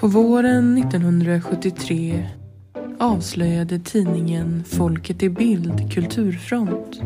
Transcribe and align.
På 0.00 0.06
våren 0.06 0.78
1973 0.78 2.28
avslöjade 2.98 3.78
tidningen 3.78 4.64
Folket 4.66 5.22
i 5.22 5.30
Bild 5.30 5.92
Kulturfront 5.92 7.00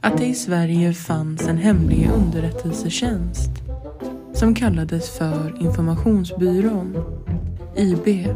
att 0.00 0.18
det 0.18 0.26
i 0.26 0.34
Sverige 0.34 0.92
fanns 0.92 1.48
en 1.48 1.58
hemlig 1.58 2.10
underrättelsetjänst 2.14 3.50
som 4.34 4.54
kallades 4.54 5.18
för 5.18 5.62
Informationsbyrån, 5.62 6.96
IB. 7.76 8.28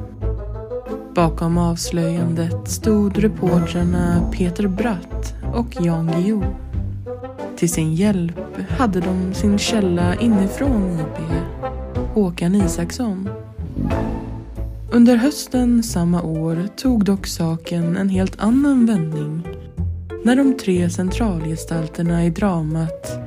Bakom 1.14 1.58
avslöjandet 1.58 2.68
stod 2.68 3.18
reportrarna 3.18 4.30
Peter 4.32 4.68
Bratt 4.68 5.34
och 5.54 5.76
Jan 5.80 6.06
Guillou. 6.06 6.44
Till 7.56 7.70
sin 7.70 7.94
hjälp 7.94 8.40
hade 8.68 9.00
de 9.00 9.34
sin 9.34 9.58
källa 9.58 10.14
inifrån 10.14 10.98
IB, 11.00 11.59
Håkan 12.14 12.54
Isaksson. 12.54 13.28
Under 14.92 15.16
hösten 15.16 15.82
samma 15.82 16.22
år 16.22 16.68
tog 16.76 17.04
dock 17.04 17.26
saken 17.26 17.96
en 17.96 18.08
helt 18.08 18.40
annan 18.40 18.86
vändning 18.86 19.42
när 20.24 20.36
de 20.36 20.56
tre 20.56 20.90
centralgestalterna 20.90 22.24
i 22.24 22.30
dramat 22.30 23.18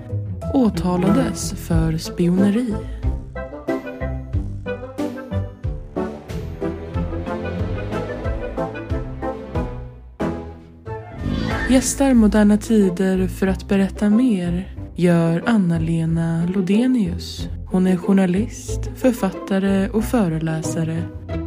åtalades 0.54 1.54
för 1.54 1.98
spioneri. 1.98 2.76
Gästar 11.70 12.14
Moderna 12.14 12.58
Tider 12.58 13.28
för 13.28 13.48
att 13.48 13.68
berätta 13.68 14.10
mer 14.10 14.76
gör 14.96 15.44
Anna-Lena 15.46 16.46
Lodenius. 16.56 17.50
Hon 17.74 17.88
är 17.88 17.98
journalist, 17.98 18.92
författare 18.96 19.90
och 19.90 20.04
föreläsare 20.04 21.04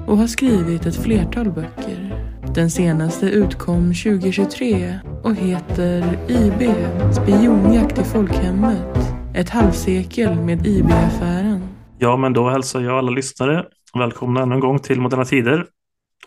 och 0.07 0.17
har 0.17 0.27
skrivit 0.27 0.87
ett 0.87 0.97
flertal 0.97 1.51
böcker. 1.53 2.25
Den 2.55 2.71
senaste 2.71 3.27
utkom 3.27 3.95
2023 3.95 4.99
och 5.25 5.35
heter 5.35 6.19
IB, 6.29 6.75
spionjakt 7.15 7.99
i 7.99 8.05
folkhemmet. 8.05 8.97
Ett 9.35 9.51
halvsekel 9.51 10.41
med 10.41 10.67
IB-affären. 10.67 11.61
Ja, 11.99 12.17
men 12.17 12.33
då 12.33 12.51
hälsar 12.51 12.81
jag 12.81 12.99
alla 12.99 13.11
lyssnare 13.11 13.67
välkomna 13.95 14.43
ännu 14.43 14.55
en 14.55 14.61
gång 14.61 14.79
till 14.79 15.01
Moderna 15.01 15.25
Tider. 15.25 15.67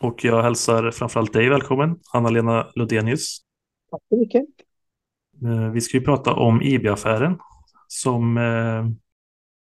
Och 0.01 0.25
jag 0.25 0.43
hälsar 0.43 0.91
framförallt 0.91 1.33
dig 1.33 1.49
välkommen, 1.49 1.95
Anna-Lena 2.13 2.67
Lodenius. 2.75 3.39
Tack 3.91 4.01
så 4.09 4.17
mycket. 4.17 4.45
Eh, 5.43 5.71
vi 5.71 5.81
ska 5.81 5.97
ju 5.97 6.03
prata 6.03 6.33
om 6.33 6.61
IB-affären 6.61 7.37
som, 7.87 8.37
eh, 8.37 8.85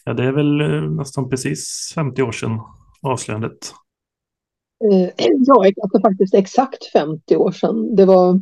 ja 0.08 0.14
det 0.14 0.24
är 0.24 0.32
väl 0.32 0.62
eh, 0.62 0.90
nästan 0.90 1.30
precis 1.30 1.92
50 1.96 2.22
år 2.22 2.32
sedan 2.32 2.60
avslöjandet. 3.02 3.74
Ja, 5.48 5.66
alltså 5.82 6.02
faktiskt 6.02 6.34
exakt 6.34 6.86
50 6.86 7.36
år 7.36 7.52
sedan. 7.52 7.96
Det 7.96 8.06
var, 8.06 8.42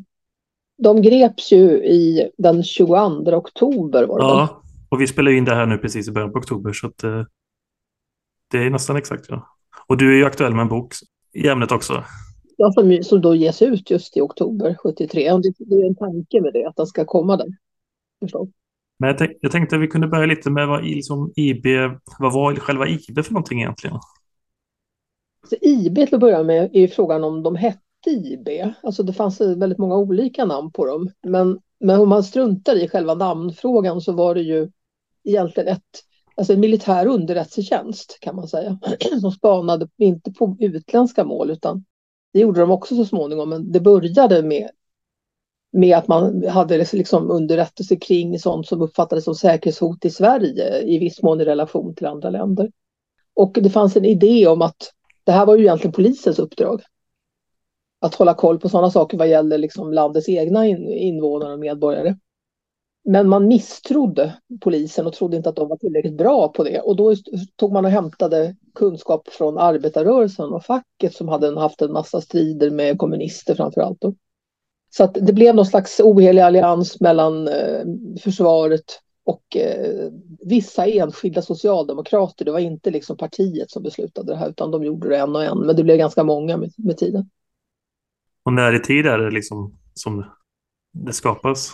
de 0.78 1.02
greps 1.02 1.52
ju 1.52 1.86
i 1.86 2.30
den 2.38 2.64
22 2.64 2.96
oktober 3.38 4.04
var 4.04 4.20
det 4.20 4.26
Ja, 4.26 4.38
väl? 4.38 4.48
och 4.90 5.02
vi 5.02 5.08
spelar 5.08 5.32
in 5.32 5.46
det 5.46 5.56
här 5.56 5.66
nu 5.66 5.78
precis 5.78 6.08
i 6.08 6.12
början 6.12 6.32
på 6.32 6.40
oktober 6.40 6.74
så 6.74 6.88
att 6.88 6.98
det 8.52 8.58
är 8.58 8.70
nästan 8.70 8.96
exakt 8.96 9.26
ja. 9.30 9.48
Och 9.88 9.98
du 9.98 10.14
är 10.14 10.18
ju 10.18 10.26
aktuell 10.26 10.54
med 10.54 10.62
en 10.62 10.70
bok 10.70 10.94
i 11.34 11.48
ämnet 11.48 11.72
också. 11.72 12.04
Ja, 12.58 12.72
som, 12.72 13.04
som 13.04 13.22
då 13.22 13.36
ges 13.36 13.62
ut 13.62 13.90
just 13.90 14.18
i 14.18 14.22
oktober 14.22 14.78
73. 14.84 15.32
Det, 15.38 15.54
det 15.58 15.76
är 15.76 15.88
en 15.88 15.96
tanke 15.96 16.42
med 16.42 16.54
det, 16.54 16.66
att 16.66 16.76
den 16.76 16.88
ska 16.88 17.06
komma 17.06 17.38
där. 17.38 17.48
Förstås. 18.22 18.50
Men 18.98 19.08
jag, 19.08 19.18
tänk, 19.18 19.32
jag 19.42 19.52
tänkte 19.52 19.76
att 19.76 19.82
vi 19.82 19.88
kunde 19.88 20.08
börja 20.08 20.26
lite 20.26 20.50
med 20.50 20.68
vad 20.68 20.84
liksom 20.84 21.34
IB, 21.36 21.66
vad 22.20 22.34
var 22.34 22.56
själva 22.56 22.88
IB 22.88 23.26
för 23.26 23.34
någonting 23.34 23.62
egentligen? 23.62 23.96
Alltså, 23.96 25.56
så 25.56 25.56
IB 25.62 25.96
till 25.96 26.16
att 26.16 26.22
börja 26.22 26.44
med 26.44 26.76
är 26.76 26.80
ju 26.80 26.88
frågan 26.88 27.24
om 27.24 27.44
de 27.44 27.56
hette 27.56 27.80
IB. 28.10 28.50
Alltså 28.84 29.04
det 29.04 29.14
fanns 29.14 29.42
väldigt 29.42 29.78
många 29.78 29.98
olika 29.98 30.46
namn 30.46 30.72
på 30.72 30.86
dem. 30.86 31.10
Men, 31.28 31.60
men 31.80 32.00
om 32.00 32.10
man 32.10 32.24
struntar 32.24 32.76
i 32.76 32.90
själva 32.90 33.14
namnfrågan 33.14 34.02
så 34.02 34.14
var 34.14 34.36
det 34.36 34.42
ju 34.42 34.70
egentligen 35.24 35.70
ett, 35.70 35.82
alltså 36.36 36.54
en 36.54 36.60
militär 36.60 37.08
underrättelsetjänst 37.08 38.18
kan 38.22 38.36
man 38.36 38.48
säga. 38.48 38.80
Som 39.22 39.32
spanade 39.32 39.88
inte 39.98 40.32
på 40.32 40.58
utländska 40.60 41.24
mål 41.24 41.52
utan 41.52 41.86
det 42.34 42.40
gjorde 42.40 42.60
de 42.60 42.72
också 42.72 42.96
så 42.96 43.06
småningom. 43.06 43.50
Men 43.50 43.72
det 43.72 43.80
började 43.80 44.44
med, 44.44 44.70
med 45.76 45.98
att 45.98 46.08
man 46.08 46.48
hade 46.48 46.86
liksom 46.94 47.32
underrättelse 47.32 47.96
kring 47.96 48.40
sånt 48.40 48.68
som 48.68 48.82
uppfattades 48.82 49.26
som 49.26 49.36
säkerhetshot 49.36 50.06
i 50.06 50.10
Sverige 50.10 50.82
i 50.82 51.00
viss 51.00 51.22
mån 51.22 51.42
i 51.42 51.46
relation 51.46 51.96
till 51.96 52.08
andra 52.08 52.30
länder. 52.30 52.72
Och 53.34 53.58
det 53.62 53.70
fanns 53.70 53.96
en 53.96 54.06
idé 54.06 54.48
om 54.48 54.62
att 54.62 54.92
det 55.24 55.32
här 55.32 55.46
var 55.46 55.56
ju 55.56 55.62
egentligen 55.62 55.92
polisens 55.92 56.40
uppdrag. 56.40 56.82
Att 58.00 58.16
hålla 58.16 58.34
koll 58.34 58.60
på 58.60 58.70
sådana 58.70 58.92
saker 58.92 59.18
vad 59.18 59.28
gäller 59.28 59.58
liksom 59.58 59.94
landets 59.94 60.30
egna 60.30 60.68
invånare 60.68 61.54
och 61.54 61.60
medborgare. 61.60 62.16
Men 63.04 63.30
man 63.30 63.48
misstrodde 63.48 64.38
polisen 64.62 65.08
och 65.08 65.14
trodde 65.14 65.38
inte 65.38 65.50
att 65.50 65.56
de 65.56 65.70
var 65.70 65.78
tillräckligt 65.78 66.18
bra 66.18 66.48
på 66.48 66.64
det. 66.64 66.82
Och 66.82 66.96
då 66.96 67.16
tog 67.56 67.72
man 67.72 67.86
och 67.86 67.92
hämtade 67.92 68.56
kunskap 68.76 69.28
från 69.28 69.58
arbetarrörelsen 69.58 70.54
och 70.54 70.66
facket 70.66 71.14
som 71.14 71.28
hade 71.28 71.60
haft 71.60 71.82
en 71.82 71.92
massa 71.92 72.22
strider 72.22 72.70
med 72.70 72.98
kommunister 72.98 73.56
framför 73.56 73.82
allt. 73.82 74.02
Då. 74.02 74.14
Så 74.98 75.04
att 75.04 75.14
det 75.14 75.34
blev 75.34 75.56
någon 75.56 75.66
slags 75.66 76.00
ohelig 76.00 76.42
allians 76.42 77.00
mellan 77.00 77.48
eh, 77.48 77.86
försvaret 78.22 79.02
och 79.26 79.58
eh, 79.58 80.12
vissa 80.46 80.86
enskilda 80.86 81.42
socialdemokrater. 81.42 82.46
Det 82.46 82.52
var 82.52 82.60
inte 82.60 82.92
liksom 82.92 83.18
partiet 83.18 83.72
som 83.72 83.84
beslutade 83.84 84.32
det 84.34 84.38
här 84.38 84.50
utan 84.50 84.72
de 84.72 84.84
gjorde 84.84 85.10
det 85.10 85.18
en 85.18 85.36
och 85.36 85.44
en. 85.44 85.60
Men 85.60 85.76
det 85.76 85.84
blev 85.84 85.98
ganska 85.98 86.24
många 86.24 86.58
med, 86.58 86.74
med 86.78 86.98
tiden. 86.98 87.30
Och 88.44 88.54
när 88.54 88.76
i 88.76 88.80
tid 88.80 89.06
är 89.06 89.18
det 89.18 89.32
liksom 89.32 89.78
som 89.94 90.26
det 90.94 91.14
skapas? 91.14 91.72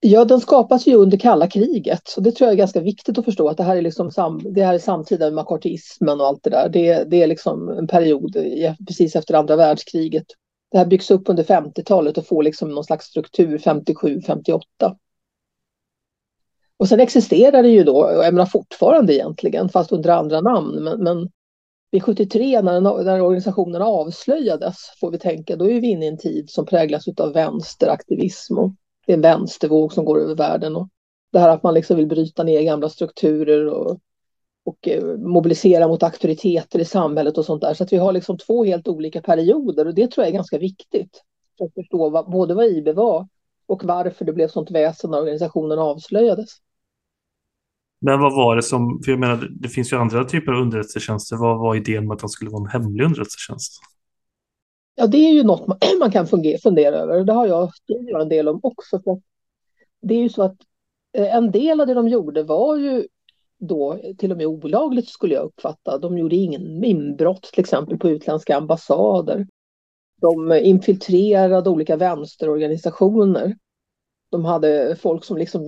Ja, 0.00 0.24
den 0.24 0.40
skapas 0.40 0.86
ju 0.86 0.94
under 0.94 1.18
kalla 1.18 1.46
kriget. 1.46 2.02
Så 2.04 2.20
det 2.20 2.32
tror 2.32 2.46
jag 2.46 2.52
är 2.52 2.58
ganska 2.58 2.80
viktigt 2.80 3.18
att 3.18 3.24
förstå 3.24 3.48
att 3.48 3.56
det 3.56 3.64
här 3.64 3.76
är, 3.76 3.82
liksom 3.82 4.10
sam, 4.10 4.40
det 4.54 4.64
här 4.64 4.74
är 4.74 4.78
samtida 4.78 5.24
med 5.24 5.34
makartismen 5.34 6.20
och 6.20 6.26
allt 6.26 6.42
det 6.42 6.50
där. 6.50 6.68
Det, 6.68 7.04
det 7.04 7.22
är 7.22 7.26
liksom 7.26 7.68
en 7.68 7.86
period 7.86 8.36
precis 8.88 9.16
efter 9.16 9.34
andra 9.34 9.56
världskriget. 9.56 10.26
Det 10.72 10.78
här 10.78 10.86
byggs 10.86 11.10
upp 11.10 11.28
under 11.28 11.44
50-talet 11.44 12.18
och 12.18 12.26
får 12.26 12.42
liksom 12.42 12.70
någon 12.70 12.84
slags 12.84 13.06
struktur 13.06 13.58
57-58. 13.58 14.60
Och 16.76 16.88
sen 16.88 17.00
existerar 17.00 17.62
det 17.62 17.68
ju 17.68 17.84
då, 17.84 18.10
jag 18.12 18.34
menar 18.34 18.46
fortfarande 18.46 19.14
egentligen, 19.14 19.68
fast 19.68 19.92
under 19.92 20.10
andra 20.10 20.40
namn. 20.40 20.84
Men, 20.84 21.04
men 21.04 21.30
vid 21.90 22.02
73 22.02 22.62
när, 22.62 22.80
när 22.80 23.20
organisationen 23.20 23.82
avslöjades, 23.82 24.76
får 25.00 25.10
vi 25.10 25.18
tänka, 25.18 25.56
då 25.56 25.70
är 25.70 25.80
vi 25.80 25.86
inne 25.90 26.04
i 26.04 26.08
en 26.08 26.18
tid 26.18 26.50
som 26.50 26.66
präglas 26.66 27.08
av 27.16 27.32
vänsteraktivism 27.32 28.58
och 28.58 28.72
det 29.06 29.12
är 29.12 29.16
en 29.16 29.22
vänstervåg 29.22 29.92
som 29.92 30.04
går 30.04 30.20
över 30.20 30.34
världen. 30.34 30.76
Och 30.76 30.88
det 31.32 31.38
här 31.38 31.48
att 31.48 31.62
man 31.62 31.74
liksom 31.74 31.96
vill 31.96 32.06
bryta 32.06 32.42
ner 32.42 32.62
gamla 32.62 32.88
strukturer 32.88 33.66
och, 33.66 34.00
och 34.64 34.88
eh, 34.88 35.04
mobilisera 35.18 35.88
mot 35.88 36.02
auktoriteter 36.02 36.78
i 36.78 36.84
samhället 36.84 37.38
och 37.38 37.44
sånt 37.44 37.60
där. 37.60 37.74
Så 37.74 37.84
att 37.84 37.92
vi 37.92 37.96
har 37.96 38.12
liksom 38.12 38.38
två 38.38 38.64
helt 38.64 38.88
olika 38.88 39.22
perioder 39.22 39.86
och 39.86 39.94
det 39.94 40.10
tror 40.10 40.24
jag 40.24 40.28
är 40.28 40.36
ganska 40.36 40.58
viktigt 40.58 41.22
för 41.58 41.64
att 41.64 41.74
förstå 41.74 42.10
vad, 42.10 42.30
både 42.30 42.54
vad 42.54 42.66
IB 42.66 42.88
var 42.88 43.28
och 43.66 43.84
varför 43.84 44.24
det 44.24 44.32
blev 44.32 44.48
sånt 44.48 44.70
väsen 44.70 45.10
när 45.10 45.20
organisationen 45.20 45.78
avslöjades. 45.78 46.48
Men 48.00 48.20
vad 48.20 48.32
var 48.32 48.56
det 48.56 48.62
som, 48.62 49.00
för 49.04 49.12
jag 49.12 49.20
menar 49.20 49.48
det 49.60 49.68
finns 49.68 49.92
ju 49.92 49.96
andra 49.96 50.24
typer 50.24 50.52
av 50.52 50.62
underrättelsetjänster. 50.62 51.36
Vad 51.36 51.58
var 51.58 51.76
idén 51.76 52.06
med 52.06 52.14
att 52.14 52.20
de 52.20 52.28
skulle 52.28 52.50
vara 52.50 52.62
en 52.62 52.82
hemlig 52.82 53.04
underrättelsetjänst? 53.04 53.80
Ja, 54.94 55.06
det 55.06 55.18
är 55.18 55.32
ju 55.32 55.42
något 55.42 55.66
man, 55.66 55.78
man 56.00 56.12
kan 56.12 56.26
fundera 56.62 56.96
över. 56.96 57.24
Det 57.24 57.32
har 57.32 57.46
jag 57.46 57.74
skrivit 57.74 58.16
en 58.16 58.28
del 58.28 58.48
om 58.48 58.60
också. 58.62 59.00
För 59.04 59.20
det 60.02 60.14
är 60.14 60.18
ju 60.18 60.28
så 60.28 60.42
att 60.42 60.56
en 61.12 61.50
del 61.50 61.80
av 61.80 61.86
det 61.86 61.94
de 61.94 62.08
gjorde 62.08 62.42
var 62.42 62.76
ju 62.76 63.06
då 63.62 64.00
till 64.18 64.30
och 64.30 64.36
med 64.36 64.46
olagligt 64.46 65.08
skulle 65.08 65.34
jag 65.34 65.44
uppfatta. 65.44 65.98
De 65.98 66.18
gjorde 66.18 66.36
ingen 66.36 66.84
inbrott 66.84 67.42
till 67.42 67.60
exempel 67.60 67.98
på 67.98 68.08
utländska 68.08 68.56
ambassader. 68.56 69.46
De 70.20 70.52
infiltrerade 70.52 71.70
olika 71.70 71.96
vänsterorganisationer. 71.96 73.56
De 74.30 74.44
hade 74.44 74.96
folk 74.96 75.24
som 75.24 75.36
liksom 75.36 75.66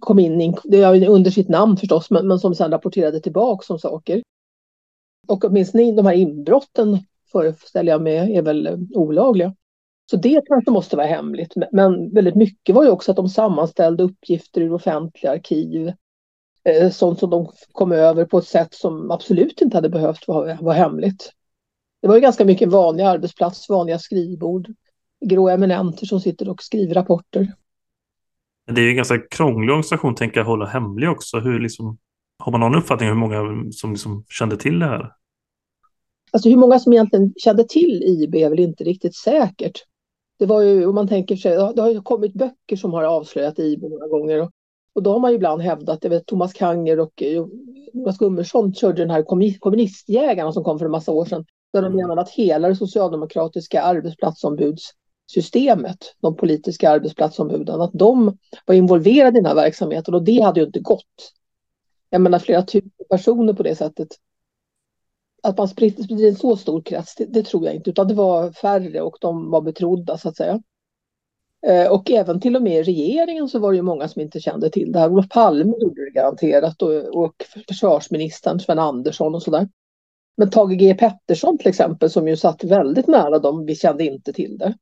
kom 0.00 0.18
in 0.18 0.54
under 1.08 1.30
sitt 1.30 1.48
namn 1.48 1.76
förstås, 1.76 2.10
men, 2.10 2.28
men 2.28 2.38
som 2.38 2.54
sedan 2.54 2.70
rapporterade 2.70 3.20
tillbaka 3.20 3.72
om 3.72 3.78
saker. 3.78 4.22
Och 5.28 5.44
åtminstone 5.44 5.92
de 5.92 6.06
här 6.06 6.14
inbrotten 6.14 6.98
föreställer 7.32 7.92
jag 7.92 8.02
mig 8.02 8.36
är 8.36 8.42
väl 8.42 8.86
olagliga. 8.94 9.54
Så 10.10 10.16
det 10.16 10.42
kanske 10.46 10.70
måste 10.70 10.96
vara 10.96 11.06
hemligt. 11.06 11.54
Men 11.72 12.14
väldigt 12.14 12.34
mycket 12.34 12.74
var 12.74 12.84
ju 12.84 12.90
också 12.90 13.10
att 13.10 13.16
de 13.16 13.28
sammanställde 13.28 14.02
uppgifter 14.02 14.60
ur 14.60 14.72
offentliga 14.72 15.32
arkiv. 15.32 15.92
Sånt 16.92 17.18
som 17.18 17.30
de 17.30 17.48
kom 17.72 17.92
över 17.92 18.24
på 18.24 18.38
ett 18.38 18.46
sätt 18.46 18.74
som 18.74 19.10
absolut 19.10 19.60
inte 19.60 19.76
hade 19.76 19.88
behövt 19.88 20.28
vara, 20.28 20.58
vara 20.60 20.74
hemligt. 20.74 21.32
Det 22.02 22.08
var 22.08 22.14
ju 22.14 22.20
ganska 22.20 22.44
mycket 22.44 22.68
vanliga 22.68 23.08
arbetsplats, 23.08 23.68
vanliga 23.68 23.98
skrivbord. 23.98 24.68
Grå 25.24 25.48
eminenter 25.48 26.06
som 26.06 26.20
sitter 26.20 26.48
och 26.48 26.62
skriver 26.62 26.94
rapporter. 26.94 27.52
Det 28.66 28.80
är 28.80 28.88
en 28.88 28.96
ganska 28.96 29.18
krånglig 29.18 29.70
organisation 29.70 30.14
tänker 30.14 30.40
jag 30.40 30.44
hålla 30.44 30.66
hemlig 30.66 31.10
också. 31.10 31.38
Hur 31.38 31.60
liksom, 31.60 31.98
Har 32.38 32.52
man 32.52 32.60
någon 32.60 32.74
uppfattning 32.74 33.10
om 33.10 33.16
hur 33.16 33.28
många 33.28 33.72
som 33.72 33.90
liksom 33.90 34.24
kände 34.28 34.56
till 34.56 34.78
det 34.78 34.86
här? 34.86 35.12
Alltså 36.32 36.48
hur 36.48 36.56
många 36.56 36.78
som 36.78 36.92
egentligen 36.92 37.34
kände 37.36 37.64
till 37.68 38.02
IB 38.02 38.34
är 38.34 38.50
väl 38.50 38.60
inte 38.60 38.84
riktigt 38.84 39.16
säkert. 39.16 39.84
Det 40.38 40.46
var 40.46 40.62
ju, 40.62 40.86
om 40.86 40.94
man 40.94 41.08
tänker 41.08 41.36
sig, 41.36 41.56
det 41.56 41.82
har 41.82 41.90
ju 41.90 42.02
kommit 42.02 42.34
böcker 42.34 42.76
som 42.76 42.92
har 42.92 43.04
avslöjat 43.04 43.58
IB 43.58 43.82
några 43.82 44.08
gånger. 44.08 44.48
Och, 44.94 45.02
då 45.02 45.12
har 45.12 45.20
man 45.20 45.30
ju 45.30 45.36
ibland 45.36 45.62
hävdat, 45.62 45.98
jag 46.02 46.10
vet 46.10 46.26
Thomas 46.26 46.52
Kanger 46.52 47.00
och 47.00 47.22
eh, 47.22 47.44
Jonas 47.92 48.18
Gummersson 48.18 48.74
körde 48.74 49.02
den 49.02 49.10
här 49.10 49.22
kommunistjägarna 49.58 50.52
som 50.52 50.64
kom 50.64 50.78
för 50.78 50.86
en 50.86 50.92
massa 50.92 51.12
år 51.12 51.24
sedan. 51.24 51.44
Där 51.72 51.82
de 51.82 51.96
menade 51.96 52.20
att 52.20 52.30
hela 52.30 52.68
det 52.68 52.76
socialdemokratiska 52.76 53.82
arbetsplatsombudssystemet, 53.82 55.98
de 56.20 56.36
politiska 56.36 56.90
arbetsplatsombuden, 56.90 57.80
att 57.80 57.92
de 57.92 58.38
var 58.66 58.74
involverade 58.74 59.38
i 59.38 59.40
den 59.40 59.46
här 59.46 59.54
verksamheten 59.54 60.14
och 60.14 60.24
det 60.24 60.40
hade 60.40 60.60
ju 60.60 60.66
inte 60.66 60.80
gått. 60.80 61.32
Jag 62.10 62.20
menar 62.20 62.38
flera 62.38 62.62
tusen 62.62 62.90
personer 63.10 63.52
på 63.52 63.62
det 63.62 63.76
sättet 63.76 64.08
att 65.44 65.58
man 65.58 65.68
sprider 65.68 66.28
en 66.28 66.36
så 66.36 66.56
stor 66.56 66.82
krets, 66.82 67.14
det, 67.14 67.24
det, 67.24 67.42
tror 67.42 67.64
jag 67.64 67.74
inte, 67.74 67.90
utan 67.90 68.08
det 68.08 68.14
var 68.14 68.52
färre 68.52 69.00
och 69.00 69.16
de 69.20 69.50
var 69.50 69.60
betrodda 69.60 70.18
så 70.18 70.28
att 70.28 70.36
säga. 70.36 70.62
Eh, 71.66 71.92
och 71.92 72.10
även 72.10 72.40
till 72.40 72.56
och 72.56 72.62
med 72.62 72.80
i 72.80 72.82
regeringen 72.82 73.48
så 73.48 73.58
var 73.58 73.72
det 73.72 73.76
ju 73.76 73.82
många 73.82 74.08
som 74.08 74.22
inte 74.22 74.40
kände 74.40 74.70
till 74.70 74.92
det 74.92 74.98
här. 74.98 75.10
Olof 75.10 75.28
Palme 75.28 75.74
gjorde 75.80 76.04
det 76.04 76.10
garanterat 76.10 76.82
och, 76.82 77.24
och 77.24 77.34
försvarsministern 77.68 78.60
Sven 78.60 78.78
Andersson 78.78 79.34
och 79.34 79.42
sådär. 79.42 79.68
Men 80.36 80.50
Tage 80.50 80.78
G 80.78 80.94
Pettersson 80.94 81.58
till 81.58 81.68
exempel 81.68 82.10
som 82.10 82.28
ju 82.28 82.36
satt 82.36 82.64
väldigt 82.64 83.06
nära 83.06 83.38
dem, 83.38 83.66
vi 83.66 83.76
kände 83.76 84.04
inte 84.04 84.32
till 84.32 84.58
det. 84.58 84.74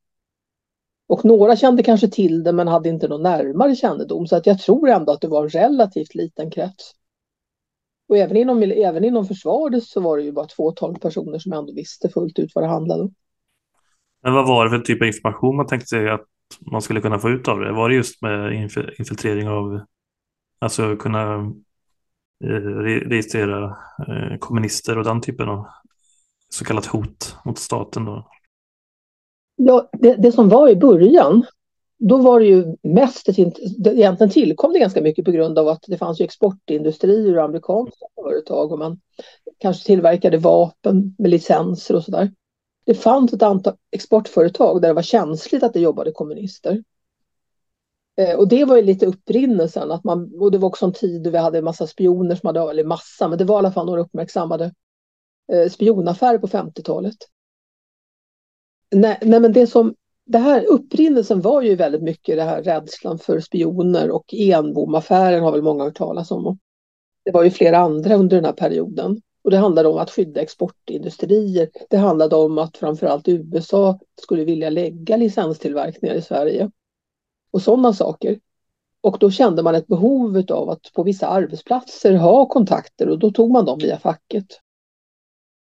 Och 1.07 1.25
några 1.25 1.55
kände 1.55 1.83
kanske 1.83 2.07
till 2.07 2.43
det 2.43 2.53
men 2.53 2.67
hade 2.67 2.89
inte 2.89 3.07
någon 3.07 3.23
närmare 3.23 3.75
kännedom 3.75 4.27
så 4.27 4.35
att 4.35 4.47
jag 4.47 4.59
tror 4.59 4.89
ändå 4.89 5.11
att 5.11 5.21
det 5.21 5.27
var 5.27 5.43
en 5.43 5.49
relativt 5.49 6.15
liten 6.15 6.51
krets. 6.51 6.91
Och 8.09 8.17
även 8.17 8.37
inom, 8.37 8.63
även 8.63 9.03
inom 9.03 9.25
försvaret 9.25 9.83
så 9.83 10.01
var 10.01 10.17
det 10.17 10.23
ju 10.23 10.31
bara 10.31 10.45
ett 10.45 10.53
fåtal 10.53 10.99
personer 10.99 11.39
som 11.39 11.53
ändå 11.53 11.73
visste 11.73 12.09
fullt 12.09 12.39
ut 12.39 12.51
vad 12.55 12.63
det 12.63 12.67
handlade 12.67 13.03
om. 13.03 13.13
Men 14.23 14.33
vad 14.33 14.47
var 14.47 14.63
det 14.63 14.69
för 14.69 14.79
typ 14.79 15.01
av 15.01 15.07
information 15.07 15.55
man 15.55 15.67
tänkte 15.67 15.87
sig 15.87 16.09
att 16.09 16.27
man 16.59 16.81
skulle 16.81 17.01
kunna 17.01 17.19
få 17.19 17.29
ut 17.29 17.47
av 17.47 17.59
det? 17.59 17.71
Var 17.71 17.89
det 17.89 17.95
just 17.95 18.21
med 18.21 18.53
infiltrering 18.99 19.49
av, 19.49 19.81
alltså 20.59 20.95
kunna 20.95 21.33
eh, 22.43 22.49
registrera 23.09 23.77
eh, 24.07 24.37
kommunister 24.39 24.97
och 24.97 25.03
den 25.03 25.21
typen 25.21 25.49
av 25.49 25.67
så 26.49 26.65
kallat 26.65 26.85
hot 26.85 27.35
mot 27.45 27.59
staten 27.59 28.05
då? 28.05 28.27
Ja, 29.55 29.89
det, 29.91 30.15
det 30.15 30.31
som 30.31 30.49
var 30.49 30.69
i 30.69 30.75
början 30.75 31.45
då 32.09 32.17
var 32.17 32.39
det 32.39 32.45
ju 32.45 32.75
mest, 32.81 33.29
egentligen 33.29 34.29
tillkom 34.29 34.73
det 34.73 34.79
ganska 34.79 35.01
mycket 35.01 35.25
på 35.25 35.31
grund 35.31 35.59
av 35.59 35.67
att 35.67 35.83
det 35.87 35.97
fanns 35.97 36.21
ju 36.21 36.25
exportindustrier 36.25 37.37
och 37.37 37.43
amerikanska 37.43 38.05
företag 38.15 38.71
och 38.71 38.79
man 38.79 38.99
kanske 39.57 39.85
tillverkade 39.85 40.37
vapen 40.37 41.15
med 41.17 41.31
licenser 41.31 41.95
och 41.95 42.03
sådär. 42.03 42.31
Det 42.85 42.93
fanns 42.93 43.33
ett 43.33 43.41
antal 43.41 43.73
exportföretag 43.91 44.81
där 44.81 44.87
det 44.87 44.93
var 44.93 45.01
känsligt 45.01 45.63
att 45.63 45.73
det 45.73 45.79
jobbade 45.79 46.11
kommunister. 46.11 46.83
Eh, 48.17 48.35
och 48.35 48.47
det 48.47 48.65
var 48.65 48.75
ju 48.75 48.81
lite 48.81 49.05
upprinnelsen, 49.05 49.91
att 49.91 50.03
man, 50.03 50.31
och 50.39 50.51
det 50.51 50.57
var 50.57 50.69
också 50.69 50.85
en 50.85 50.93
tid 50.93 51.23
då 51.23 51.29
vi 51.29 51.37
hade 51.37 51.57
en 51.57 51.63
massa 51.63 51.87
spioner 51.87 52.35
som 52.35 52.47
hade, 52.47 52.59
eller 52.59 52.83
massa, 52.83 53.27
men 53.27 53.37
det 53.37 53.45
var 53.45 53.55
i 53.55 53.59
alla 53.59 53.71
fall 53.71 53.85
några 53.85 54.01
uppmärksammade 54.01 54.73
eh, 55.53 55.69
spionaffärer 55.69 56.37
på 56.37 56.47
50-talet. 56.47 57.15
Nej, 58.95 59.17
nej, 59.21 59.39
men 59.39 59.53
det 59.53 59.67
som 59.67 59.95
det 60.25 60.37
här 60.37 60.65
upprinnelsen 60.65 61.41
var 61.41 61.61
ju 61.61 61.75
väldigt 61.75 62.03
mycket 62.03 62.35
det 62.35 62.43
här 62.43 62.63
rädslan 62.63 63.19
för 63.19 63.39
spioner 63.39 64.11
och 64.11 64.33
Enbomaffären 64.33 65.43
har 65.43 65.51
väl 65.51 65.61
många 65.61 65.83
hört 65.83 65.97
talas 65.97 66.31
om. 66.31 66.57
Det 67.25 67.31
var 67.31 67.43
ju 67.43 67.49
flera 67.49 67.77
andra 67.77 68.15
under 68.15 68.37
den 68.37 68.45
här 68.45 68.53
perioden. 68.53 69.21
Och 69.43 69.51
det 69.51 69.57
handlade 69.57 69.89
om 69.89 69.97
att 69.97 70.11
skydda 70.11 70.41
exportindustrier. 70.41 71.69
Det 71.89 71.97
handlade 71.97 72.35
om 72.35 72.57
att 72.57 72.77
framförallt 72.77 73.27
USA 73.27 73.99
skulle 74.21 74.43
vilja 74.43 74.69
lägga 74.69 75.17
licenstillverkningar 75.17 76.15
i 76.15 76.21
Sverige. 76.21 76.71
Och 77.51 77.61
sådana 77.61 77.93
saker. 77.93 78.39
Och 79.01 79.17
då 79.19 79.31
kände 79.31 79.63
man 79.63 79.75
ett 79.75 79.87
behov 79.87 80.43
av 80.49 80.69
att 80.69 80.93
på 80.93 81.03
vissa 81.03 81.27
arbetsplatser 81.27 82.13
ha 82.13 82.45
kontakter 82.45 83.09
och 83.09 83.19
då 83.19 83.31
tog 83.31 83.51
man 83.51 83.65
dem 83.65 83.79
via 83.79 83.99
facket 83.99 84.47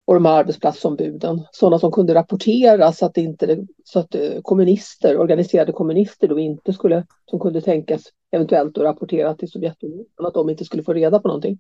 och 0.05 0.13
de 0.13 0.25
här 0.25 0.39
arbetsplatsombuden, 0.39 1.41
sådana 1.51 1.79
som 1.79 1.91
kunde 1.91 2.13
rapportera 2.13 2.91
så 2.91 3.05
att, 3.05 3.17
inte, 3.17 3.65
så 3.83 3.99
att 3.99 4.15
eh, 4.15 4.41
kommunister, 4.41 5.17
organiserade 5.17 5.71
kommunister 5.71 6.27
då 6.27 6.39
inte 6.39 6.73
skulle, 6.73 7.05
som 7.29 7.39
kunde 7.39 7.61
tänkas 7.61 8.01
eventuellt 8.31 8.77
rapportera 8.77 9.35
till 9.35 9.51
Sovjetunionen, 9.51 10.05
att 10.17 10.33
de 10.33 10.49
inte 10.49 10.65
skulle 10.65 10.83
få 10.83 10.93
reda 10.93 11.19
på 11.19 11.27
någonting. 11.27 11.59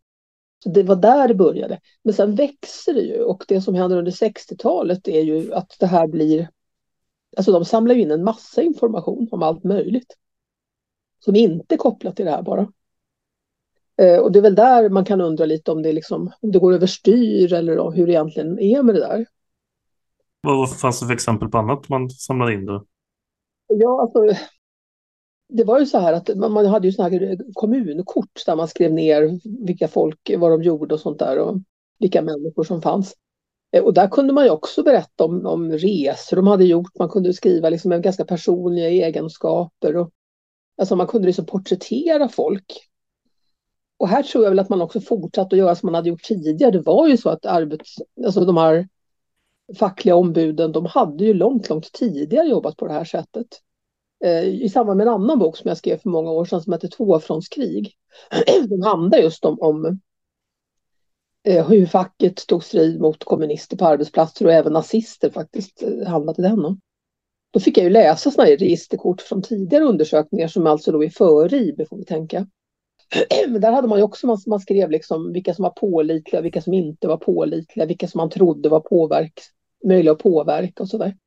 Så 0.63 0.69
det 0.69 0.83
var 0.83 0.95
där 0.95 1.27
det 1.27 1.35
började. 1.35 1.79
Men 2.03 2.13
sen 2.13 2.35
växer 2.35 2.93
det 2.93 3.01
ju 3.01 3.23
och 3.23 3.45
det 3.47 3.61
som 3.61 3.75
händer 3.75 3.97
under 3.97 4.11
60-talet 4.11 5.07
är 5.07 5.21
ju 5.21 5.53
att 5.53 5.75
det 5.79 5.85
här 5.85 6.07
blir, 6.07 6.49
alltså 7.37 7.51
de 7.51 7.65
samlar 7.65 7.95
in 7.95 8.11
en 8.11 8.23
massa 8.23 8.61
information 8.61 9.27
om 9.31 9.43
allt 9.43 9.63
möjligt. 9.63 10.17
Som 11.19 11.35
inte 11.35 11.75
är 11.75 11.77
kopplat 11.77 12.15
till 12.15 12.25
det 12.25 12.31
här 12.31 12.41
bara. 12.41 12.67
Eh, 13.97 14.19
och 14.19 14.31
det 14.31 14.39
är 14.39 14.43
väl 14.43 14.55
där 14.55 14.89
man 14.89 15.05
kan 15.05 15.21
undra 15.21 15.45
lite 15.45 15.71
om 15.71 15.81
det, 15.81 15.91
liksom, 15.91 16.31
om 16.41 16.51
det 16.51 16.59
går 16.59 16.73
överstyr 16.73 17.53
eller 17.53 17.91
hur 17.91 18.07
det 18.07 18.13
egentligen 18.13 18.59
är 18.59 18.83
med 18.83 18.95
det 18.95 19.01
där. 19.01 19.25
Vad 20.41 20.79
fanns 20.79 20.99
det 20.99 21.05
för 21.05 21.13
exempel 21.13 21.49
på 21.49 21.57
annat 21.57 21.89
man 21.89 22.09
samlade 22.09 22.53
in 22.53 22.65
då? 22.65 22.85
Ja, 23.67 24.01
alltså, 24.01 24.43
det 25.53 25.63
var 25.63 25.79
ju 25.79 25.85
så 25.85 25.99
här 25.99 26.13
att 26.13 26.35
man 26.35 26.65
hade 26.65 26.87
ju 26.87 26.91
såna 26.91 27.09
här 27.09 27.31
eh, 27.31 27.37
kommunkort 27.53 28.45
där 28.45 28.55
man 28.55 28.67
skrev 28.67 28.93
ner 28.93 29.39
vilka 29.65 29.87
folk, 29.87 30.31
vad 30.37 30.51
de 30.51 30.63
gjorde 30.63 30.93
och 30.93 30.99
sånt 30.99 31.19
där 31.19 31.39
och 31.39 31.57
vilka 31.99 32.21
människor 32.21 32.63
som 32.63 32.81
fanns. 32.81 33.15
Eh, 33.71 33.83
och 33.83 33.93
där 33.93 34.07
kunde 34.07 34.33
man 34.33 34.43
ju 34.43 34.49
också 34.49 34.83
berätta 34.83 35.25
om, 35.25 35.45
om 35.45 35.71
resor 35.71 36.35
de 36.35 36.47
hade 36.47 36.65
gjort. 36.65 36.97
Man 36.99 37.09
kunde 37.09 37.33
skriva 37.33 37.69
liksom 37.69 38.01
ganska 38.01 38.25
personliga 38.25 38.89
egenskaper. 38.89 39.97
Och, 39.97 40.11
alltså 40.77 40.95
man 40.95 41.07
kunde 41.07 41.27
liksom 41.27 41.45
porträttera 41.45 42.29
folk 42.29 42.89
och 43.97 44.09
här 44.09 44.23
tror 44.23 44.43
jag 44.43 44.51
väl 44.51 44.59
att 44.59 44.69
man 44.69 44.81
också 44.81 45.01
fortsatt 45.01 45.53
att 45.53 45.59
göra 45.59 45.75
som 45.75 45.87
man 45.87 45.95
hade 45.95 46.09
gjort 46.09 46.23
tidigare. 46.23 46.71
Det 46.71 46.81
var 46.81 47.07
ju 47.07 47.17
så 47.17 47.29
att 47.29 47.45
arbets, 47.45 47.95
alltså 48.25 48.45
de 48.45 48.57
här 48.57 48.87
fackliga 49.79 50.15
ombuden, 50.15 50.71
de 50.71 50.85
hade 50.85 51.25
ju 51.25 51.33
långt, 51.33 51.69
långt 51.69 51.91
tidigare 51.91 52.47
jobbat 52.47 52.77
på 52.77 52.87
det 52.87 52.93
här 52.93 53.05
sättet. 53.05 53.47
Eh, 54.23 54.43
I 54.43 54.69
samband 54.69 54.97
med 54.97 55.07
en 55.07 55.13
annan 55.13 55.39
bok 55.39 55.57
som 55.57 55.67
jag 55.67 55.77
skrev 55.77 55.97
för 55.97 56.09
många 56.09 56.31
år 56.31 56.45
sedan 56.45 56.61
som 56.61 56.73
heter 56.73 56.87
Tvåfrontskrig. 56.87 57.95
Den 58.69 58.83
handlar 58.83 59.17
just 59.17 59.45
om, 59.45 59.61
om 59.61 59.99
eh, 61.43 61.67
hur 61.67 61.85
facket 61.85 62.47
tog 62.47 62.63
strid 62.63 63.01
mot 63.01 63.23
kommunister 63.23 63.77
på 63.77 63.85
arbetsplatser 63.85 64.45
och 64.45 64.53
även 64.53 64.73
nazister 64.73 65.29
faktiskt 65.29 65.83
eh, 65.83 66.07
handlade 66.07 66.41
den 66.41 66.65
om. 66.65 66.79
Då 67.51 67.59
fick 67.59 67.77
jag 67.77 67.83
ju 67.83 67.89
läsa 67.89 68.31
sådana 68.31 68.49
här 68.49 68.57
registerkort 68.57 69.21
från 69.21 69.41
tidigare 69.41 69.83
undersökningar 69.83 70.47
som 70.47 70.67
alltså 70.67 70.91
då 70.91 71.03
är 71.03 71.09
före 71.09 71.57
IB 71.57 71.87
får 71.89 71.97
vi 71.97 72.05
tänka. 72.05 72.47
Men 73.47 73.61
där 73.61 73.71
hade 73.71 73.87
man 73.87 73.97
ju 73.97 74.03
också, 74.03 74.27
man, 74.27 74.37
man 74.47 74.59
skrev 74.59 74.91
liksom 74.91 75.33
vilka 75.33 75.53
som 75.53 75.63
var 75.63 75.69
pålitliga, 75.69 76.41
vilka 76.41 76.61
som 76.61 76.73
inte 76.73 77.07
var 77.07 77.17
pålitliga, 77.17 77.85
vilka 77.85 78.07
som 78.07 78.17
man 78.17 78.29
trodde 78.29 78.69
var 78.69 78.79
påverk, 78.79 79.39
möjliga 79.85 80.11
att 80.11 80.23
påverka 80.23 80.83
och 80.83 80.89
sådär. 80.89 81.17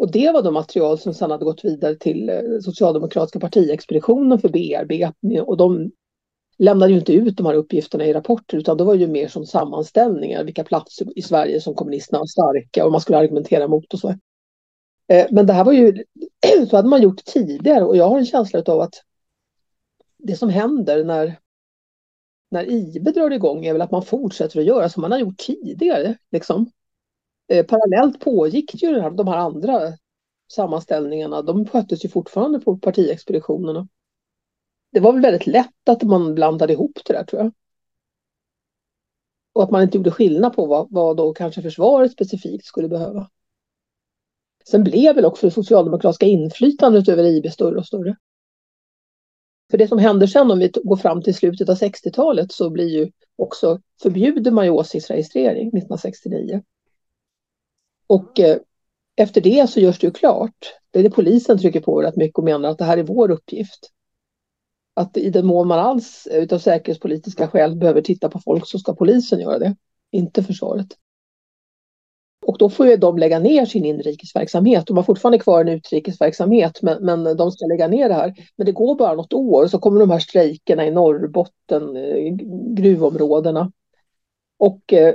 Och 0.00 0.10
det 0.10 0.30
var 0.30 0.42
de 0.42 0.54
material 0.54 0.98
som 0.98 1.14
sedan 1.14 1.30
hade 1.30 1.44
gått 1.44 1.64
vidare 1.64 1.94
till 1.94 2.28
eh, 2.28 2.40
socialdemokratiska 2.64 3.40
partiexpeditionen 3.40 4.38
för 4.38 4.48
bearbetning 4.48 5.42
och 5.42 5.56
de 5.56 5.90
lämnade 6.58 6.92
ju 6.92 6.98
inte 6.98 7.12
ut 7.12 7.36
de 7.36 7.46
här 7.46 7.54
uppgifterna 7.54 8.04
i 8.06 8.12
rapporter 8.12 8.58
utan 8.58 8.76
det 8.76 8.84
var 8.84 8.94
ju 8.94 9.06
mer 9.06 9.28
som 9.28 9.46
sammanställningar, 9.46 10.44
vilka 10.44 10.64
platser 10.64 11.18
i 11.18 11.22
Sverige 11.22 11.60
som 11.60 11.74
kommunisterna 11.74 12.18
var 12.18 12.26
starka 12.26 12.84
och 12.84 12.92
man 12.92 13.00
skulle 13.00 13.18
argumentera 13.18 13.68
mot 13.68 13.94
och 13.94 14.00
så. 14.00 14.08
Eh, 15.08 15.26
men 15.30 15.46
det 15.46 15.52
här 15.52 15.64
var 15.64 15.72
ju, 15.72 16.04
så 16.70 16.76
hade 16.76 16.88
man 16.88 17.02
gjort 17.02 17.24
tidigare 17.24 17.84
och 17.84 17.96
jag 17.96 18.08
har 18.08 18.18
en 18.18 18.26
känsla 18.26 18.62
av 18.66 18.80
att 18.80 18.94
det 20.18 20.36
som 20.36 20.48
händer 20.48 21.04
när, 21.04 21.38
när 22.50 22.70
IB 22.70 23.04
drar 23.14 23.30
igång 23.30 23.64
är 23.64 23.72
väl 23.72 23.82
att 23.82 23.90
man 23.90 24.04
fortsätter 24.04 24.60
att 24.60 24.66
göra 24.66 24.88
som 24.88 25.00
man 25.00 25.12
har 25.12 25.18
gjort 25.18 25.38
tidigare. 25.38 26.16
Liksom. 26.30 26.70
Eh, 27.50 27.66
parallellt 27.66 28.20
pågick 28.20 28.82
ju 28.82 29.00
här, 29.00 29.10
de 29.10 29.28
här 29.28 29.36
andra 29.36 29.80
sammanställningarna. 30.52 31.42
De 31.42 31.66
sköttes 31.66 32.04
ju 32.04 32.08
fortfarande 32.08 32.60
på 32.60 32.78
partiexpeditionerna. 32.78 33.88
Det 34.92 35.00
var 35.00 35.12
väl 35.12 35.22
väldigt 35.22 35.46
lätt 35.46 35.88
att 35.88 36.02
man 36.02 36.34
blandade 36.34 36.72
ihop 36.72 36.98
det 37.04 37.12
där 37.12 37.24
tror 37.24 37.42
jag. 37.42 37.52
Och 39.52 39.62
att 39.62 39.70
man 39.70 39.82
inte 39.82 39.96
gjorde 39.96 40.10
skillnad 40.10 40.56
på 40.56 40.66
vad, 40.66 40.86
vad 40.90 41.16
då 41.16 41.34
kanske 41.34 41.62
försvaret 41.62 42.12
specifikt 42.12 42.64
skulle 42.64 42.88
behöva. 42.88 43.30
Sen 44.64 44.84
blev 44.84 45.14
väl 45.14 45.24
också 45.24 45.46
det 45.46 45.50
socialdemokratiska 45.50 46.26
inflytandet 46.26 47.08
över 47.08 47.24
IB 47.24 47.52
större 47.52 47.78
och 47.78 47.86
större. 47.86 48.16
För 49.70 49.78
det 49.78 49.88
som 49.88 49.98
händer 49.98 50.26
sen 50.26 50.50
om 50.50 50.58
vi 50.58 50.72
går 50.84 50.96
fram 50.96 51.22
till 51.22 51.34
slutet 51.34 51.68
av 51.68 51.76
60-talet 51.76 52.52
så 52.52 52.70
blir 52.70 52.88
ju 52.88 53.10
också 53.36 53.80
förbjuder 54.02 54.50
man 54.50 54.64
ju 54.64 54.70
åsiktsregistrering 54.70 55.68
1969. 55.68 56.62
Och 58.10 58.40
eh, 58.40 58.58
efter 59.16 59.40
det 59.40 59.70
så 59.70 59.80
görs 59.80 59.98
det 59.98 60.06
ju 60.06 60.10
klart, 60.10 60.74
det 60.90 60.98
är 60.98 61.02
det 61.02 61.10
polisen 61.10 61.58
trycker 61.58 61.80
på 61.80 62.02
rätt 62.02 62.16
mycket 62.16 62.38
och 62.38 62.44
menar 62.44 62.68
att 62.68 62.78
det 62.78 62.84
här 62.84 62.98
är 62.98 63.02
vår 63.02 63.30
uppgift. 63.30 63.90
Att 64.94 65.16
i 65.16 65.30
den 65.30 65.46
mån 65.46 65.68
man 65.68 65.78
alls 65.78 66.28
utav 66.30 66.58
säkerhetspolitiska 66.58 67.48
skäl 67.48 67.76
behöver 67.76 68.02
titta 68.02 68.30
på 68.30 68.38
folk 68.38 68.66
så 68.66 68.78
ska 68.78 68.94
polisen 68.94 69.40
göra 69.40 69.58
det, 69.58 69.76
inte 70.10 70.42
försvaret. 70.42 70.86
Och 72.46 72.58
då 72.58 72.70
får 72.70 72.86
ju 72.86 72.96
de 72.96 73.18
lägga 73.18 73.38
ner 73.38 73.66
sin 73.66 73.84
inrikesverksamhet. 73.84 74.86
De 74.86 74.96
har 74.96 75.04
fortfarande 75.04 75.38
kvar 75.38 75.60
en 75.60 75.68
utrikesverksamhet 75.68 76.82
men, 76.82 77.04
men 77.04 77.36
de 77.36 77.50
ska 77.50 77.66
lägga 77.66 77.88
ner 77.88 78.08
det 78.08 78.14
här. 78.14 78.34
Men 78.56 78.66
det 78.66 78.72
går 78.72 78.94
bara 78.94 79.14
något 79.14 79.32
år 79.32 79.66
så 79.66 79.78
kommer 79.78 80.00
de 80.00 80.10
här 80.10 80.18
strejkerna 80.18 80.86
i 80.86 80.90
Norrbotten, 80.90 81.96
eh, 81.96 82.34
gruvområdena. 82.74 83.72
Och 84.58 84.92
eh, 84.92 85.14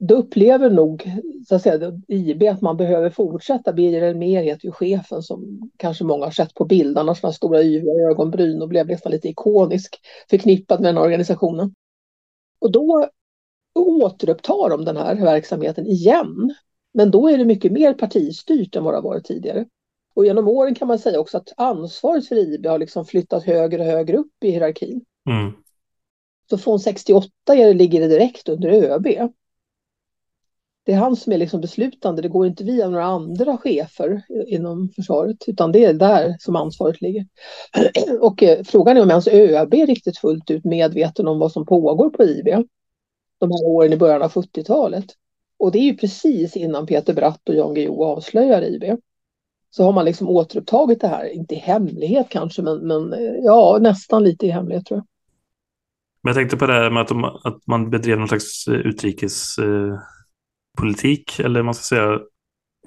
då 0.00 0.14
upplever 0.14 0.70
nog 0.70 1.10
så 1.48 1.54
att 1.54 1.62
säga, 1.62 2.00
IB 2.08 2.42
att 2.42 2.60
man 2.60 2.76
behöver 2.76 3.10
fortsätta. 3.10 3.72
Birger 3.72 4.02
Elmér 4.02 4.42
heter 4.42 4.66
ju 4.66 4.72
chefen 4.72 5.22
som 5.22 5.70
kanske 5.76 6.04
många 6.04 6.24
har 6.24 6.30
sett 6.30 6.54
på 6.54 6.64
bilderna, 6.64 7.14
sådana 7.14 7.32
stora 7.32 7.62
yviga 7.62 7.92
ögonbryn 8.10 8.62
och 8.62 8.68
blev 8.68 8.86
nästan 8.86 9.12
lite 9.12 9.28
ikonisk 9.28 10.00
förknippad 10.30 10.80
med 10.80 10.94
den 10.94 11.02
organisationen. 11.02 11.74
Och 12.58 12.72
då 12.72 13.08
återupptar 13.74 14.70
de 14.70 14.84
den 14.84 14.96
här 14.96 15.14
verksamheten 15.14 15.86
igen. 15.86 16.54
Men 16.94 17.10
då 17.10 17.28
är 17.28 17.38
det 17.38 17.44
mycket 17.44 17.72
mer 17.72 17.94
partistyrt 17.94 18.76
än 18.76 18.84
vad 18.84 18.94
det 18.94 18.98
har 18.98 19.02
varit 19.02 19.24
tidigare. 19.24 19.66
Och 20.14 20.26
genom 20.26 20.48
åren 20.48 20.74
kan 20.74 20.88
man 20.88 20.98
säga 20.98 21.20
också 21.20 21.36
att 21.36 21.52
ansvaret 21.56 22.28
för 22.28 22.36
IB 22.36 22.66
har 22.66 22.78
liksom 22.78 23.04
flyttat 23.04 23.44
högre 23.44 23.80
och 23.80 23.86
högre 23.86 24.16
upp 24.16 24.44
i 24.44 24.50
hierarkin. 24.50 25.04
Mm. 25.30 25.52
Så 26.50 26.58
från 26.58 26.80
68 26.80 27.28
ligger 27.72 28.00
det 28.00 28.08
direkt 28.08 28.48
under 28.48 28.68
ÖB. 28.68 29.06
Det 30.90 30.94
är 30.94 30.98
han 30.98 31.16
som 31.16 31.32
är 31.32 31.38
liksom 31.38 31.60
beslutande, 31.60 32.22
det 32.22 32.28
går 32.28 32.46
inte 32.46 32.64
via 32.64 32.88
några 32.88 33.04
andra 33.04 33.56
chefer 33.56 34.22
inom 34.46 34.88
försvaret, 34.88 35.36
utan 35.46 35.72
det 35.72 35.84
är 35.84 35.94
där 35.94 36.36
som 36.38 36.56
ansvaret 36.56 37.00
ligger. 37.00 37.26
Och 38.20 38.42
eh, 38.42 38.62
frågan 38.64 38.96
är 38.96 39.02
om 39.02 39.10
ens 39.10 39.28
ÖB 39.28 39.74
är 39.74 39.86
riktigt 39.86 40.18
fullt 40.18 40.50
ut 40.50 40.64
medveten 40.64 41.28
om 41.28 41.38
vad 41.38 41.52
som 41.52 41.66
pågår 41.66 42.10
på 42.10 42.24
IB 42.24 42.46
de 43.38 43.50
här 43.50 43.66
åren 43.66 43.92
i 43.92 43.96
början 43.96 44.22
av 44.22 44.32
70-talet. 44.32 45.04
Och 45.58 45.72
det 45.72 45.78
är 45.78 45.82
ju 45.82 45.96
precis 45.96 46.56
innan 46.56 46.86
Peter 46.86 47.14
Bratt 47.14 47.48
och 47.48 47.54
Jan 47.54 47.74
Guillou 47.74 48.04
avslöjar 48.04 48.62
IB. 48.62 48.98
Så 49.70 49.84
har 49.84 49.92
man 49.92 50.04
liksom 50.04 50.28
återupptagit 50.28 51.00
det 51.00 51.08
här, 51.08 51.24
inte 51.24 51.54
i 51.54 51.58
hemlighet 51.58 52.26
kanske, 52.30 52.62
men, 52.62 52.78
men 52.78 53.12
eh, 53.12 53.34
ja, 53.44 53.78
nästan 53.80 54.24
lite 54.24 54.46
i 54.46 54.50
hemlighet 54.50 54.86
tror 54.86 54.98
jag. 54.98 55.06
Men 56.22 56.30
jag 56.30 56.36
tänkte 56.36 56.56
på 56.56 56.66
det 56.66 56.72
här 56.72 56.90
med 56.90 57.02
att, 57.02 57.08
de, 57.08 57.24
att 57.24 57.66
man 57.66 57.90
bedrev 57.90 58.18
någon 58.18 58.28
slags 58.28 58.68
eh, 58.68 58.74
politik, 60.78 61.38
eller 61.40 61.62
man 61.62 61.74
ska 61.74 61.96
säga, 61.96 62.20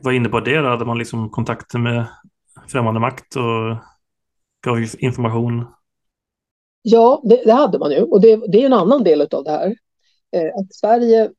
vad 0.01 0.13
innebar 0.13 0.41
det 0.41 0.61
då? 0.61 0.67
Hade 0.67 0.85
man 0.85 0.97
liksom 0.97 1.29
kontakter 1.29 1.79
med 1.79 2.05
främmande 2.67 2.99
makt 2.99 3.35
och 3.35 3.77
gav 4.65 4.85
information? 4.99 5.65
Ja, 6.81 7.21
det, 7.23 7.41
det 7.45 7.53
hade 7.53 7.79
man 7.79 7.91
ju 7.91 8.01
och 8.01 8.21
det, 8.21 8.35
det, 8.51 8.61
är 8.61 8.65
en 8.65 8.73
annan 8.73 9.03
del 9.03 9.21
av 9.21 9.43
det 9.43 9.51
här. 9.51 9.75
Eh, 10.35 10.59
att 10.59 10.73
Sverige, 10.73 11.31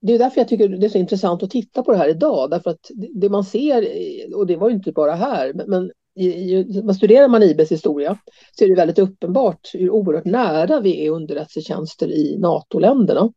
det 0.00 0.12
är 0.12 0.18
därför 0.18 0.40
jag 0.40 0.48
tycker 0.48 0.68
det 0.68 0.86
är 0.86 0.90
så 0.90 0.98
intressant 0.98 1.42
att 1.42 1.50
titta 1.50 1.82
på 1.82 1.92
det 1.92 1.98
här 1.98 2.08
idag, 2.08 2.50
därför 2.50 2.70
att 2.70 2.90
det 3.14 3.28
man 3.28 3.44
ser, 3.44 3.86
och 4.34 4.46
det 4.46 4.56
var 4.56 4.68
ju 4.68 4.74
inte 4.74 4.92
bara 4.92 5.14
här, 5.14 5.52
men 5.66 5.90
i, 6.14 6.26
i, 6.26 6.82
man 6.82 6.94
studerar 6.94 7.28
man 7.28 7.42
IBs 7.42 7.72
historia 7.72 8.18
så 8.58 8.64
är 8.64 8.68
det 8.68 8.74
väldigt 8.74 8.98
uppenbart 8.98 9.70
hur 9.74 9.90
oerhört 9.90 10.24
nära 10.24 10.80
vi 10.80 11.06
är 11.06 11.10
underrättelsetjänster 11.10 12.12
i 12.12 12.38
NATO-länderna. 12.38 13.32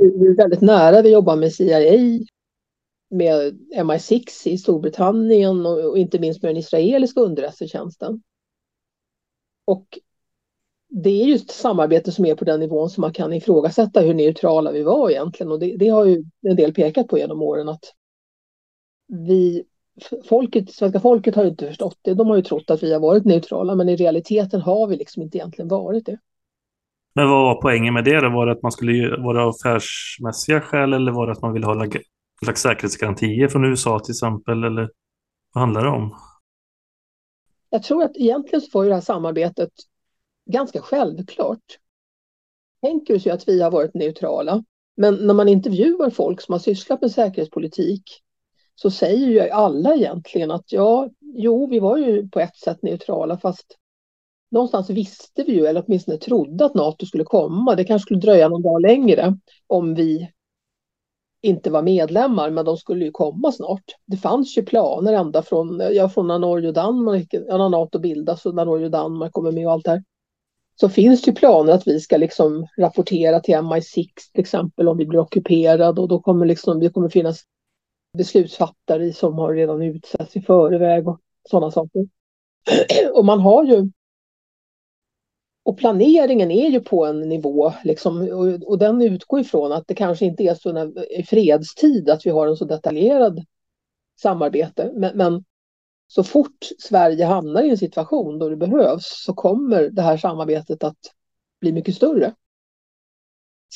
Vi 0.00 0.26
är 0.26 0.36
väldigt 0.36 0.60
nära 0.60 1.02
vi 1.02 1.12
jobbar 1.12 1.36
med 1.36 1.52
CIA, 1.52 2.20
med 3.10 3.58
MI6 3.76 4.48
i 4.48 4.58
Storbritannien 4.58 5.66
och, 5.66 5.90
och 5.90 5.98
inte 5.98 6.18
minst 6.18 6.42
med 6.42 6.48
den 6.50 6.56
israeliska 6.56 7.20
underrättelsetjänsten. 7.20 8.22
Och 9.64 9.98
det 10.88 11.22
är 11.22 11.26
just 11.26 11.50
samarbete 11.50 12.12
som 12.12 12.24
är 12.24 12.34
på 12.34 12.44
den 12.44 12.60
nivån 12.60 12.90
som 12.90 13.00
man 13.00 13.12
kan 13.12 13.32
ifrågasätta 13.32 14.00
hur 14.00 14.14
neutrala 14.14 14.72
vi 14.72 14.82
var 14.82 15.10
egentligen. 15.10 15.52
Och 15.52 15.58
det, 15.58 15.76
det 15.76 15.88
har 15.88 16.04
ju 16.04 16.24
en 16.42 16.56
del 16.56 16.74
pekat 16.74 17.08
på 17.08 17.18
genom 17.18 17.42
åren 17.42 17.68
att 17.68 17.94
vi, 19.06 19.64
folket, 20.24 20.70
svenska 20.70 21.00
folket 21.00 21.34
har 21.34 21.42
ju 21.42 21.50
inte 21.50 21.66
förstått 21.66 21.98
det. 22.02 22.14
De 22.14 22.28
har 22.28 22.36
ju 22.36 22.42
trott 22.42 22.70
att 22.70 22.82
vi 22.82 22.92
har 22.92 23.00
varit 23.00 23.24
neutrala, 23.24 23.74
men 23.74 23.88
i 23.88 23.96
realiteten 23.96 24.60
har 24.60 24.86
vi 24.86 24.96
liksom 24.96 25.22
inte 25.22 25.38
egentligen 25.38 25.68
varit 25.68 26.06
det. 26.06 26.18
Men 27.14 27.28
vad 27.28 27.42
var 27.42 27.62
poängen 27.62 27.94
med 27.94 28.04
det? 28.04 28.28
Var 28.28 28.46
det 28.46 28.52
att 28.52 28.62
man 28.62 28.72
skulle 28.72 29.16
vara 29.16 29.50
affärsmässiga 29.50 30.60
skäl 30.60 30.92
eller 30.92 31.12
var 31.12 31.26
det 31.26 31.32
att 31.32 31.42
man 31.42 31.52
ville 31.52 31.66
ha 31.66 31.86
slags 32.44 32.62
säkerhetsgarantier 32.62 33.48
från 33.48 33.64
USA 33.64 33.98
till 33.98 34.12
exempel? 34.12 34.64
Eller 34.64 34.90
vad 35.54 35.62
handlar 35.62 35.84
det 35.84 35.90
om? 35.90 36.16
Jag 37.70 37.82
tror 37.82 38.04
att 38.04 38.16
egentligen 38.16 38.60
så 38.60 38.78
var 38.78 38.84
ju 38.84 38.88
det 38.88 38.94
här 38.94 39.02
samarbetet 39.02 39.70
ganska 40.50 40.80
självklart. 40.80 41.78
Tänker 42.82 43.18
sig 43.18 43.32
att 43.32 43.48
vi 43.48 43.62
har 43.62 43.70
varit 43.70 43.94
neutrala. 43.94 44.64
Men 44.96 45.14
när 45.14 45.34
man 45.34 45.48
intervjuar 45.48 46.10
folk 46.10 46.40
som 46.40 46.52
har 46.52 46.58
sysslat 46.58 47.00
med 47.00 47.10
säkerhetspolitik 47.10 48.02
så 48.74 48.90
säger 48.90 49.26
ju 49.26 49.40
alla 49.40 49.94
egentligen 49.94 50.50
att 50.50 50.72
ja, 50.72 51.10
jo, 51.20 51.70
vi 51.70 51.80
var 51.80 51.96
ju 51.96 52.28
på 52.28 52.40
ett 52.40 52.56
sätt 52.56 52.82
neutrala 52.82 53.38
fast 53.38 53.76
någonstans 54.50 54.90
visste 54.90 55.42
vi 55.42 55.52
ju, 55.52 55.66
eller 55.66 55.84
åtminstone 55.86 56.18
trodde 56.18 56.64
att 56.64 56.74
NATO 56.74 57.06
skulle 57.06 57.24
komma. 57.24 57.74
Det 57.74 57.84
kanske 57.84 58.06
skulle 58.06 58.20
dröja 58.20 58.48
någon 58.48 58.62
dag 58.62 58.80
längre 58.80 59.38
om 59.66 59.94
vi 59.94 60.30
inte 61.42 61.70
var 61.70 61.82
medlemmar, 61.82 62.50
men 62.50 62.64
de 62.64 62.76
skulle 62.76 63.04
ju 63.04 63.10
komma 63.10 63.52
snart. 63.52 63.84
Det 64.06 64.16
fanns 64.16 64.58
ju 64.58 64.62
planer 64.62 65.12
ända 65.12 65.42
från, 65.42 65.82
ja, 65.92 66.08
från 66.08 66.26
när 66.26 66.38
Norge 66.38 66.68
och 66.68 66.74
Danmark, 66.74 67.28
ja, 67.30 67.58
när 67.58 67.68
NATO 67.68 67.98
bildas 67.98 68.46
och 68.46 68.54
när 68.54 68.64
Norge 68.64 68.84
och 68.84 68.90
Danmark 68.90 69.32
kommer 69.32 69.52
med 69.52 69.66
och 69.66 69.72
allt 69.72 69.84
det 69.84 69.90
här 69.90 70.02
så 70.80 70.88
finns 70.88 71.22
det 71.22 71.32
planer 71.32 71.72
att 71.72 71.86
vi 71.86 72.00
ska 72.00 72.16
liksom 72.16 72.66
rapportera 72.78 73.40
till 73.40 73.54
MI6 73.54 74.08
till 74.32 74.40
exempel 74.40 74.88
om 74.88 74.96
vi 74.96 75.06
blir 75.06 75.18
ockuperade 75.18 76.00
och 76.00 76.08
då 76.08 76.20
kommer 76.20 76.46
liksom, 76.46 76.80
det 76.80 76.90
kommer 76.90 77.08
finnas 77.08 77.44
beslutsfattare 78.18 79.12
som 79.12 79.34
har 79.34 79.54
redan 79.54 79.82
utsetts 79.82 80.36
i 80.36 80.40
förväg 80.40 81.08
och 81.08 81.20
sådana 81.50 81.70
saker. 81.70 82.08
Och 83.14 83.24
man 83.24 83.40
har 83.40 83.64
ju 83.64 83.90
och 85.62 85.78
planeringen 85.78 86.50
är 86.50 86.68
ju 86.68 86.80
på 86.80 87.06
en 87.06 87.20
nivå 87.20 87.72
liksom, 87.84 88.20
och, 88.20 88.70
och 88.70 88.78
den 88.78 89.02
utgår 89.02 89.40
ifrån 89.40 89.72
att 89.72 89.84
det 89.86 89.94
kanske 89.94 90.24
inte 90.24 90.42
är 90.42 90.54
så 90.54 90.72
när, 90.72 91.12
i 91.18 91.22
fredstid 91.22 92.10
att 92.10 92.26
vi 92.26 92.30
har 92.30 92.46
en 92.46 92.56
så 92.56 92.64
detaljerad 92.64 93.44
samarbete. 94.22 94.92
Men, 94.94 95.16
men 95.16 95.44
så 96.06 96.24
fort 96.24 96.68
Sverige 96.78 97.24
hamnar 97.24 97.62
i 97.62 97.70
en 97.70 97.78
situation 97.78 98.38
då 98.38 98.48
det 98.48 98.56
behövs 98.56 99.24
så 99.24 99.34
kommer 99.34 99.90
det 99.90 100.02
här 100.02 100.16
samarbetet 100.16 100.84
att 100.84 100.98
bli 101.60 101.72
mycket 101.72 101.94
större. 101.94 102.34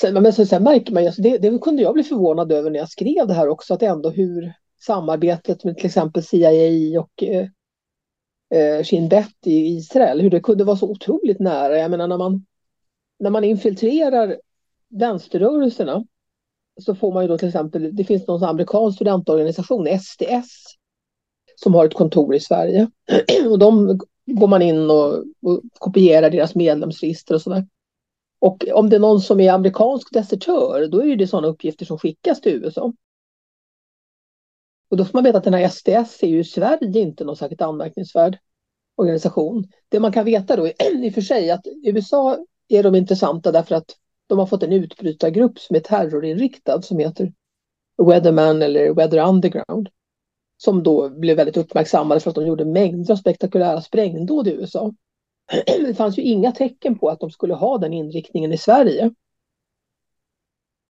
Sen, 0.01 0.15
men 0.15 0.33
sen, 0.33 0.47
sen 0.47 0.63
märker 0.63 0.93
man 0.93 1.03
ju, 1.03 1.07
alltså 1.07 1.23
det, 1.23 1.39
det 1.39 1.59
kunde 1.59 1.83
jag 1.83 1.95
bli 1.95 2.03
förvånad 2.03 2.53
över 2.53 2.71
när 2.71 2.79
jag 2.79 2.89
skrev 2.89 3.27
det 3.27 3.35
här 3.35 3.49
också, 3.49 3.75
att 3.75 3.83
ändå 3.83 4.11
hur 4.11 4.53
samarbetet 4.81 5.65
med 5.65 5.77
till 5.77 5.87
exempel 5.87 6.23
CIA 6.23 7.01
och 7.01 7.23
eh, 7.23 7.49
eh, 8.55 8.85
Shin 8.85 9.09
Bet 9.09 9.47
i 9.47 9.77
Israel, 9.77 10.21
hur 10.21 10.31
det 10.31 10.41
kunde 10.41 10.65
vara 10.65 10.77
så 10.77 10.91
otroligt 10.91 11.41
nära. 11.41 11.79
Jag 11.79 11.91
menar 11.91 12.09
när 12.09 12.19
man, 12.19 12.47
när 13.19 13.31
man 13.31 13.45
infiltrerar 13.45 14.41
vänsterrörelserna 14.89 16.05
så 16.81 16.95
får 16.95 17.13
man 17.13 17.25
ju 17.25 17.29
då 17.29 17.39
till 17.39 17.49
exempel, 17.49 17.97
det 17.97 18.05
finns 18.05 18.27
någon 18.27 18.45
amerikansk 18.45 18.97
studentorganisation, 18.97 19.99
SDS, 19.99 20.75
som 21.57 21.75
har 21.75 21.87
ett 21.87 21.95
kontor 21.95 22.35
i 22.35 22.41
Sverige. 22.41 22.91
och 23.51 23.59
de 23.59 24.01
går 24.27 24.47
man 24.47 24.63
in 24.63 24.91
och, 24.91 25.25
och 25.43 25.61
kopierar 25.73 26.31
deras 26.31 26.55
medlemsregister 26.55 27.35
och 27.35 27.43
sådär. 27.43 27.67
Och 28.39 28.65
om 28.73 28.91
det 28.91 28.97
är 28.97 29.01
någon 29.01 29.21
som 29.21 29.41
är 29.41 29.53
amerikansk 29.53 30.13
desertör, 30.13 30.89
då 30.89 31.05
är 31.05 31.17
det 31.17 31.27
sådana 31.27 31.49
uppgifter 31.49 31.87
som 31.87 31.99
skickas 31.99 32.41
till 32.41 32.53
USA. 32.53 32.93
Och 34.89 34.97
då 34.97 35.05
får 35.05 35.19
man 35.19 35.25
veta 35.25 35.39
att 35.39 35.45
den 35.45 35.55
här 35.55 35.69
SDS 35.69 36.23
är 36.23 36.27
ju 36.27 36.39
i 36.39 36.45
Sverige 36.45 37.01
inte 37.01 37.25
någon 37.25 37.37
särskilt 37.37 37.63
anmärkningsvärd 37.63 38.39
organisation. 38.97 39.67
Det 39.89 40.01
man 40.01 40.13
kan 40.13 40.25
veta 40.25 40.57
då 40.57 40.67
är 40.67 41.05
i 41.05 41.11
och 41.11 41.15
för 41.15 41.21
sig 41.21 41.51
att 41.51 41.67
i 41.67 41.91
USA 41.91 42.39
är 42.69 42.83
de 42.83 42.95
intressanta 42.95 43.53
därför 43.53 43.75
att 43.75 43.97
de 44.27 44.39
har 44.39 44.47
fått 44.47 44.63
en 44.63 44.73
utbrytargrupp 44.73 45.59
som 45.59 45.77
är 45.77 45.81
terrorinriktad 45.81 46.83
som 46.83 46.99
heter 46.99 47.33
Weatherman 48.07 48.63
eller 48.63 48.95
Weather 48.95 49.29
Underground 49.29 49.89
som 50.57 50.83
då 50.83 51.09
blev 51.09 51.37
väldigt 51.37 51.57
uppmärksammade 51.57 52.21
för 52.21 52.31
att 52.31 52.35
de 52.35 52.47
gjorde 52.47 52.65
mängder 52.65 53.13
av 53.13 53.17
spektakulära 53.17 53.81
sprängdåd 53.81 54.49
i 54.49 54.53
USA. 54.53 54.95
Det 55.87 55.95
fanns 55.95 56.19
ju 56.19 56.23
inga 56.23 56.53
tecken 56.53 56.99
på 56.99 57.09
att 57.09 57.21
de 57.21 57.31
skulle 57.31 57.55
ha 57.55 57.79
den 57.79 57.93
inriktningen 57.93 58.53
i 58.53 58.59
Sverige. 58.59 59.11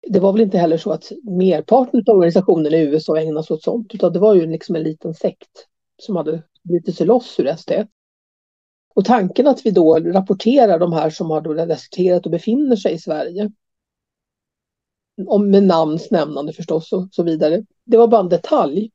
Det 0.08 0.20
var 0.20 0.32
väl 0.32 0.40
inte 0.40 0.58
heller 0.58 0.78
så 0.78 0.90
att 0.90 1.12
merparten 1.22 2.04
av 2.06 2.16
organisationen 2.16 2.74
i 2.74 2.80
USA 2.80 3.18
ägnade 3.18 3.46
sig 3.46 3.54
åt 3.54 3.62
sånt, 3.62 3.94
utan 3.94 4.12
det 4.12 4.18
var 4.18 4.34
ju 4.34 4.46
liksom 4.46 4.76
en 4.76 4.82
liten 4.82 5.14
sekt 5.14 5.66
som 5.98 6.16
hade 6.16 6.42
brutit 6.68 6.96
sig 6.96 7.06
loss 7.06 7.40
ur 7.40 7.56
SD. 7.56 7.70
Och 8.94 9.04
tanken 9.04 9.46
att 9.46 9.66
vi 9.66 9.70
då 9.70 9.98
rapporterar 9.98 10.78
de 10.78 10.92
här 10.92 11.10
som 11.10 11.30
har 11.30 11.40
då 11.40 11.54
deserterat 11.54 12.26
och 12.26 12.32
befinner 12.32 12.76
sig 12.76 12.92
i 12.92 12.98
Sverige, 12.98 13.52
om 15.26 15.50
med 15.50 15.62
namns 15.62 16.10
nämnande 16.10 16.52
förstås 16.52 16.92
och 16.92 17.08
så 17.10 17.22
vidare, 17.22 17.64
det 17.84 17.96
var 17.96 18.08
bara 18.08 18.20
en 18.20 18.28
detalj 18.28 18.90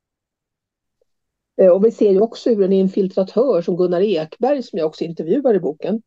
Eh, 1.62 1.70
och 1.70 1.86
vi 1.86 1.92
ser 1.92 2.12
ju 2.12 2.22
också 2.22 2.50
hur 2.50 2.64
en 2.64 2.74
infiltratör 2.74 3.62
som 3.62 3.78
Gunnar 3.78 4.02
Ekberg, 4.02 4.64
som 4.64 4.80
jag 4.80 4.88
också 4.88 5.04
intervjuar 5.04 5.54
i 5.54 5.60
boken, 5.60 6.02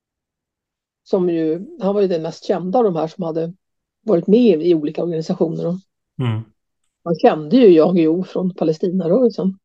som 1.03 1.31
ju, 1.31 1.67
han 1.81 1.95
var 1.95 2.03
ju 2.03 2.09
den 2.09 2.23
mest 2.23 2.45
kända 2.45 2.79
av 2.79 2.85
de 2.85 2.97
här 2.97 3.09
som 3.09 3.25
hade 3.25 3.53
varit 4.03 4.27
med 4.27 4.67
i 4.67 4.75
olika 4.75 5.03
organisationer. 5.03 5.65
Mm. 6.19 6.43
Man 7.05 7.15
kände 7.15 7.57
ju 7.57 7.69
Jan 7.69 7.95
Guillou 7.95 8.25
från 8.25 8.55
Palestinarörelsen. 8.55 9.59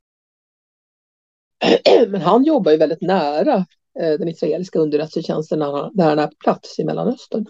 Men 2.10 2.22
han 2.22 2.44
jobbar 2.44 2.72
ju 2.72 2.78
väldigt 2.78 3.02
nära 3.02 3.66
eh, 4.00 4.14
den 4.20 4.28
israeliska 4.28 4.80
underrättelsetjänsten 4.80 5.60
när 5.60 6.04
han, 6.04 6.20
är 6.20 6.28
på 6.28 6.36
plats 6.44 6.80
i 6.80 6.84
Mellanöstern. 6.84 7.46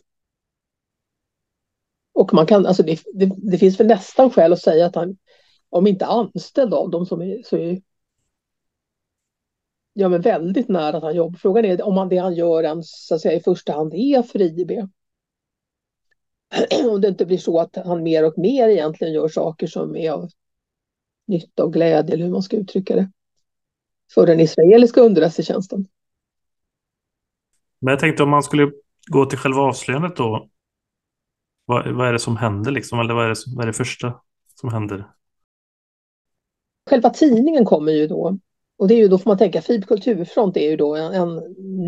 Och 2.14 2.34
man 2.34 2.46
kan, 2.46 2.66
alltså 2.66 2.84
det, 2.84 3.00
det, 3.14 3.32
det 3.38 3.58
finns 3.58 3.80
väl 3.80 3.88
nästan 3.88 4.30
skäl 4.30 4.54
att 4.54 4.62
säga 4.62 4.86
att 4.86 4.96
han, 4.96 5.18
om 5.70 5.88
inte 5.88 6.06
anställd 6.06 6.74
av 6.74 6.90
dem, 6.90 7.06
som 7.06 7.22
är, 7.22 7.44
så 7.44 7.58
är 7.58 7.82
ja, 9.94 10.10
men 10.10 10.22
väldigt 10.22 10.68
nära 10.68 10.98
att 10.98 11.04
han 11.04 11.16
jobbar. 11.16 11.38
Frågan 11.38 11.66
är 11.66 11.82
om 11.82 11.98
han, 11.98 12.10
det 12.10 12.18
han 12.18 12.36
gör 12.36 12.64
ens 12.64 13.08
så 13.08 13.16
att 13.16 13.22
säga, 13.22 13.40
i 13.40 13.44
första 13.44 13.74
hand 13.74 13.94
är 13.94 14.22
för 14.22 14.42
IB. 14.42 14.72
om 16.90 17.02
det 17.02 17.08
inte 17.08 17.26
blir 17.26 17.38
så 17.38 17.60
att 17.60 17.76
han 17.76 18.04
mer 18.04 18.26
och 18.26 18.38
mer 18.38 18.70
egentligen 18.70 19.14
gör 19.14 19.28
saker 19.28 19.68
som 19.68 19.96
är 19.96 20.12
av 20.12 20.30
nytta 21.28 21.64
och 21.64 21.74
glädje, 21.74 22.14
eller 22.14 22.26
hur 22.26 22.32
man 22.32 22.44
ska 22.44 22.58
uttrycka 22.58 22.96
det, 22.96 23.12
för 24.14 24.26
den 24.26 24.40
israeliska 24.40 25.02
underrättelsetjänsten. 25.02 25.88
Men 27.80 27.92
jag 27.92 28.00
tänkte 28.00 28.24
om 28.24 28.30
man 28.30 28.44
skulle 28.44 28.72
gå 29.08 29.26
till 29.26 29.38
själva 29.38 29.62
avslöjandet 29.62 30.16
då. 30.16 30.50
Vad, 31.66 31.96
vad 31.96 32.08
är 32.08 32.14
det 32.14 32.20
som 32.20 32.38
händer 32.38 32.72
liksom? 32.72 33.00
Eller 33.00 33.14
vad 33.14 33.26
är, 33.26 33.30
det, 33.30 33.36
vad 33.56 33.64
är 33.64 33.68
det 33.68 33.74
första 33.74 34.14
som 34.56 34.74
händer? 34.74 35.08
Själva 36.90 37.10
tidningen 37.10 37.66
kommer 37.66 37.92
ju 37.92 38.08
då. 38.08 38.40
Och 38.78 38.88
det 38.88 38.94
är 38.94 38.98
ju 38.98 39.08
då 39.08 39.18
får 39.18 39.30
man 39.30 39.38
tänka, 39.38 39.62
FIB 39.62 39.86
Kulturfront 39.86 40.58
är 40.58 40.70
ju 40.70 40.76
då 40.76 40.96
en, 40.96 41.14
en 41.14 41.36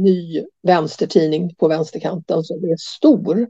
ny 0.04 0.44
vänstertidning 0.64 1.56
på 1.56 1.68
vänsterkanten 1.68 2.44
som 2.44 2.58
är 2.58 2.78
stor. 2.78 3.50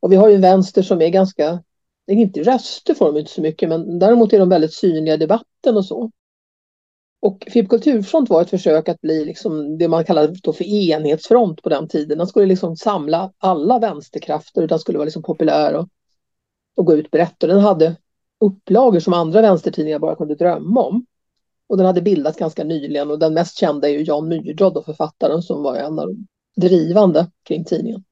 Och 0.00 0.12
vi 0.12 0.16
har 0.16 0.28
ju 0.28 0.34
en 0.34 0.40
vänster 0.40 0.82
som 0.82 1.02
är 1.02 1.08
ganska, 1.08 1.62
inte 2.06 2.42
röster 2.42 2.94
får 2.94 3.12
de 3.12 3.18
inte 3.18 3.30
så 3.30 3.40
mycket, 3.40 3.68
men 3.68 3.98
däremot 3.98 4.32
är 4.32 4.38
de 4.38 4.48
väldigt 4.48 4.74
synliga 4.74 5.14
i 5.14 5.16
debatten 5.16 5.76
och 5.76 5.84
så. 5.84 6.10
Och 7.20 7.48
FIB 7.50 7.68
Kulturfront 7.68 8.30
var 8.30 8.42
ett 8.42 8.50
försök 8.50 8.88
att 8.88 9.00
bli 9.00 9.24
liksom 9.24 9.78
det 9.78 9.88
man 9.88 10.04
kallade 10.04 10.52
för 10.52 10.64
enhetsfront 10.64 11.62
på 11.62 11.68
den 11.68 11.88
tiden. 11.88 12.18
Den 12.18 12.26
skulle 12.26 12.46
liksom 12.46 12.76
samla 12.76 13.32
alla 13.38 13.78
vänsterkrafter, 13.78 14.62
och 14.62 14.68
den 14.68 14.78
skulle 14.78 14.98
vara 14.98 15.04
liksom 15.04 15.22
populär 15.22 15.74
och, 15.74 15.88
och 16.76 16.86
gå 16.86 16.94
ut 16.94 17.10
brett. 17.10 17.42
Och 17.42 17.48
den 17.48 17.60
hade 17.60 17.96
upplagor 18.40 19.00
som 19.00 19.12
andra 19.12 19.42
vänstertidningar 19.42 19.98
bara 19.98 20.16
kunde 20.16 20.34
drömma 20.34 20.84
om. 20.84 21.06
Och 21.68 21.76
den 21.76 21.86
hade 21.86 22.02
bildats 22.02 22.38
ganska 22.38 22.64
nyligen 22.64 23.10
och 23.10 23.18
den 23.18 23.34
mest 23.34 23.56
kända 23.56 23.88
är 23.88 23.92
ju 23.92 24.04
Jan 24.04 24.28
Myrdal, 24.28 24.84
författaren 24.84 25.42
som 25.42 25.62
var 25.62 25.76
en 25.76 25.98
av 25.98 26.06
de 26.06 26.26
drivande 26.60 27.30
kring 27.44 27.64
tidningen. 27.64 28.04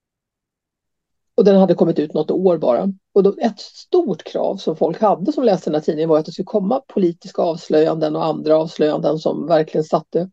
Och 1.37 1.45
den 1.45 1.57
hade 1.57 1.75
kommit 1.75 1.99
ut 1.99 2.14
något 2.14 2.31
år 2.31 2.59
bara. 2.59 2.93
Och 3.14 3.23
då, 3.23 3.35
ett 3.38 3.61
stort 3.61 4.25
krav 4.25 4.57
som 4.57 4.76
folk 4.76 5.00
hade 5.00 5.33
som 5.33 5.45
läste 5.45 5.71
den 5.71 5.75
här 5.75 5.83
tidningen 5.83 6.09
var 6.09 6.19
att 6.19 6.26
det 6.26 6.33
skulle 6.33 6.47
komma 6.47 6.83
politiska 6.88 7.43
avslöjanden 7.43 8.16
och 8.16 8.25
andra 8.25 8.57
avslöjanden 8.57 9.19
som 9.19 9.47
verkligen 9.47 9.85
satte 9.85 10.31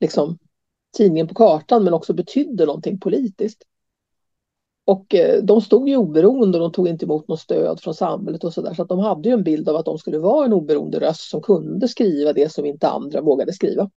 liksom, 0.00 0.38
tidningen 0.96 1.28
på 1.28 1.34
kartan 1.34 1.84
men 1.84 1.94
också 1.94 2.12
betydde 2.12 2.66
någonting 2.66 3.00
politiskt. 3.00 3.62
Och 4.84 5.14
eh, 5.14 5.42
de 5.42 5.60
stod 5.60 5.88
ju 5.88 5.96
oberoende 5.96 6.58
och 6.58 6.62
de 6.62 6.72
tog 6.72 6.88
inte 6.88 7.04
emot 7.04 7.28
något 7.28 7.40
stöd 7.40 7.80
från 7.80 7.94
samhället 7.94 8.44
och 8.44 8.52
sådär. 8.52 8.74
Så 8.74 8.82
att 8.82 8.88
de 8.88 8.98
hade 8.98 9.28
ju 9.28 9.32
en 9.32 9.44
bild 9.44 9.68
av 9.68 9.76
att 9.76 9.84
de 9.84 9.98
skulle 9.98 10.18
vara 10.18 10.44
en 10.44 10.52
oberoende 10.52 11.00
röst 11.00 11.30
som 11.30 11.42
kunde 11.42 11.88
skriva 11.88 12.32
det 12.32 12.52
som 12.52 12.64
inte 12.64 12.88
andra 12.88 13.20
vågade 13.20 13.52
skriva. 13.52 13.90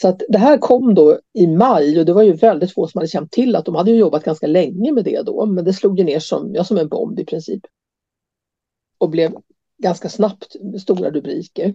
Så 0.00 0.08
att 0.08 0.22
det 0.28 0.38
här 0.38 0.58
kom 0.58 0.94
då 0.94 1.20
i 1.32 1.46
maj 1.46 1.98
och 1.98 2.06
det 2.06 2.12
var 2.12 2.22
ju 2.22 2.32
väldigt 2.32 2.74
få 2.74 2.88
som 2.88 2.98
hade 2.98 3.08
känt 3.08 3.32
till 3.32 3.56
att 3.56 3.64
de 3.64 3.74
hade 3.74 3.90
jobbat 3.90 4.24
ganska 4.24 4.46
länge 4.46 4.92
med 4.92 5.04
det 5.04 5.22
då. 5.22 5.46
Men 5.46 5.64
det 5.64 5.72
slog 5.72 5.98
ju 5.98 6.04
ner 6.04 6.18
som, 6.18 6.54
ja, 6.54 6.64
som 6.64 6.78
en 6.78 6.88
bomb 6.88 7.20
i 7.20 7.24
princip. 7.24 7.60
Och 8.98 9.10
blev 9.10 9.36
ganska 9.78 10.08
snabbt 10.08 10.56
stora 10.80 11.10
rubriker. 11.10 11.74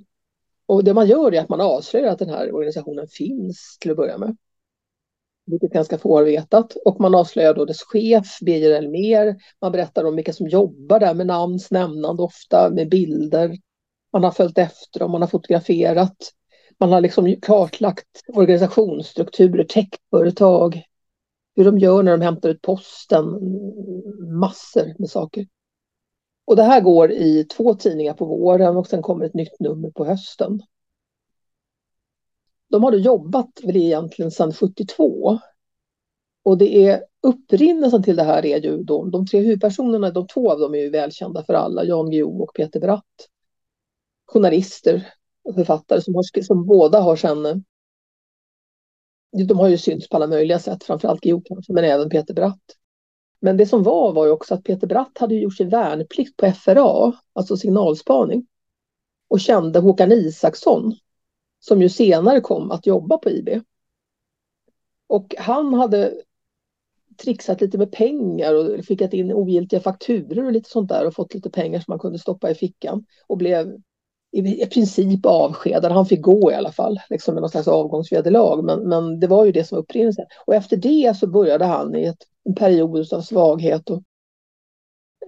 Och 0.65 0.84
det 0.84 0.93
man 0.93 1.08
gör 1.08 1.34
är 1.34 1.41
att 1.41 1.49
man 1.49 1.62
avslöjar 1.62 2.12
att 2.12 2.19
den 2.19 2.30
här 2.30 2.56
organisationen 2.56 3.08
finns 3.08 3.78
till 3.80 3.91
att 3.91 3.97
börja 3.97 4.17
med. 4.17 4.38
Vilket 5.45 5.71
ganska 5.71 5.97
få 5.97 6.17
har 6.17 6.23
vetat. 6.23 6.76
Och 6.86 7.02
man 7.02 7.15
avslöjar 7.15 7.54
då 7.54 7.65
dess 7.65 7.82
chef, 7.82 8.39
Birger 8.41 8.71
Elmer. 8.71 9.36
Man 9.62 9.71
berättar 9.71 10.04
om 10.04 10.15
vilka 10.15 10.34
som 10.34 10.47
jobbar 10.47 10.99
där 10.99 11.13
med 11.13 11.28
namns 11.28 11.71
nämnande 11.71 12.23
ofta, 12.23 12.69
med 12.69 12.89
bilder. 12.89 13.58
Man 14.13 14.23
har 14.23 14.32
följt 14.32 14.58
efter 14.58 14.99
dem, 14.99 15.12
man 15.12 15.21
har 15.21 15.30
fotograferat 15.30 16.32
man 16.77 16.91
har 16.91 17.01
liksom 17.01 17.35
kartlagt 17.41 18.21
organisationsstrukturer, 18.27 19.63
techföretag, 19.63 20.83
hur 21.55 21.65
de 21.65 21.79
gör 21.79 22.03
när 22.03 22.11
de 22.11 22.21
hämtar 22.21 22.49
ut 22.49 22.61
posten, 22.61 23.25
massor 24.39 24.95
med 24.99 25.09
saker. 25.09 25.47
Och 26.45 26.55
det 26.55 26.63
här 26.63 26.81
går 26.81 27.11
i 27.11 27.43
två 27.43 27.73
tidningar 27.73 28.13
på 28.13 28.25
våren 28.25 28.77
och 28.77 28.88
sen 28.88 29.01
kommer 29.01 29.25
ett 29.25 29.33
nytt 29.33 29.59
nummer 29.59 29.89
på 29.89 30.05
hösten. 30.05 30.61
De 32.69 32.83
har 32.83 32.91
då 32.91 32.97
jobbat 32.97 33.59
väl 33.63 33.75
egentligen 33.75 34.31
sedan 34.31 34.53
72. 34.53 35.39
Och 36.43 36.57
det 36.57 36.85
är 36.85 37.03
upprinnelsen 37.21 38.03
till 38.03 38.15
det 38.15 38.23
här 38.23 38.45
är 38.45 38.61
ju 38.61 38.83
då 38.83 39.05
de 39.05 39.25
tre 39.25 39.39
huvudpersonerna, 39.39 40.11
de 40.11 40.27
två 40.27 40.51
av 40.51 40.59
dem 40.59 40.75
är 40.75 40.79
ju 40.79 40.89
välkända 40.89 41.43
för 41.43 41.53
alla, 41.53 41.83
Jan 41.83 42.11
Guillou 42.11 42.41
och 42.41 42.53
Peter 42.53 42.79
Bratt. 42.79 43.29
Journalister 44.25 45.13
författare 45.53 46.01
som, 46.01 46.15
har, 46.15 46.41
som 46.41 46.65
båda 46.65 46.99
har 46.99 47.15
sen... 47.15 47.45
Eh, 47.45 47.55
de 49.47 49.60
har 49.60 49.67
ju 49.67 49.77
synts 49.77 50.10
på 50.10 50.15
alla 50.15 50.27
möjliga 50.27 50.60
sätt, 50.60 50.84
framförallt 50.84 51.21
Guillou 51.21 51.41
kanske, 51.45 51.73
men 51.73 51.84
även 51.84 52.10
Peter 52.10 52.34
Bratt. 52.34 52.63
Men 53.39 53.58
det 53.58 53.65
som 53.65 53.84
var 53.84 54.13
var 54.13 54.25
ju 54.25 54.31
också 54.31 54.53
att 54.53 54.63
Peter 54.63 54.88
Bratt 54.88 55.17
hade 55.17 55.36
gjort 55.36 55.58
sin 55.58 55.69
värnplikt 55.69 56.38
på 56.38 56.51
FRA, 56.51 57.13
alltså 57.34 57.58
signalspaning, 57.58 58.47
och 59.27 59.39
kände 59.39 59.79
Håkan 59.79 60.12
Isaksson, 60.12 60.95
som 61.60 61.81
ju 61.81 61.89
senare 61.89 62.41
kom 62.41 62.71
att 62.71 62.86
jobba 62.86 63.17
på 63.17 63.29
IB. 63.29 63.49
Och 65.08 65.36
han 65.38 65.73
hade 65.73 66.21
trixat 67.17 67.62
lite 67.62 67.77
med 67.77 67.91
pengar 67.91 68.53
och 68.53 68.88
skickat 68.88 69.13
in 69.13 69.34
ogiltiga 69.34 69.79
fakturor 69.79 70.45
och 70.45 70.51
lite 70.51 70.69
sånt 70.69 70.89
där 70.89 71.08
och 71.08 71.15
fått 71.15 71.34
lite 71.34 71.49
pengar 71.49 71.79
som 71.79 71.91
man 71.91 71.99
kunde 71.99 72.19
stoppa 72.19 72.51
i 72.51 72.55
fickan 72.55 73.05
och 73.27 73.38
blev 73.38 73.77
i 74.36 74.65
princip 74.65 75.26
avskedad. 75.26 75.91
Han 75.91 76.06
fick 76.06 76.21
gå 76.21 76.52
i 76.52 76.56
alla 76.56 76.71
fall, 76.71 77.00
liksom 77.10 77.34
med 77.34 77.41
någon 77.41 77.50
slags 77.50 77.67
avgångsvederlag. 77.67 78.63
Men, 78.63 78.89
men 78.89 79.19
det 79.19 79.28
var 79.28 79.45
ju 79.45 79.52
det 79.52 79.63
som 79.63 79.76
var 79.76 79.84
upprinnelsen. 79.84 80.26
Och 80.45 80.56
efter 80.56 80.78
det 80.78 81.17
så 81.17 81.28
började 81.28 81.65
han 81.65 81.95
i 81.95 82.04
ett, 82.04 82.24
en 82.43 82.56
period 82.56 83.13
av 83.13 83.21
svaghet. 83.21 83.89
Och, 83.89 84.04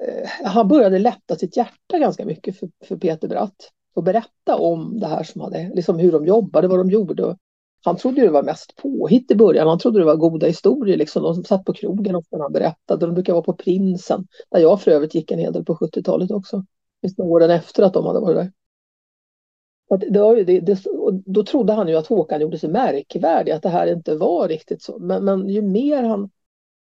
eh, 0.07 0.29
han 0.43 0.67
började 0.67 0.99
lätta 0.99 1.35
sitt 1.35 1.57
hjärta 1.57 1.99
ganska 1.99 2.25
mycket 2.25 2.59
för, 2.59 2.69
för 2.85 2.97
Peter 2.97 3.27
Bratt. 3.27 3.71
Och 3.93 4.03
berätta 4.03 4.55
om 4.55 4.99
det 4.99 5.07
här 5.07 5.23
som 5.23 5.41
hade, 5.41 5.71
liksom 5.73 5.99
hur 5.99 6.11
de 6.11 6.25
jobbade, 6.25 6.67
vad 6.67 6.79
de 6.79 6.89
gjorde. 6.89 7.25
Och 7.25 7.37
han 7.85 7.95
trodde 7.97 8.21
det 8.21 8.29
var 8.29 8.43
mest 8.43 8.75
påhitt 8.75 9.31
i 9.31 9.35
början. 9.35 9.67
Han 9.67 9.79
trodde 9.79 9.99
det 9.99 10.05
var 10.05 10.15
goda 10.15 10.47
historier. 10.47 10.97
Liksom. 10.97 11.23
De 11.23 11.43
satt 11.43 11.65
på 11.65 11.73
krogen 11.73 12.15
och 12.15 12.25
han 12.31 12.51
berättade. 12.51 13.05
De 13.05 13.13
brukade 13.13 13.33
vara 13.33 13.43
på 13.43 13.53
Prinsen. 13.53 14.27
Där 14.49 14.59
jag 14.59 14.81
för 14.81 14.91
övrigt 14.91 15.15
gick 15.15 15.31
en 15.31 15.39
hel 15.39 15.53
del 15.53 15.65
på 15.65 15.75
70-talet 15.75 16.31
också. 16.31 16.65
Åren 17.17 17.51
efter 17.51 17.83
att 17.83 17.93
de 17.93 18.05
hade 18.05 18.19
varit 18.19 18.37
där. 18.37 18.51
Att 19.89 19.99
det, 19.99 20.43
det, 20.43 20.59
det, 20.59 20.83
då 21.25 21.43
trodde 21.43 21.73
han 21.73 21.87
ju 21.87 21.95
att 21.95 22.07
Håkan 22.07 22.41
gjorde 22.41 22.59
sig 22.59 22.69
märkvärdig, 22.69 23.51
att 23.51 23.63
det 23.63 23.69
här 23.69 23.87
inte 23.87 24.15
var 24.15 24.47
riktigt 24.47 24.81
så. 24.81 24.99
Men, 24.99 25.25
men 25.25 25.49
ju 25.49 25.61
mer 25.61 26.03
han 26.03 26.29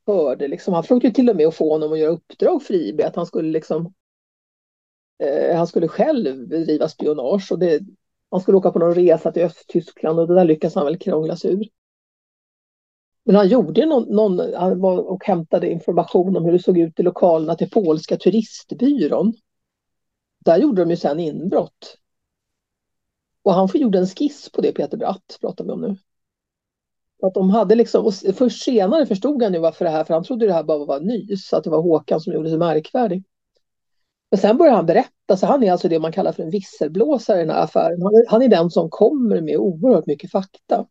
hörde, 0.07 0.47
liksom, 0.47 0.73
han 0.73 0.83
försökte 0.83 1.11
till 1.11 1.29
och 1.29 1.35
med 1.35 1.47
att 1.47 1.55
få 1.55 1.73
honom 1.73 1.93
att 1.93 1.99
göra 1.99 2.11
uppdrag 2.11 2.63
för 2.63 2.73
IB, 2.73 3.01
att 3.01 3.15
han 3.15 3.25
skulle 3.25 3.51
liksom 3.51 3.93
eh, 5.23 5.57
han 5.57 5.67
skulle 5.67 5.87
själv 5.87 6.47
bedriva 6.47 6.87
spionage 6.87 7.51
och 7.51 7.59
det, 7.59 7.81
han 8.31 8.41
skulle 8.41 8.57
åka 8.57 8.71
på 8.71 8.79
någon 8.79 8.95
resa 8.95 9.31
till 9.31 9.43
Östtyskland 9.43 10.19
och 10.19 10.27
det 10.27 10.35
där 10.35 10.45
lyckades 10.45 10.75
han 10.75 10.85
väl 10.85 10.97
krångla 10.97 11.35
sig 11.35 11.53
ur. 11.53 11.67
Men 13.25 13.35
han 13.35 13.47
gjorde 13.47 13.85
någon, 13.85 14.15
någon 14.15 14.53
han 14.53 14.79
var 14.79 14.97
och 14.97 15.25
hämtade 15.25 15.71
information 15.71 16.37
om 16.37 16.45
hur 16.45 16.51
det 16.51 16.59
såg 16.59 16.77
ut 16.77 16.99
i 16.99 17.03
lokalerna 17.03 17.55
till 17.55 17.69
polska 17.69 18.17
turistbyrån. 18.17 19.33
Där 20.45 20.57
gjorde 20.57 20.81
de 20.81 20.89
ju 20.89 20.97
sen 20.97 21.19
inbrott. 21.19 21.97
Och 23.43 23.53
han 23.53 23.69
gjorde 23.73 23.99
en 23.99 24.07
skiss 24.07 24.49
på 24.51 24.61
det 24.61 24.71
Peter 24.71 24.97
Bratt 24.97 25.37
pratar 25.41 25.65
vi 25.65 25.71
om 25.71 25.81
nu. 25.81 25.97
Att 27.23 27.33
de 27.33 27.49
hade 27.49 27.75
liksom, 27.75 28.05
och 28.05 28.13
först 28.13 28.63
senare 28.63 29.05
förstod 29.05 29.43
han 29.43 29.53
ju 29.53 29.59
varför 29.59 29.85
det 29.85 29.91
här, 29.91 30.03
för 30.03 30.13
han 30.13 30.23
trodde 30.23 30.47
det 30.47 30.53
här 30.53 30.63
bara 30.63 30.85
var 30.85 30.99
nys, 30.99 31.53
att 31.53 31.63
det 31.63 31.69
var 31.69 31.81
Håkan 31.81 32.21
som 32.21 32.33
gjorde 32.33 32.49
sig 32.49 32.57
märkvärdig. 32.57 33.23
Men 34.31 34.39
sen 34.39 34.57
börjar 34.57 34.73
han 34.73 34.85
berätta, 34.85 35.37
så 35.37 35.45
han 35.45 35.63
är 35.63 35.71
alltså 35.71 35.89
det 35.89 35.99
man 35.99 36.11
kallar 36.11 36.31
för 36.31 36.43
en 36.43 36.49
visselblåsare 36.49 37.37
i 37.37 37.39
den 37.39 37.55
här 37.55 37.63
affären. 37.63 38.01
Han 38.01 38.15
är, 38.15 38.25
han 38.27 38.41
är 38.41 38.47
den 38.47 38.69
som 38.69 38.89
kommer 38.89 39.41
med 39.41 39.57
oerhört 39.57 40.05
mycket 40.05 40.31
fakta. 40.31 40.87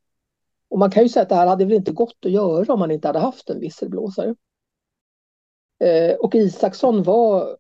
Och 0.69 0.79
man 0.79 0.91
kan 0.91 1.03
ju 1.03 1.09
säga 1.09 1.23
att 1.23 1.29
det 1.29 1.35
här 1.35 1.47
hade 1.47 1.65
väl 1.65 1.75
inte 1.75 1.93
gått 1.93 2.25
att 2.25 2.31
göra 2.31 2.73
om 2.73 2.81
man 2.81 2.91
inte 2.91 3.09
hade 3.09 3.19
haft 3.19 3.51
en 3.51 3.61
visselblåsare. 3.61 4.35
Eh, 5.85 6.15
och 6.15 6.35
Isaksson 6.35 7.03
var 7.03 7.57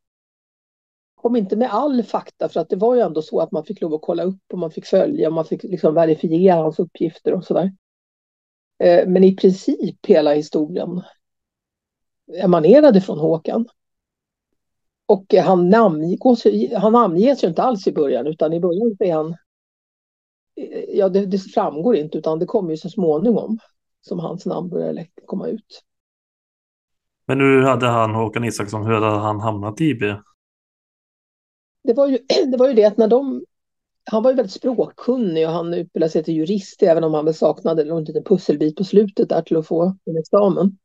kom 1.22 1.36
inte 1.36 1.56
med 1.56 1.74
all 1.74 2.02
fakta 2.02 2.48
för 2.48 2.60
att 2.60 2.68
det 2.68 2.76
var 2.76 2.94
ju 2.94 3.00
ändå 3.00 3.22
så 3.22 3.40
att 3.40 3.52
man 3.52 3.64
fick 3.64 3.80
lov 3.80 3.94
att 3.94 4.02
kolla 4.02 4.22
upp 4.22 4.52
och 4.52 4.58
man 4.58 4.70
fick 4.70 4.86
följa 4.86 5.28
och 5.28 5.34
man 5.34 5.44
fick 5.44 5.62
liksom 5.62 5.94
verifiera 5.94 6.54
hans 6.54 6.78
uppgifter 6.78 7.34
och 7.34 7.44
sådär. 7.44 7.72
Eh, 8.78 9.08
men 9.08 9.24
i 9.24 9.36
princip 9.36 10.06
hela 10.06 10.34
historien 10.34 11.02
emanerade 12.34 13.00
från 13.00 13.18
Håkan. 13.18 13.68
Och 15.06 15.34
han, 15.34 15.70
namngås, 15.70 16.46
han 16.76 16.92
namnges 16.92 17.44
ju 17.44 17.48
inte 17.48 17.62
alls 17.62 17.86
i 17.86 17.92
början 17.92 18.26
utan 18.26 18.52
i 18.52 18.60
början 18.60 18.96
är 18.98 19.14
han 19.14 19.36
eh, 20.56 20.84
Ja, 20.88 21.08
det, 21.08 21.26
det 21.26 21.38
framgår 21.38 21.96
inte 21.96 22.18
utan 22.18 22.38
det 22.38 22.46
kommer 22.46 22.70
ju 22.70 22.76
så 22.76 22.88
småningom 22.88 23.58
som 24.00 24.18
hans 24.18 24.46
namn 24.46 24.68
börjar 24.68 25.06
komma 25.26 25.46
ut. 25.46 25.82
Men 27.26 27.40
hur 27.40 27.62
hade 27.62 27.86
han, 27.86 28.14
Håkan 28.14 28.44
Isaksson, 28.44 28.86
hur 28.86 28.94
hade 28.94 29.06
han 29.06 29.40
hamnat 29.40 29.80
i 29.80 29.84
IB? 29.84 30.02
Det 31.82 31.92
var 31.92 32.08
ju 32.08 32.18
det, 32.46 32.56
var 32.56 32.68
ju 32.68 32.74
det 32.74 32.84
att 32.84 32.96
när 32.96 33.08
de... 33.08 33.44
Han 34.04 34.22
var 34.22 34.30
ju 34.30 34.36
väldigt 34.36 34.52
språkkunnig 34.52 35.46
och 35.46 35.52
han 35.52 35.74
utbildade 35.74 36.10
sig 36.10 36.24
till 36.24 36.34
jurist 36.34 36.82
även 36.82 37.04
om 37.04 37.14
han 37.14 37.24
väl 37.24 37.34
saknade 37.34 37.82
en 37.82 38.04
liten 38.04 38.24
pusselbit 38.24 38.76
på 38.76 38.84
slutet 38.84 39.28
där 39.28 39.42
till 39.42 39.56
att 39.56 39.66
få 39.66 39.96
en 40.04 40.16
examen. 40.18 40.78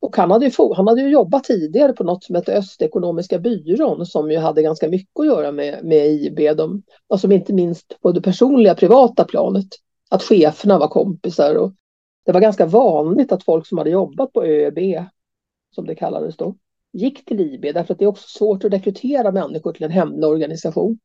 Och 0.00 0.16
han 0.16 0.30
hade, 0.30 0.46
ju, 0.46 0.52
han 0.76 0.88
hade 0.88 1.00
ju 1.02 1.08
jobbat 1.08 1.44
tidigare 1.44 1.92
på 1.92 2.04
något 2.04 2.24
som 2.24 2.34
hette 2.34 2.58
Östekonomiska 2.58 3.38
byrån 3.38 4.06
som 4.06 4.30
ju 4.30 4.38
hade 4.38 4.62
ganska 4.62 4.88
mycket 4.88 5.20
att 5.20 5.26
göra 5.26 5.52
med, 5.52 5.84
med 5.84 6.06
IB. 6.06 6.56
De, 6.56 6.82
alltså 7.08 7.32
inte 7.32 7.52
minst 7.52 8.00
på 8.00 8.12
det 8.12 8.22
personliga 8.22 8.74
privata 8.74 9.24
planet. 9.24 9.66
Att 10.10 10.22
cheferna 10.22 10.78
var 10.78 10.88
kompisar 10.88 11.54
och 11.54 11.72
det 12.24 12.32
var 12.32 12.40
ganska 12.40 12.66
vanligt 12.66 13.32
att 13.32 13.44
folk 13.44 13.66
som 13.66 13.78
hade 13.78 13.90
jobbat 13.90 14.32
på 14.32 14.44
ÖB, 14.44 14.78
som 15.74 15.86
det 15.86 15.94
kallades 15.94 16.36
då, 16.36 16.56
gick 16.94 17.24
till 17.24 17.40
IB 17.40 17.62
därför 17.62 17.92
att 17.92 17.98
det 17.98 18.04
är 18.04 18.08
också 18.08 18.28
svårt 18.28 18.64
att 18.64 18.72
rekrytera 18.72 19.32
människor 19.32 19.72
till 19.72 19.84
en 19.84 19.90
hemlig 19.90 20.28
organisation. 20.28 20.98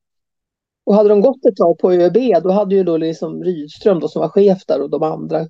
Och 0.86 0.95
hade 0.95 1.10
de 1.10 1.21
gått 1.21 1.45
ett 1.45 1.56
tag 1.56 1.78
på 1.78 1.91
ÖB 1.91 2.43
då 2.43 2.52
hade 2.52 2.75
ju 2.75 2.84
då 2.84 2.97
liksom 2.97 3.43
Rydström 3.43 3.99
då, 3.99 4.08
som 4.08 4.21
var 4.21 4.30
chef 4.30 4.65
där 4.65 4.82
och 4.82 4.89
de 4.89 5.04
andra 5.04 5.47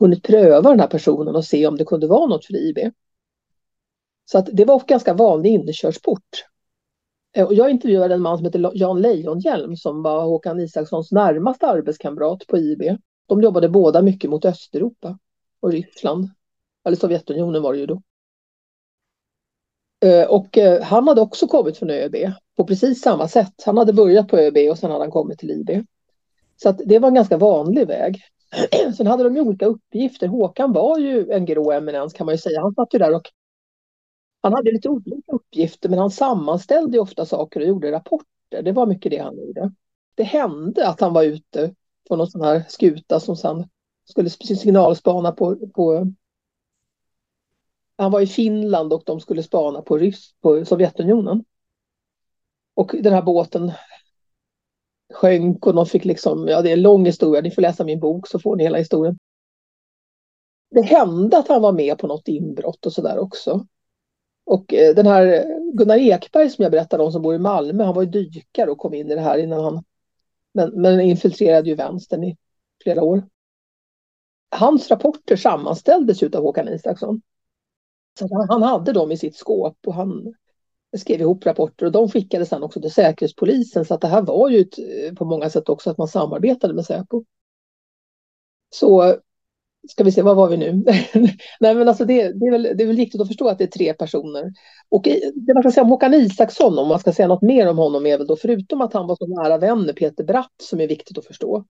hunnit 0.00 0.22
pröva 0.22 0.70
den 0.70 0.80
här 0.80 0.86
personen 0.86 1.36
och 1.36 1.44
se 1.44 1.66
om 1.66 1.76
det 1.76 1.84
kunde 1.84 2.06
vara 2.06 2.26
något 2.26 2.46
för 2.46 2.56
IB. 2.56 2.78
Så 4.24 4.38
att 4.38 4.48
det 4.52 4.64
var 4.64 4.74
en 4.74 4.86
ganska 4.86 5.14
vanlig 5.14 5.50
inkörsport. 5.50 6.44
Eh, 7.36 7.46
och 7.46 7.54
jag 7.54 7.70
intervjuade 7.70 8.14
en 8.14 8.22
man 8.22 8.36
som 8.36 8.46
heter 8.46 8.70
Jan 8.74 9.02
Lejonhjelm 9.02 9.76
som 9.76 10.02
var 10.02 10.24
Håkan 10.24 10.60
Isakssons 10.60 11.12
närmaste 11.12 11.66
arbetskamrat 11.66 12.46
på 12.46 12.58
IB. 12.58 12.82
De 13.26 13.42
jobbade 13.42 13.68
båda 13.68 14.02
mycket 14.02 14.30
mot 14.30 14.44
Östeuropa 14.44 15.18
och 15.60 15.72
Ryssland. 15.72 16.28
Eller 16.84 16.96
Sovjetunionen 16.96 17.62
var 17.62 17.72
det 17.72 17.78
ju 17.78 17.86
då. 17.86 18.02
Eh, 20.00 20.24
och 20.24 20.58
eh, 20.58 20.82
han 20.82 21.08
hade 21.08 21.20
också 21.20 21.46
kommit 21.46 21.78
från 21.78 21.90
ÖB 21.90 22.16
på 22.56 22.64
precis 22.64 23.02
samma 23.02 23.28
sätt. 23.28 23.62
Han 23.66 23.78
hade 23.78 23.92
börjat 23.92 24.28
på 24.28 24.38
ÖB 24.38 24.56
och 24.70 24.78
sen 24.78 24.90
hade 24.90 25.04
han 25.04 25.10
kommit 25.10 25.38
till 25.38 25.50
IB. 25.50 25.84
Så 26.56 26.68
att 26.68 26.80
det 26.86 26.98
var 26.98 27.08
en 27.08 27.14
ganska 27.14 27.36
vanlig 27.36 27.86
väg. 27.86 28.22
Sen 28.96 29.06
hade 29.06 29.24
de 29.24 29.36
ju 29.36 29.42
olika 29.42 29.66
uppgifter. 29.66 30.26
Håkan 30.26 30.72
var 30.72 30.98
ju 30.98 31.30
en 31.30 31.44
grå 31.46 31.72
eminens 31.72 32.12
kan 32.12 32.26
man 32.26 32.34
ju 32.34 32.38
säga. 32.38 32.60
Han 32.60 32.74
satt 32.74 32.94
ju 32.94 32.98
där 32.98 33.14
och 33.14 33.30
han 34.42 34.52
hade 34.52 34.72
lite 34.72 34.88
olika 34.88 35.32
uppgifter 35.32 35.88
men 35.88 35.98
han 35.98 36.10
sammanställde 36.10 36.96
ju 36.96 37.02
ofta 37.02 37.26
saker 37.26 37.60
och 37.60 37.66
gjorde 37.66 37.92
rapporter. 37.92 38.62
Det 38.62 38.72
var 38.72 38.86
mycket 38.86 39.12
det 39.12 39.18
han 39.18 39.38
gjorde. 39.38 39.72
Det 40.14 40.22
hände 40.22 40.88
att 40.88 41.00
han 41.00 41.12
var 41.12 41.22
ute 41.22 41.74
på 42.08 42.16
någon 42.16 42.30
sån 42.30 42.42
här 42.42 42.64
skuta 42.68 43.20
som 43.20 43.36
sen 43.36 43.68
skulle 44.04 44.30
signalspana 44.30 45.32
på, 45.32 45.56
på 45.74 46.12
han 48.00 48.12
var 48.12 48.20
i 48.20 48.26
Finland 48.26 48.92
och 48.92 49.02
de 49.06 49.20
skulle 49.20 49.42
spana 49.42 49.82
på, 49.82 49.98
Ryss, 49.98 50.34
på 50.40 50.64
Sovjetunionen. 50.64 51.44
Och 52.74 52.94
den 53.02 53.12
här 53.12 53.22
båten 53.22 53.72
sjönk 55.12 55.66
och 55.66 55.74
de 55.74 55.86
fick 55.86 56.04
liksom, 56.04 56.48
ja 56.48 56.62
det 56.62 56.68
är 56.68 56.72
en 56.72 56.82
lång 56.82 57.06
historia, 57.06 57.40
ni 57.40 57.50
får 57.50 57.62
läsa 57.62 57.84
min 57.84 58.00
bok 58.00 58.28
så 58.28 58.38
får 58.38 58.56
ni 58.56 58.62
hela 58.62 58.78
historien. 58.78 59.18
Det 60.70 60.82
hände 60.82 61.38
att 61.38 61.48
han 61.48 61.62
var 61.62 61.72
med 61.72 61.98
på 61.98 62.06
något 62.06 62.28
inbrott 62.28 62.86
och 62.86 62.92
sådär 62.92 63.18
också. 63.18 63.66
Och 64.44 64.74
eh, 64.74 64.94
den 64.94 65.06
här 65.06 65.46
Gunnar 65.72 65.96
Ekberg 65.96 66.50
som 66.50 66.62
jag 66.62 66.72
berättade 66.72 67.02
om 67.02 67.12
som 67.12 67.22
bor 67.22 67.34
i 67.34 67.38
Malmö, 67.38 67.84
han 67.84 67.94
var 67.94 68.02
ju 68.02 68.10
dykare 68.10 68.70
och 68.70 68.78
kom 68.78 68.94
in 68.94 69.10
i 69.10 69.14
det 69.14 69.20
här 69.20 69.38
innan 69.38 69.64
han, 69.64 69.84
men, 70.54 70.80
men 70.80 71.00
infiltrerade 71.00 71.68
ju 71.68 71.74
vänstern 71.74 72.24
i 72.24 72.36
flera 72.82 73.02
år. 73.02 73.28
Hans 74.50 74.90
rapporter 74.90 75.36
sammanställdes 75.36 76.22
av 76.22 76.42
Håkan 76.42 76.68
Isaksson. 76.68 77.22
Så 78.18 78.46
han 78.48 78.62
hade 78.62 78.92
dem 78.92 79.12
i 79.12 79.16
sitt 79.16 79.36
skåp 79.36 79.76
och 79.86 79.94
han 79.94 80.34
skrev 80.96 81.20
ihop 81.20 81.46
rapporter 81.46 81.86
och 81.86 81.92
de 81.92 82.08
skickades 82.08 82.48
sedan 82.48 82.62
också 82.62 82.80
till 82.80 82.92
Säkerhetspolisen 82.92 83.84
så 83.84 83.94
att 83.94 84.00
det 84.00 84.08
här 84.08 84.22
var 84.22 84.48
ju 84.48 84.60
ett, 84.60 84.78
eh, 84.78 85.14
på 85.14 85.24
många 85.24 85.50
sätt 85.50 85.68
också 85.68 85.90
att 85.90 85.98
man 85.98 86.08
samarbetade 86.08 86.74
med 86.74 86.84
Säpo. 86.84 87.24
Så 88.70 89.16
ska 89.88 90.04
vi 90.04 90.12
se, 90.12 90.22
var 90.22 90.34
var 90.34 90.48
vi 90.48 90.56
nu? 90.56 90.72
Nej 91.60 91.74
men 91.74 91.88
alltså 91.88 92.04
det, 92.04 92.32
det, 92.32 92.46
är 92.46 92.50
väl, 92.50 92.62
det 92.62 92.84
är 92.84 92.86
väl 92.86 92.96
viktigt 92.96 93.20
att 93.20 93.28
förstå 93.28 93.48
att 93.48 93.58
det 93.58 93.64
är 93.64 93.68
tre 93.68 93.94
personer. 93.94 94.52
Och 94.88 95.08
det 95.34 95.54
man 95.54 95.62
kan 95.62 95.72
säga 95.72 95.84
om 95.84 95.90
Håkan 95.90 96.14
Isaksson, 96.14 96.78
om 96.78 96.88
man 96.88 97.00
ska 97.00 97.12
säga 97.12 97.28
något 97.28 97.42
mer 97.42 97.68
om 97.68 97.78
honom, 97.78 98.06
är 98.06 98.18
väl 98.18 98.26
då 98.26 98.36
förutom 98.36 98.80
att 98.80 98.92
han 98.92 99.06
var 99.06 99.16
så 99.16 99.26
nära 99.26 99.58
vän 99.58 99.82
med 99.86 99.96
Peter 99.96 100.24
Bratt 100.24 100.54
som 100.62 100.80
är 100.80 100.88
viktigt 100.88 101.18
att 101.18 101.26
förstå. 101.26 101.64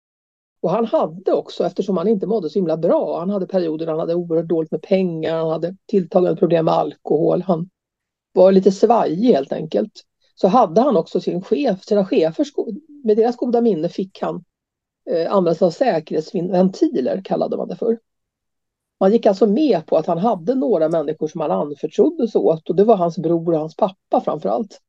Och 0.61 0.71
han 0.71 0.87
hade 0.87 1.33
också, 1.33 1.65
eftersom 1.65 1.97
han 1.97 2.09
inte 2.09 2.27
mådde 2.27 2.51
så 2.51 2.59
himla 2.59 2.77
bra, 2.77 3.19
han 3.19 3.31
hade 3.31 3.47
perioder 3.47 3.87
han 3.87 3.99
hade 3.99 4.15
oerhört 4.15 4.49
dåligt 4.49 4.71
med 4.71 4.83
pengar, 4.83 5.37
han 5.39 5.51
hade 5.51 5.77
tilltagande 5.87 6.37
problem 6.37 6.65
med 6.65 6.75
alkohol, 6.75 7.43
han 7.43 7.71
var 8.33 8.53
lite 8.53 8.73
svajig 8.73 9.33
helt 9.33 9.53
enkelt. 9.53 9.93
Så 10.35 10.49
hade 10.49 10.81
han 10.81 10.97
också 10.97 11.21
sin 11.21 11.43
chef, 11.43 11.85
sina 11.85 12.05
chefer, 12.05 12.47
med 13.05 13.17
deras 13.17 13.37
goda 13.37 13.61
minne 13.61 13.89
fick 13.89 14.23
han 14.23 14.45
eh, 15.11 15.33
använda 15.33 15.55
sig 15.55 15.67
av 15.67 15.71
säkerhetsventiler, 15.71 17.23
kallade 17.25 17.57
man 17.57 17.69
det 17.69 17.77
för. 17.77 17.99
Man 19.01 19.13
gick 19.13 19.27
alltså 19.27 19.47
med 19.47 19.87
på 19.87 19.97
att 19.97 20.07
han 20.07 20.19
hade 20.19 20.55
några 20.55 20.89
människor 20.89 21.29
som 21.29 21.41
han 21.41 21.51
anförtroddes 21.51 22.35
åt 22.35 22.71
och 22.71 22.77
det 22.77 22.85
var 22.85 22.97
hans 22.97 23.19
bror 23.19 23.53
och 23.53 23.61
hans 23.61 23.77
pappa 23.77 24.21
framförallt. 24.21 24.81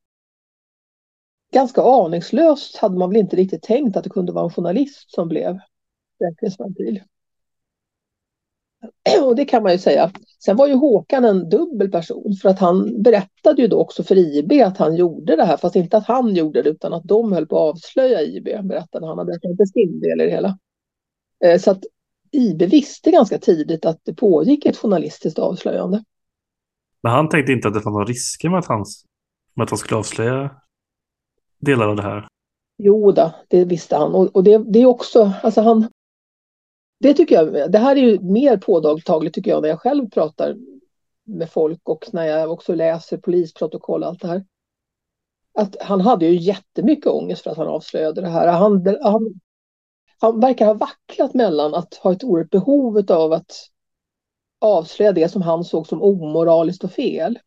Ganska 1.51 1.81
aningslöst 1.81 2.77
hade 2.77 2.97
man 2.97 3.09
väl 3.09 3.17
inte 3.17 3.35
riktigt 3.35 3.63
tänkt 3.63 3.97
att 3.97 4.03
det 4.03 4.09
kunde 4.09 4.31
vara 4.31 4.43
en 4.43 4.51
journalist 4.51 5.11
som 5.11 5.27
blev 5.27 5.59
säkerhetsventil. 6.17 7.03
Och 9.23 9.35
det 9.35 9.45
kan 9.45 9.63
man 9.63 9.71
ju 9.71 9.77
säga. 9.77 10.11
Sen 10.45 10.55
var 10.55 10.67
ju 10.67 10.73
Håkan 10.73 11.25
en 11.25 11.49
dubbel 11.49 11.91
person 11.91 12.35
för 12.41 12.49
att 12.49 12.59
han 12.59 13.01
berättade 13.03 13.61
ju 13.61 13.67
då 13.67 13.79
också 13.79 14.03
för 14.03 14.17
IB 14.17 14.51
att 14.51 14.77
han 14.77 14.95
gjorde 14.95 15.35
det 15.35 15.45
här, 15.45 15.57
fast 15.57 15.75
inte 15.75 15.97
att 15.97 16.07
han 16.07 16.35
gjorde 16.35 16.61
det 16.61 16.69
utan 16.69 16.93
att 16.93 17.03
de 17.03 17.31
höll 17.31 17.47
på 17.47 17.55
att 17.55 17.75
avslöja 17.75 18.21
IB, 18.21 18.43
berättade 18.43 19.07
han. 19.07 19.17
Han 19.17 19.27
berättade 19.27 19.51
inte 19.51 19.65
sin 19.65 19.99
del 19.99 20.21
i 20.21 20.25
det 20.25 20.31
hela. 20.31 20.59
Eh, 21.45 21.59
så 21.59 21.71
att 21.71 21.83
IB 22.31 22.61
visste 22.61 23.11
ganska 23.11 23.37
tidigt 23.37 23.85
att 23.85 23.99
det 24.03 24.13
pågick 24.13 24.65
ett 24.65 24.77
journalistiskt 24.77 25.39
avslöjande. 25.39 26.03
Men 27.03 27.11
han 27.11 27.29
tänkte 27.29 27.51
inte 27.51 27.67
att 27.67 27.73
det 27.73 27.81
fanns 27.81 27.93
några 27.93 28.05
risker 28.05 28.49
med 28.49 28.59
att 28.59 28.65
han, 28.65 28.85
med 29.55 29.63
att 29.63 29.69
han 29.69 29.77
skulle 29.77 29.97
avslöja 29.97 30.49
delar 31.59 31.87
av 31.87 31.95
det 31.95 32.01
här? 32.01 32.27
Jo 32.77 33.11
då, 33.11 33.31
det 33.47 33.65
visste 33.65 33.95
han. 33.95 34.15
Och, 34.15 34.35
och 34.35 34.43
det, 34.43 34.57
det, 34.57 34.79
är 34.79 34.85
också, 34.85 35.31
alltså 35.43 35.61
han, 35.61 35.87
det 36.99 37.13
tycker 37.13 37.35
jag, 37.35 37.71
det 37.71 37.77
här 37.77 37.95
är 37.95 38.01
ju 38.01 38.19
mer 38.19 38.57
påtagligt 38.57 39.33
tycker 39.33 39.51
jag 39.51 39.61
när 39.61 39.69
jag 39.69 39.81
själv 39.81 40.09
pratar 40.09 40.55
med 41.23 41.49
folk 41.51 41.89
och 41.89 42.05
när 42.13 42.25
jag 42.25 42.51
också 42.51 42.75
läser 42.75 43.17
polisprotokoll 43.17 44.03
och 44.03 44.09
allt 44.09 44.21
det 44.21 44.27
här. 44.27 44.45
Att 45.53 45.75
han 45.81 46.01
hade 46.01 46.25
ju 46.25 46.35
jättemycket 46.35 47.07
ångest 47.07 47.43
för 47.43 47.51
att 47.51 47.57
han 47.57 47.67
avslöjade 47.67 48.21
det 48.21 48.29
här. 48.29 48.47
Han, 48.47 48.85
han, 49.01 49.39
han 50.19 50.39
verkar 50.39 50.65
ha 50.65 50.73
vacklat 50.73 51.33
mellan 51.33 51.75
att 51.75 51.93
ha 51.93 52.11
ett 52.11 52.23
oerhört 52.23 52.49
behov 52.49 53.05
av 53.11 53.33
att 53.33 53.51
avslöja 54.59 55.11
det 55.11 55.29
som 55.29 55.41
han 55.41 55.63
såg 55.63 55.87
som 55.87 56.01
omoraliskt 56.01 56.83
och 56.83 56.91
fel. 56.91 57.39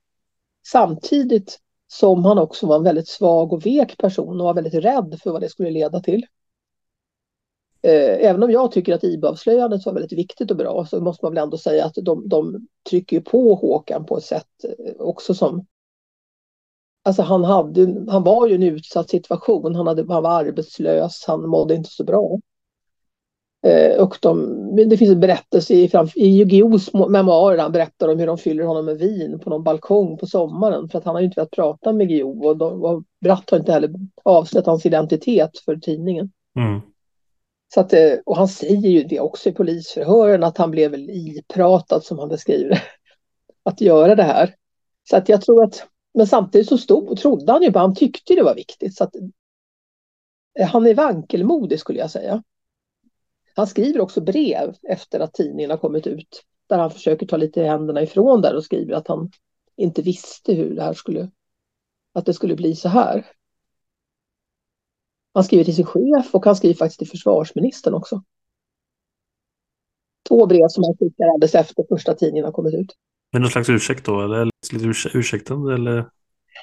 Samtidigt 0.67 1.59
som 1.93 2.25
han 2.25 2.39
också 2.39 2.67
var 2.67 2.77
en 2.77 2.83
väldigt 2.83 3.09
svag 3.09 3.53
och 3.53 3.67
vek 3.67 3.99
person 3.99 4.41
och 4.41 4.45
var 4.47 4.55
väldigt 4.55 4.75
rädd 4.75 5.19
för 5.23 5.31
vad 5.31 5.41
det 5.41 5.49
skulle 5.49 5.71
leda 5.71 6.01
till. 6.01 6.27
Eh, 7.83 8.29
även 8.29 8.43
om 8.43 8.51
jag 8.51 8.73
tycker 8.73 8.95
att 8.95 9.05
IB-avslöjandet 9.05 9.87
var 9.87 9.93
väldigt 9.93 10.19
viktigt 10.19 10.51
och 10.51 10.57
bra 10.57 10.87
så 10.87 11.01
måste 11.01 11.25
man 11.25 11.35
väl 11.35 11.43
ändå 11.43 11.59
säga 11.59 11.85
att 11.85 11.95
de, 11.95 12.29
de 12.29 12.67
trycker 12.91 13.21
på 13.21 13.55
Håkan 13.55 14.07
på 14.07 14.17
ett 14.17 14.25
sätt 14.25 14.65
eh, 14.65 14.95
också 14.99 15.35
som... 15.35 15.67
Alltså 17.05 17.23
han, 17.23 17.45
hade, 17.45 18.11
han 18.11 18.23
var 18.23 18.47
ju 18.47 18.53
i 18.53 18.57
en 18.57 18.63
utsatt 18.63 19.11
situation, 19.11 19.75
han, 19.75 19.87
hade, 19.87 20.13
han 20.13 20.23
var 20.23 20.31
arbetslös, 20.31 21.25
han 21.27 21.49
mådde 21.49 21.75
inte 21.75 21.91
så 21.91 22.05
bra. 22.05 22.39
Eh, 23.67 24.03
och 24.03 24.19
de, 24.21 24.77
det 24.89 24.97
finns 24.97 25.11
en 25.11 25.21
berättelse 25.21 25.75
i, 25.75 25.91
i 26.15 26.45
Guillous 26.45 26.93
memoarer 26.93 27.59
han 27.59 27.73
berättar 27.73 28.09
om 28.09 28.19
hur 28.19 28.27
de 28.27 28.39
fyller 28.39 28.65
honom 28.65 28.85
med 28.85 28.99
vin 28.99 29.39
på 29.39 29.51
någon 29.51 29.65
balkong 29.65 30.19
på 30.19 30.27
sommaren 30.27 30.89
för 30.89 30.99
att 30.99 31.05
han 31.05 31.15
har 31.15 31.23
inte 31.23 31.41
velat 31.41 31.51
prata 31.51 31.93
med 31.93 32.09
Guillou 32.09 32.47
och, 32.47 32.57
de, 32.57 32.85
och 32.85 33.03
Bratt 33.21 33.51
har 33.51 33.59
inte 33.59 33.73
heller 33.73 33.91
avslöjat 34.23 34.67
hans 34.67 34.87
identitet 34.87 35.59
för 35.59 35.77
tidningen. 35.77 36.31
Mm. 36.57 36.81
Så 37.75 37.81
att, 37.81 37.93
eh, 37.93 38.13
och 38.27 38.37
han 38.37 38.49
säger 38.49 38.89
ju 38.89 39.05
det 39.05 39.21
också 39.21 39.49
i 39.49 39.53
polisförhören 39.53 40.45
att 40.45 40.59
han 40.59 40.71
blev 40.71 40.91
väl 40.91 41.11
ipratad 41.11 42.05
som 42.05 42.19
han 42.19 42.29
beskriver 42.29 42.83
att 43.63 43.81
göra 43.81 44.15
det 44.15 44.23
här. 44.23 44.55
Så 45.11 45.17
att 45.17 45.29
jag 45.29 45.43
tror 45.43 45.65
att 45.65 45.87
men 46.15 46.27
samtidigt 46.27 46.69
så 46.69 46.79
stod, 46.79 47.19
trodde 47.19 47.53
han 47.53 47.63
ju 47.63 47.73
på, 47.73 47.79
han 47.79 47.95
tyckte 47.95 48.35
det 48.35 48.43
var 48.43 48.55
viktigt. 48.55 48.97
Så 48.97 49.05
att, 49.05 49.17
eh, 50.59 50.69
han 50.69 50.87
är 50.87 50.95
vankelmodig 50.95 51.81
skulle 51.81 51.99
jag 51.99 52.11
säga. 52.11 52.43
Han 53.55 53.67
skriver 53.67 54.01
också 54.01 54.21
brev 54.21 54.75
efter 54.83 55.21
att 55.21 55.35
tidningen 55.35 55.71
har 55.71 55.79
kommit 55.79 56.07
ut. 56.07 56.45
Där 56.69 56.79
han 56.79 56.91
försöker 56.91 57.27
ta 57.27 57.37
lite 57.37 57.63
händerna 57.63 58.03
ifrån 58.03 58.43
där 58.43 58.57
och 58.57 58.65
skriver 58.65 58.95
att 58.95 59.09
han 59.09 59.31
inte 59.77 60.03
visste 60.03 60.55
hur 60.55 60.75
det 60.75 60.83
här 60.83 60.93
skulle, 60.93 61.31
att 62.13 62.27
det 62.27 62.35
skulle 62.35 62.57
bli 62.57 62.77
så 62.77 62.89
här. 62.89 63.27
Han 65.35 65.45
skriver 65.45 65.65
till 65.65 65.77
sin 65.77 65.87
chef 65.87 66.35
och 66.35 66.45
han 66.45 66.57
skriver 66.57 66.75
faktiskt 66.75 66.99
till 66.99 67.09
försvarsministern 67.09 67.95
också. 67.95 68.23
Två 70.29 70.47
brev 70.47 70.69
som 70.69 70.85
han 70.85 70.97
skickar 70.97 71.25
alldeles 71.35 71.55
efter 71.55 71.85
första 71.89 72.15
tidningen 72.15 72.45
har 72.45 72.53
kommit 72.53 72.75
ut. 72.75 72.97
Men 73.33 73.43
någon 73.43 73.51
slags 73.51 73.69
ursäkt 73.69 74.05
då? 74.05 74.21
Eller 74.21 74.51
lite 74.73 75.19
ursäktande? 75.19 75.75
Eller? 75.75 76.11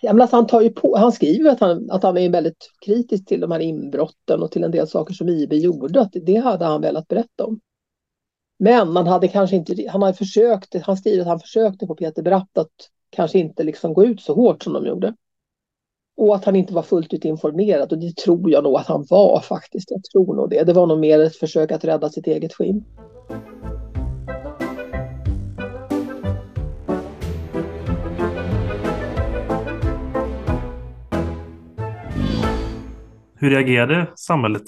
Ja, 0.02 0.14
men 0.14 0.22
alltså 0.22 0.36
han, 0.36 0.48
tar 0.48 0.62
ju 0.62 0.70
på, 0.70 0.98
han 0.98 1.12
skriver 1.12 1.52
att 1.52 1.60
han, 1.60 1.92
att 1.92 2.04
han 2.04 2.18
är 2.18 2.30
väldigt 2.30 2.72
kritisk 2.86 3.26
till 3.26 3.40
de 3.40 3.52
här 3.52 3.60
inbrotten 3.60 4.44
och 4.44 4.52
till 4.52 4.64
en 4.64 4.72
del 4.72 4.88
saker 4.88 5.14
som 5.14 5.30
IB 5.30 5.54
gjorde. 5.54 6.02
Att 6.02 6.14
det 6.14 6.36
hade 6.36 6.66
han 6.66 6.82
velat 6.82 7.08
berätta 7.08 7.46
om. 7.46 7.60
Men 8.60 8.96
han 8.96 9.08
hade 9.08 9.28
kanske 9.28 9.56
inte, 9.56 9.76
han 9.90 10.02
hade 10.02 10.18
försökt, 10.18 10.76
han 10.84 10.98
skriver 10.98 11.22
att 11.22 11.28
han 11.28 11.40
försökte 11.40 11.88
på 11.88 11.96
Peter 11.96 12.24
Bratt 12.24 12.58
att 12.58 12.72
kanske 13.10 13.40
inte 13.40 13.64
liksom 13.64 13.94
gå 13.94 14.06
ut 14.06 14.22
så 14.22 14.34
hårt 14.34 14.64
som 14.64 14.74
de 14.74 14.86
gjorde. 14.86 15.16
Och 16.18 16.36
att 16.36 16.46
han 16.46 16.56
inte 16.56 16.74
var 16.74 16.82
fullt 16.82 17.14
ut 17.14 17.26
informerad 17.26 17.92
och 17.92 18.00
det 18.00 18.16
tror 18.16 18.52
jag 18.52 18.64
nog 18.64 18.76
att 18.76 18.88
han 18.88 19.06
var 19.10 19.40
faktiskt. 19.40 19.92
Jag 19.92 20.04
tror 20.04 20.36
nog 20.36 20.50
det. 20.50 20.64
Det 20.64 20.74
var 20.74 20.88
nog 20.88 21.00
mer 21.00 21.20
ett 21.20 21.36
försök 21.36 21.72
att 21.72 21.84
rädda 21.84 22.10
sitt 22.10 22.28
eget 22.28 22.54
skinn. 22.54 22.86
Hur 33.42 33.50
reagerade 33.50 34.14
samhället 34.16 34.64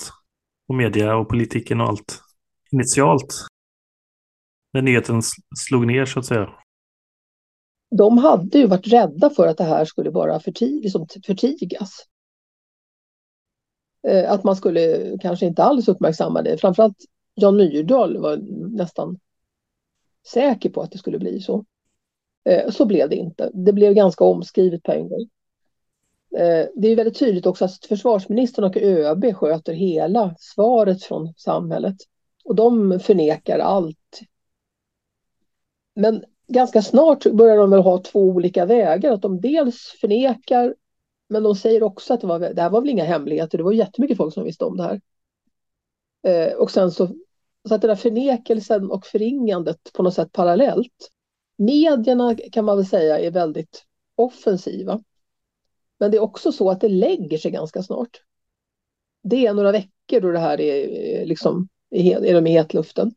och 0.68 0.76
media 0.76 1.16
och 1.16 1.30
politiken 1.30 1.82
och 1.82 1.88
allt 1.88 2.22
initialt? 2.72 3.34
När 4.74 4.82
nyheten 4.82 5.22
slog 5.58 5.88
ner 5.88 6.06
så 6.06 6.20
att 6.20 6.26
säga. 6.26 6.50
De 7.98 8.18
hade 8.18 8.58
ju 8.58 8.68
varit 8.68 8.88
rädda 8.88 9.30
för 9.30 9.48
att 9.48 9.58
det 9.58 9.64
här 9.64 9.86
skulle 9.86 10.12
bara 10.12 10.40
förtig 10.40 10.84
liksom 10.84 11.08
förtigas. 11.26 12.06
Eh, 14.08 14.32
att 14.32 14.44
man 14.44 14.56
skulle 14.56 15.18
kanske 15.22 15.46
inte 15.46 15.64
alls 15.64 15.88
uppmärksamma 15.88 16.42
det. 16.42 16.58
Framförallt 16.58 16.98
Jan 17.34 17.56
Myrdal 17.56 18.18
var 18.18 18.38
nästan 18.78 19.20
säker 20.28 20.70
på 20.70 20.82
att 20.82 20.92
det 20.92 20.98
skulle 20.98 21.20
bli 21.20 21.40
så. 21.40 21.66
Eh, 22.50 22.70
så 22.70 22.86
blev 22.86 23.10
det 23.10 23.16
inte. 23.16 23.52
Det 23.54 23.74
blev 23.74 23.94
ganska 23.94 24.24
omskrivet 24.24 24.84
på 24.84 24.92
en 24.92 25.10
gång. 25.10 25.30
Eh, 26.38 26.68
det 26.76 26.88
är 26.88 26.96
väldigt 26.96 27.20
tydligt 27.20 27.46
också 27.46 27.66
att 27.66 27.86
försvarsministern 27.86 28.66
och 28.66 28.78
ÖB 28.78 29.36
sköter 29.36 29.74
hela 29.74 30.36
svaret 30.40 31.04
från 31.04 31.34
samhället. 31.38 31.96
Och 32.44 32.56
de 32.56 33.00
förnekar 33.00 33.60
allt. 33.60 34.22
Men 35.96 36.24
ganska 36.48 36.82
snart 36.82 37.26
börjar 37.26 37.58
de 37.58 37.70
väl 37.70 37.82
ha 37.82 37.98
två 38.04 38.20
olika 38.20 38.66
vägar. 38.66 39.12
Att 39.12 39.22
de 39.22 39.42
dels 39.42 39.98
förnekar, 40.02 40.76
men 41.30 41.44
de 41.44 41.56
säger 41.56 41.84
också 41.84 42.14
att 42.14 42.22
det, 42.22 42.28
var, 42.28 42.40
det 42.40 42.62
här 42.62 42.70
var 42.70 42.82
väl 42.82 42.90
inga 42.90 43.04
hemligheter. 43.04 43.58
Det 43.58 43.64
var 43.64 43.72
jättemycket 43.72 44.18
folk 44.18 44.34
som 44.34 44.44
visste 44.44 44.66
om 44.66 44.78
det 44.78 44.84
här. 44.84 45.02
Eh, 46.24 46.54
och 46.54 46.72
sen 46.72 46.92
så, 46.92 47.08
så 47.68 47.76
att 47.76 47.82
den 47.82 47.90
där 47.90 47.96
förnekelsen 47.96 48.92
och 48.92 49.06
förringandet 49.06 49.94
på 49.94 50.04
något 50.04 50.14
sätt 50.14 50.32
parallellt. 50.32 51.12
Medierna 51.58 52.36
kan 52.36 52.66
man 52.66 52.78
väl 52.78 52.86
säga 52.86 53.20
är 53.20 53.32
väldigt 53.32 53.86
offensiva. 54.16 55.04
Men 56.02 56.12
det 56.12 56.18
är 56.18 56.22
också 56.22 56.52
så 56.52 56.70
att 56.70 56.82
det 56.82 56.90
lägger 56.90 57.38
sig 57.38 57.52
ganska 57.52 57.84
snart. 57.84 58.22
Det 59.24 59.46
är 59.46 59.54
några 59.54 59.72
veckor 59.72 60.22
då 60.22 60.32
det 60.32 60.40
här 60.40 60.62
är, 60.62 61.20
eh, 61.20 61.26
liksom, 61.26 61.68
är 61.90 62.34
de 62.34 62.48
i 62.48 62.52
hetluften. 62.52 63.14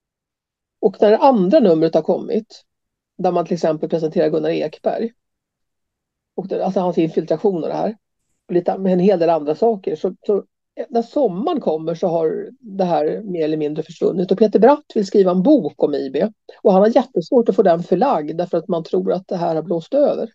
Och 0.81 0.97
när 1.01 1.11
det 1.11 1.19
andra 1.19 1.61
numret 1.61 1.95
har 1.95 2.03
kommit, 2.03 2.65
där 3.19 3.33
man 3.33 3.45
till 3.45 3.55
exempel 3.55 3.89
presenterar 3.89 4.29
Gunnar 4.29 4.51
Ekberg, 4.51 5.13
och 6.35 6.49
det, 6.49 6.65
alltså 6.65 6.81
hans 6.81 6.99
infiltration 6.99 7.63
och 7.63 7.69
det 7.69 7.75
här, 7.75 7.97
och 8.49 8.55
lite, 8.55 8.79
med 8.79 8.93
en 8.93 8.99
hel 8.99 9.19
del 9.19 9.31
andra 9.31 9.55
saker, 9.55 9.97
så, 9.97 10.15
så 10.27 10.37
eh, 10.77 10.87
när 10.89 11.03
sommaren 11.03 11.61
kommer 11.61 11.95
så 11.95 12.07
har 12.07 12.49
det 12.61 12.85
här 12.85 13.23
mer 13.25 13.45
eller 13.45 13.57
mindre 13.57 13.83
försvunnit. 13.83 14.33
Och 14.33 14.39
Peter 14.39 14.59
Bratt 14.59 14.93
vill 14.95 15.07
skriva 15.07 15.31
en 15.31 15.43
bok 15.43 15.83
om 15.83 15.95
IB. 15.95 16.17
Och 16.63 16.73
han 16.73 16.83
har 16.83 16.97
jättesvårt 16.97 17.49
att 17.49 17.57
få 17.57 17.63
den 17.63 17.83
förlagd 17.83 18.37
därför 18.37 18.59
att 18.59 18.69
man 18.69 18.85
tror 18.85 19.13
att 19.13 19.29
det 19.29 19.37
här 19.37 19.55
har 19.55 19.63
blåst 19.63 19.95
över. 19.95 20.31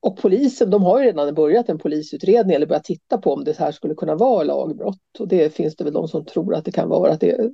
Och 0.00 0.16
polisen, 0.16 0.70
de 0.70 0.82
har 0.82 0.98
ju 0.98 1.04
redan 1.04 1.34
börjat 1.34 1.68
en 1.68 1.78
polisutredning 1.78 2.56
eller 2.56 2.66
börjat 2.66 2.84
titta 2.84 3.18
på 3.18 3.32
om 3.32 3.44
det 3.44 3.58
här 3.58 3.72
skulle 3.72 3.94
kunna 3.94 4.14
vara 4.14 4.44
lagbrott. 4.44 5.20
Och 5.20 5.28
det 5.28 5.54
finns 5.54 5.76
det 5.76 5.84
väl 5.84 5.92
de 5.92 6.08
som 6.08 6.24
tror 6.24 6.54
att 6.54 6.64
det 6.64 6.72
kan 6.72 6.88
vara, 6.88 7.12
att 7.12 7.20
det 7.20 7.50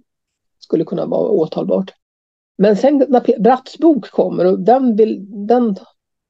skulle 0.59 0.85
kunna 0.85 1.07
vara 1.07 1.31
åtalbart. 1.31 1.93
Men 2.59 2.77
sen 2.77 3.05
när 3.09 3.41
Bratts 3.41 3.79
bok 3.79 4.11
kommer 4.11 4.45
och 4.45 4.61
den 4.61 4.97
vill, 4.97 5.47
den, 5.47 5.77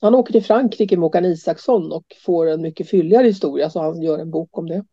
han 0.00 0.14
åker 0.14 0.32
till 0.32 0.44
Frankrike 0.44 0.96
med 0.96 1.02
Håkan 1.02 1.24
Isaksson 1.24 1.92
och 1.92 2.04
får 2.24 2.46
en 2.46 2.62
mycket 2.62 2.88
fylligare 2.88 3.26
historia 3.26 3.70
så 3.70 3.80
han 3.80 4.02
gör 4.02 4.18
en 4.18 4.30
bok 4.30 4.58
om 4.58 4.68
det. 4.68 4.84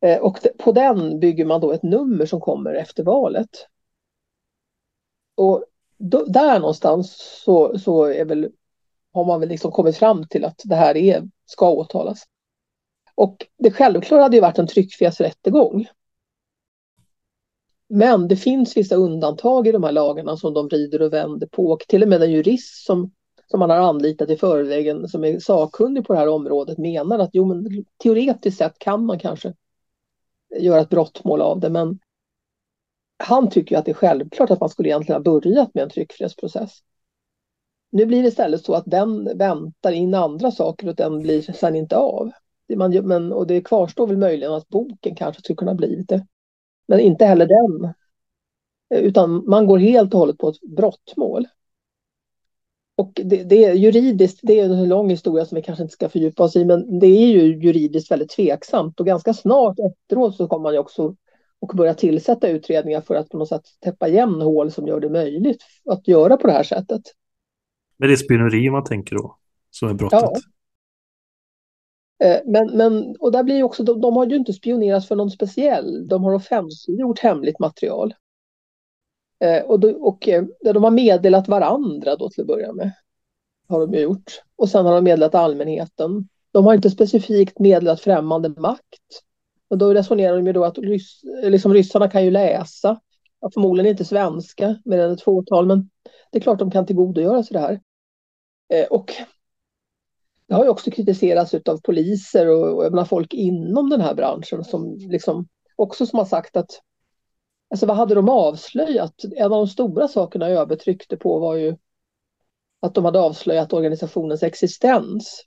Eh, 0.00 0.18
och 0.18 0.38
på 0.58 0.72
den 0.72 1.20
bygger 1.20 1.44
man 1.44 1.60
då 1.60 1.72
ett 1.72 1.82
nummer 1.82 2.26
som 2.26 2.40
kommer 2.40 2.74
efter 2.74 3.04
valet. 3.04 3.66
Och 5.34 5.64
då, 5.98 6.24
där 6.24 6.60
någonstans 6.60 7.16
så, 7.44 7.78
så 7.78 8.04
är 8.04 8.24
väl 8.24 8.50
har 9.18 9.24
man 9.24 9.40
väl 9.40 9.48
liksom 9.48 9.72
kommit 9.72 9.96
fram 9.96 10.28
till 10.28 10.44
att 10.44 10.62
det 10.64 10.74
här 10.74 10.96
är, 10.96 11.28
ska 11.46 11.70
åtalas. 11.70 12.24
Och 13.14 13.46
det 13.58 13.70
självklara 13.70 14.22
hade 14.22 14.36
ju 14.36 14.40
varit 14.40 14.58
en 14.58 14.66
tryckfrihetsrättegång. 14.66 15.86
Men 17.88 18.28
det 18.28 18.36
finns 18.36 18.76
vissa 18.76 18.94
undantag 18.94 19.66
i 19.66 19.72
de 19.72 19.84
här 19.84 19.92
lagarna 19.92 20.36
som 20.36 20.54
de 20.54 20.68
vrider 20.68 21.02
och 21.02 21.12
vänder 21.12 21.46
på. 21.46 21.66
Och 21.66 21.80
till 21.88 22.02
och 22.02 22.08
med 22.08 22.22
en 22.22 22.32
jurist 22.32 22.86
som, 22.86 23.12
som 23.46 23.60
man 23.60 23.70
har 23.70 23.76
anlitat 23.76 24.30
i 24.30 24.36
förväg, 24.36 25.10
som 25.10 25.24
är 25.24 25.40
sakkunnig 25.40 26.06
på 26.06 26.12
det 26.12 26.18
här 26.18 26.28
området, 26.28 26.78
menar 26.78 27.18
att 27.18 27.30
jo, 27.32 27.44
men 27.44 27.84
teoretiskt 28.02 28.58
sett 28.58 28.78
kan 28.78 29.06
man 29.06 29.18
kanske 29.18 29.54
göra 30.58 30.80
ett 30.80 30.90
brottmål 30.90 31.42
av 31.42 31.60
det. 31.60 31.70
Men 31.70 31.98
han 33.18 33.50
tycker 33.50 33.78
att 33.78 33.84
det 33.84 33.90
är 33.90 33.94
självklart 33.94 34.50
att 34.50 34.60
man 34.60 34.68
skulle 34.68 34.88
egentligen 34.88 35.24
ha 35.24 35.40
börjat 35.40 35.74
med 35.74 35.84
en 35.84 35.90
tryckfrihetsprocess. 35.90 36.82
Nu 37.90 38.06
blir 38.06 38.22
det 38.22 38.28
istället 38.28 38.64
så 38.64 38.74
att 38.74 38.84
den 38.86 39.38
väntar 39.38 39.92
in 39.92 40.14
andra 40.14 40.50
saker 40.50 40.88
och 40.88 40.94
den 40.94 41.18
blir 41.18 41.42
sen 41.42 41.76
inte 41.76 41.96
av. 41.96 42.30
Man, 42.76 43.06
men, 43.06 43.32
och 43.32 43.46
det 43.46 43.60
kvarstår 43.60 44.06
väl 44.06 44.16
möjligen 44.16 44.52
att 44.52 44.68
boken 44.68 45.14
kanske 45.14 45.42
skulle 45.42 45.56
kunna 45.56 45.74
bli 45.74 46.04
det. 46.08 46.26
Men 46.88 47.00
inte 47.00 47.24
heller 47.24 47.46
den. 47.46 47.94
Utan 49.04 49.44
man 49.50 49.66
går 49.66 49.78
helt 49.78 50.14
och 50.14 50.20
hållet 50.20 50.38
på 50.38 50.48
ett 50.48 50.60
brottmål. 50.60 51.46
Och 52.96 53.12
det, 53.24 53.42
det, 53.44 53.64
är 53.64 53.72
juridiskt, 53.74 54.40
det 54.42 54.60
är 54.60 54.64
en 54.64 54.88
lång 54.88 55.10
historia 55.10 55.44
som 55.44 55.56
vi 55.56 55.62
kanske 55.62 55.82
inte 55.82 55.94
ska 55.94 56.08
fördjupa 56.08 56.44
oss 56.44 56.56
i, 56.56 56.64
men 56.64 56.98
det 56.98 57.06
är 57.06 57.26
ju 57.26 57.62
juridiskt 57.62 58.10
väldigt 58.10 58.30
tveksamt 58.30 59.00
och 59.00 59.06
ganska 59.06 59.34
snart 59.34 59.76
efteråt 59.78 60.36
så 60.36 60.48
kommer 60.48 60.62
man 60.62 60.72
ju 60.72 60.78
också 60.78 61.16
och 61.60 61.72
börja 61.76 61.94
tillsätta 61.94 62.48
utredningar 62.48 63.00
för 63.00 63.14
att 63.14 63.28
på 63.28 63.38
något 63.38 63.48
sätt 63.48 63.64
täppa 63.80 64.08
igen 64.08 64.40
hål 64.42 64.70
som 64.70 64.86
gör 64.86 65.00
det 65.00 65.10
möjligt 65.10 65.62
att 65.90 66.08
göra 66.08 66.36
på 66.36 66.46
det 66.46 66.52
här 66.52 66.62
sättet. 66.62 67.02
Men 67.98 68.08
det 68.08 68.14
är 68.14 68.16
spioneri 68.16 68.70
man 68.70 68.84
tänker 68.84 69.16
då, 69.16 69.36
som 69.70 69.88
är 69.88 69.94
brottet. 69.94 70.20
Ja. 70.20 70.34
Eh, 72.24 72.40
men, 72.44 72.76
men, 72.76 73.16
och 73.20 73.32
där 73.32 73.42
blir 73.42 73.62
också, 73.62 73.82
de, 73.82 74.00
de, 74.00 74.16
har 74.16 74.26
ju 74.26 74.36
inte 74.36 74.52
spionerat 74.52 75.08
för 75.08 75.16
någon 75.16 75.30
speciell, 75.30 76.08
de 76.08 76.24
har 76.24 76.32
offentliggjort 76.32 77.18
hemligt 77.18 77.58
material. 77.58 78.14
Eh, 79.40 79.62
och, 79.62 79.80
då, 79.80 79.90
och 79.90 80.28
eh, 80.28 80.44
de 80.60 80.84
har 80.84 80.90
meddelat 80.90 81.48
varandra 81.48 82.16
då 82.16 82.30
till 82.30 82.40
att 82.40 82.46
börja 82.46 82.72
med. 82.72 82.92
Har 83.68 83.80
de 83.80 83.94
ju 83.94 84.00
gjort. 84.00 84.42
Och 84.56 84.68
sen 84.68 84.86
har 84.86 84.94
de 84.94 85.04
meddelat 85.04 85.34
allmänheten. 85.34 86.28
De 86.52 86.64
har 86.64 86.74
inte 86.74 86.90
specifikt 86.90 87.58
meddelat 87.58 88.00
främmande 88.00 88.48
makt. 88.48 89.22
Och 89.68 89.78
då 89.78 89.94
resonerar 89.94 90.36
de 90.36 90.46
ju 90.46 90.52
då 90.52 90.64
att 90.64 90.78
rys, 90.78 91.20
liksom 91.42 91.74
ryssarna 91.74 92.10
kan 92.10 92.24
ju 92.24 92.30
läsa. 92.30 93.00
Förmodligen 93.54 93.90
inte 93.90 94.04
svenska, 94.04 94.78
mer 94.84 94.98
än 94.98 95.12
ett 95.12 95.22
fåtal, 95.22 95.66
men 95.66 95.90
det 96.32 96.38
är 96.38 96.42
klart 96.42 96.58
de 96.58 96.70
kan 96.70 96.86
tillgodogöra 96.86 97.42
sig 97.42 97.54
det 97.54 97.60
här. 97.60 97.80
Eh, 98.68 98.86
och 98.86 99.12
det 100.46 100.54
har 100.54 100.64
ju 100.64 100.70
också 100.70 100.90
kritiserats 100.90 101.54
av 101.54 101.80
poliser 101.80 102.48
och, 102.48 102.84
och 102.84 102.92
menar, 102.92 103.04
folk 103.04 103.34
inom 103.34 103.90
den 103.90 104.00
här 104.00 104.14
branschen 104.14 104.64
som 104.64 104.96
liksom 104.98 105.48
också 105.76 106.06
som 106.06 106.18
har 106.18 106.26
sagt 106.26 106.56
att 106.56 106.70
alltså 107.70 107.86
vad 107.86 107.96
hade 107.96 108.14
de 108.14 108.28
avslöjat? 108.28 109.24
En 109.36 109.44
av 109.44 109.50
de 109.50 109.66
stora 109.66 110.08
sakerna 110.08 110.48
ÖB 110.48 110.78
tryckte 110.78 111.16
på 111.16 111.38
var 111.38 111.54
ju 111.54 111.76
att 112.80 112.94
de 112.94 113.04
hade 113.04 113.20
avslöjat 113.20 113.72
organisationens 113.72 114.42
existens. 114.42 115.44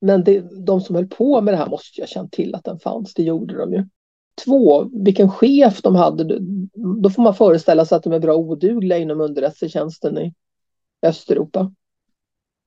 Men 0.00 0.24
det, 0.24 0.64
de 0.66 0.80
som 0.80 0.94
höll 0.94 1.08
på 1.08 1.40
med 1.40 1.54
det 1.54 1.58
här 1.58 1.70
måste 1.70 2.00
ju 2.00 2.02
ha 2.02 2.08
känt 2.08 2.32
till 2.32 2.54
att 2.54 2.64
den 2.64 2.78
fanns, 2.78 3.14
det 3.14 3.22
gjorde 3.22 3.58
de 3.58 3.72
ju. 3.72 3.88
Två, 4.44 4.90
vilken 5.04 5.30
chef 5.30 5.82
de 5.82 5.94
hade, 5.94 6.38
då 7.02 7.10
får 7.10 7.22
man 7.22 7.34
föreställa 7.34 7.86
sig 7.86 7.96
att 7.96 8.02
de 8.02 8.12
är 8.12 8.18
bra 8.18 8.34
odugliga 8.34 8.98
inom 8.98 9.20
underrättelsetjänsten 9.20 10.18
i 10.18 10.34
Östeuropa. 11.02 11.72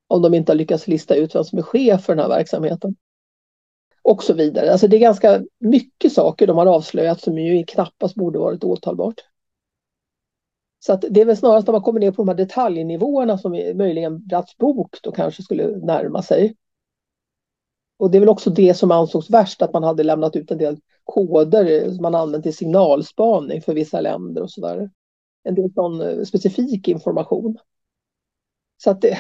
om 0.08 0.22
de 0.22 0.34
inte 0.34 0.52
har 0.52 0.58
lyckats 0.58 0.88
lista 0.88 1.16
ut 1.16 1.36
vem 1.36 1.44
som 1.44 1.60
är 1.60 1.64
chef 1.64 2.04
för 2.04 2.16
den 2.16 2.24
här 2.24 2.30
verksamheten. 2.30 2.96
Och 4.02 4.24
så 4.24 4.34
vidare. 4.34 4.72
Alltså 4.72 4.88
det 4.88 4.98
är 4.98 5.02
ganska 5.02 5.44
mycket 5.60 6.14
saker 6.14 6.48
de 6.48 6.58
har 6.58 6.66
avslöjat 6.66 7.22
som 7.22 7.38
ju 7.38 7.64
knappast 7.64 8.16
borde 8.16 8.40
varit 8.40 8.64
åtalbart. 8.64 9.16
Så 10.80 10.94
att 10.94 11.06
det 11.10 11.22
är 11.22 11.26
väl 11.26 11.38
snarast 11.38 11.68
när 11.68 11.72
man 11.72 11.82
kommer 11.82 12.00
ner 12.00 12.12
på 12.12 12.22
de 12.22 12.28
här 12.28 12.36
detaljnivåerna 12.36 13.38
som 13.38 13.52
möjligen 13.52 14.28
Bratts 14.28 14.58
bok 14.58 14.98
då 15.04 15.12
kanske 15.12 15.44
skulle 15.44 15.68
närma 15.68 16.22
sig. 16.22 16.56
Och 17.98 18.12
det 18.12 18.18
är 18.18 18.20
väl 18.20 18.30
också 18.30 18.50
det 18.50 18.74
som 18.74 18.92
ansågs 18.92 19.30
värst, 19.30 19.62
att 19.62 19.74
man 19.74 19.84
hade 19.84 20.04
lämnat 20.04 20.36
ut 20.36 20.52
en 20.52 20.58
del 20.58 20.78
koder 21.04 21.92
som 21.92 22.02
man 22.02 22.16
använt 22.16 22.46
i 22.46 22.52
signalspaning 22.52 23.62
för 23.62 23.74
vissa 23.74 24.02
länder 24.02 24.42
och 24.42 24.52
sådär. 24.52 24.90
En 25.44 25.56
del 25.56 25.74
sån 25.74 26.02
eh, 26.02 26.24
specifik 26.24 26.88
information. 26.88 27.58
Så 28.84 28.90
att 28.90 29.02
det, 29.02 29.18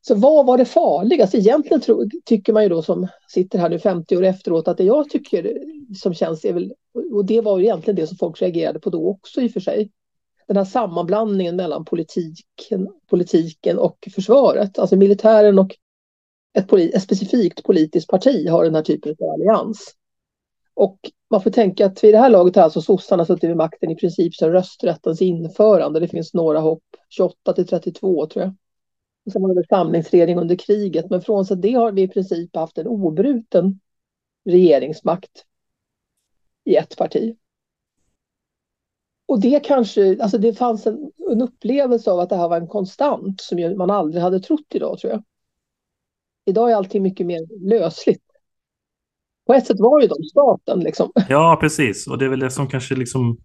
så 0.00 0.14
vad 0.14 0.46
var 0.46 0.58
det 0.58 0.64
farligaste? 0.64 1.38
Egentligen 1.38 1.80
tro, 1.80 2.08
tycker 2.24 2.52
man 2.52 2.62
ju 2.62 2.68
då 2.68 2.82
som 2.82 3.08
sitter 3.28 3.58
här 3.58 3.68
nu 3.68 3.78
50 3.78 4.16
år 4.16 4.24
efteråt 4.24 4.68
att 4.68 4.76
det 4.76 4.84
jag 4.84 5.10
tycker 5.10 5.58
som 5.96 6.14
känns 6.14 6.44
är 6.44 6.52
väl, 6.52 6.72
och 7.12 7.24
det 7.24 7.40
var 7.40 7.58
ju 7.58 7.64
egentligen 7.64 7.96
det 7.96 8.06
som 8.06 8.16
folk 8.16 8.42
reagerade 8.42 8.80
på 8.80 8.90
då 8.90 9.08
också 9.08 9.40
i 9.40 9.48
och 9.48 9.52
för 9.52 9.60
sig, 9.60 9.90
den 10.48 10.56
här 10.56 10.64
sammanblandningen 10.64 11.56
mellan 11.56 11.84
politiken, 11.84 12.88
politiken 13.10 13.78
och 13.78 14.08
försvaret, 14.14 14.78
alltså 14.78 14.96
militären 14.96 15.58
och 15.58 15.76
ett, 16.58 16.68
polit, 16.68 16.94
ett 16.94 17.02
specifikt 17.02 17.62
politiskt 17.62 18.08
parti 18.08 18.48
har 18.48 18.64
den 18.64 18.74
här 18.74 18.82
typen 18.82 19.16
av 19.20 19.30
allians. 19.30 19.94
Och 20.74 20.98
man 21.30 21.42
får 21.42 21.50
tänka 21.50 21.86
att 21.86 22.04
vid 22.04 22.14
det 22.14 22.18
här 22.18 22.30
laget 22.30 22.56
har 22.56 22.62
alltså 22.62 22.82
sossarna 22.82 23.24
suttit 23.24 23.50
vid 23.50 23.56
makten 23.56 23.90
i 23.90 23.96
princip 23.96 24.34
sedan 24.34 24.52
rösträttens 24.52 25.22
införande. 25.22 26.00
Det 26.00 26.08
finns 26.08 26.34
några 26.34 26.60
hopp, 26.60 26.84
28 27.08 27.52
till 27.52 27.66
32 27.66 28.26
tror 28.26 28.44
jag. 28.44 28.54
Och 29.26 29.32
sen 29.32 29.42
var 29.42 29.54
det 29.54 29.66
samlingsregering 29.68 30.38
under 30.38 30.56
kriget, 30.56 31.10
men 31.10 31.22
frånsett 31.22 31.62
det 31.62 31.72
har 31.72 31.92
vi 31.92 32.02
i 32.02 32.08
princip 32.08 32.56
haft 32.56 32.78
en 32.78 32.86
obruten 32.86 33.80
regeringsmakt 34.44 35.44
i 36.64 36.76
ett 36.76 36.96
parti. 36.96 37.36
Och 39.28 39.40
det 39.40 39.60
kanske, 39.64 40.22
alltså 40.22 40.38
det 40.38 40.54
fanns 40.54 40.86
en, 40.86 41.10
en 41.30 41.42
upplevelse 41.42 42.10
av 42.10 42.20
att 42.20 42.28
det 42.28 42.36
här 42.36 42.48
var 42.48 42.56
en 42.56 42.68
konstant 42.68 43.40
som 43.40 43.76
man 43.78 43.90
aldrig 43.90 44.22
hade 44.22 44.40
trott 44.40 44.74
idag 44.74 44.98
tror 44.98 45.12
jag. 45.12 45.22
Idag 46.44 46.70
är 46.70 46.74
allting 46.74 47.02
mycket 47.02 47.26
mer 47.26 47.68
lösligt. 47.68 48.22
På 49.46 49.54
ett 49.54 49.66
sätt 49.66 49.80
var 49.80 50.00
ju 50.00 50.06
de 50.06 50.22
staten 50.22 50.80
liksom. 50.80 51.12
Ja, 51.28 51.58
precis. 51.60 52.06
Och 52.06 52.18
det 52.18 52.24
är 52.24 52.28
väl 52.28 52.40
det 52.40 52.50
som 52.50 52.68
kanske 52.68 52.94
liksom 52.94 53.38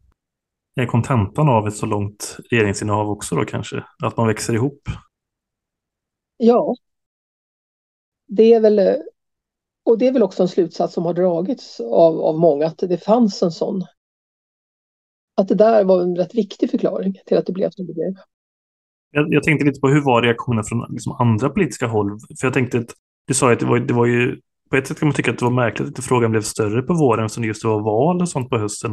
är 0.76 0.86
kontentan 0.86 1.50
av 1.50 1.68
ett 1.68 1.76
så 1.76 1.86
långt 1.86 2.38
regeringsinnehav 2.50 3.10
också 3.10 3.36
då 3.36 3.46
kanske. 3.46 3.84
Att 4.04 4.18
man 4.18 4.28
växer 4.28 4.54
ihop. 4.54 4.82
Ja. 6.38 6.76
Det 8.28 8.54
är 8.54 8.60
väl, 8.60 8.80
eh, 8.80 8.96
och 9.84 9.98
det 9.98 10.08
är 10.08 10.14
väl 10.14 10.24
också 10.24 10.44
en 10.44 10.50
slutsats 10.50 10.94
som 10.94 11.06
har 11.06 11.14
dragits 11.14 11.80
av, 11.80 12.22
av 12.22 12.40
många, 12.40 12.66
att 12.66 12.78
det 12.78 13.04
fanns 13.04 13.44
en 13.44 13.52
sån. 13.52 13.84
Att 15.36 15.48
det 15.48 15.56
där 15.56 15.84
var 15.84 16.02
en 16.02 16.16
rätt 16.16 16.36
viktig 16.36 16.72
förklaring 16.72 17.22
till 17.26 17.38
att 17.38 17.46
det 17.46 17.54
blev 17.54 17.70
som 17.70 17.86
det 17.86 17.94
blev. 17.94 18.14
Jag, 19.12 19.34
jag 19.34 19.44
tänkte 19.44 19.66
lite 19.66 19.80
på 19.80 19.88
hur 19.88 20.02
var 20.02 20.22
reaktionen 20.22 20.64
från 20.64 20.86
liksom 20.90 21.12
andra 21.12 21.50
politiska 21.50 21.88
håll? 21.88 22.20
För 22.40 22.48
jag 22.48 22.54
tänkte 22.54 22.78
att 22.78 22.94
du 23.28 23.34
sa 23.34 23.52
att 23.52 23.60
det 23.60 23.66
var, 23.66 23.80
det 23.80 23.94
var 23.94 24.06
ju 24.06 24.42
på 24.70 24.76
ett 24.76 24.88
sätt 24.88 25.00
kan 25.00 25.08
man 25.08 25.16
tycka 25.16 25.32
att 25.32 25.40
det 25.40 25.46
var 25.46 25.52
märkligt 25.52 26.00
att 26.00 26.06
frågan 26.06 26.32
blev 26.32 26.42
större 26.42 26.82
på 26.82 26.94
våren 26.94 27.30
som 27.30 27.44
just 27.44 27.62
det 27.62 27.68
var 27.68 27.82
val 27.82 28.22
och 28.22 28.30
sånt 28.30 28.50
på 28.50 28.58
hösten. 28.58 28.92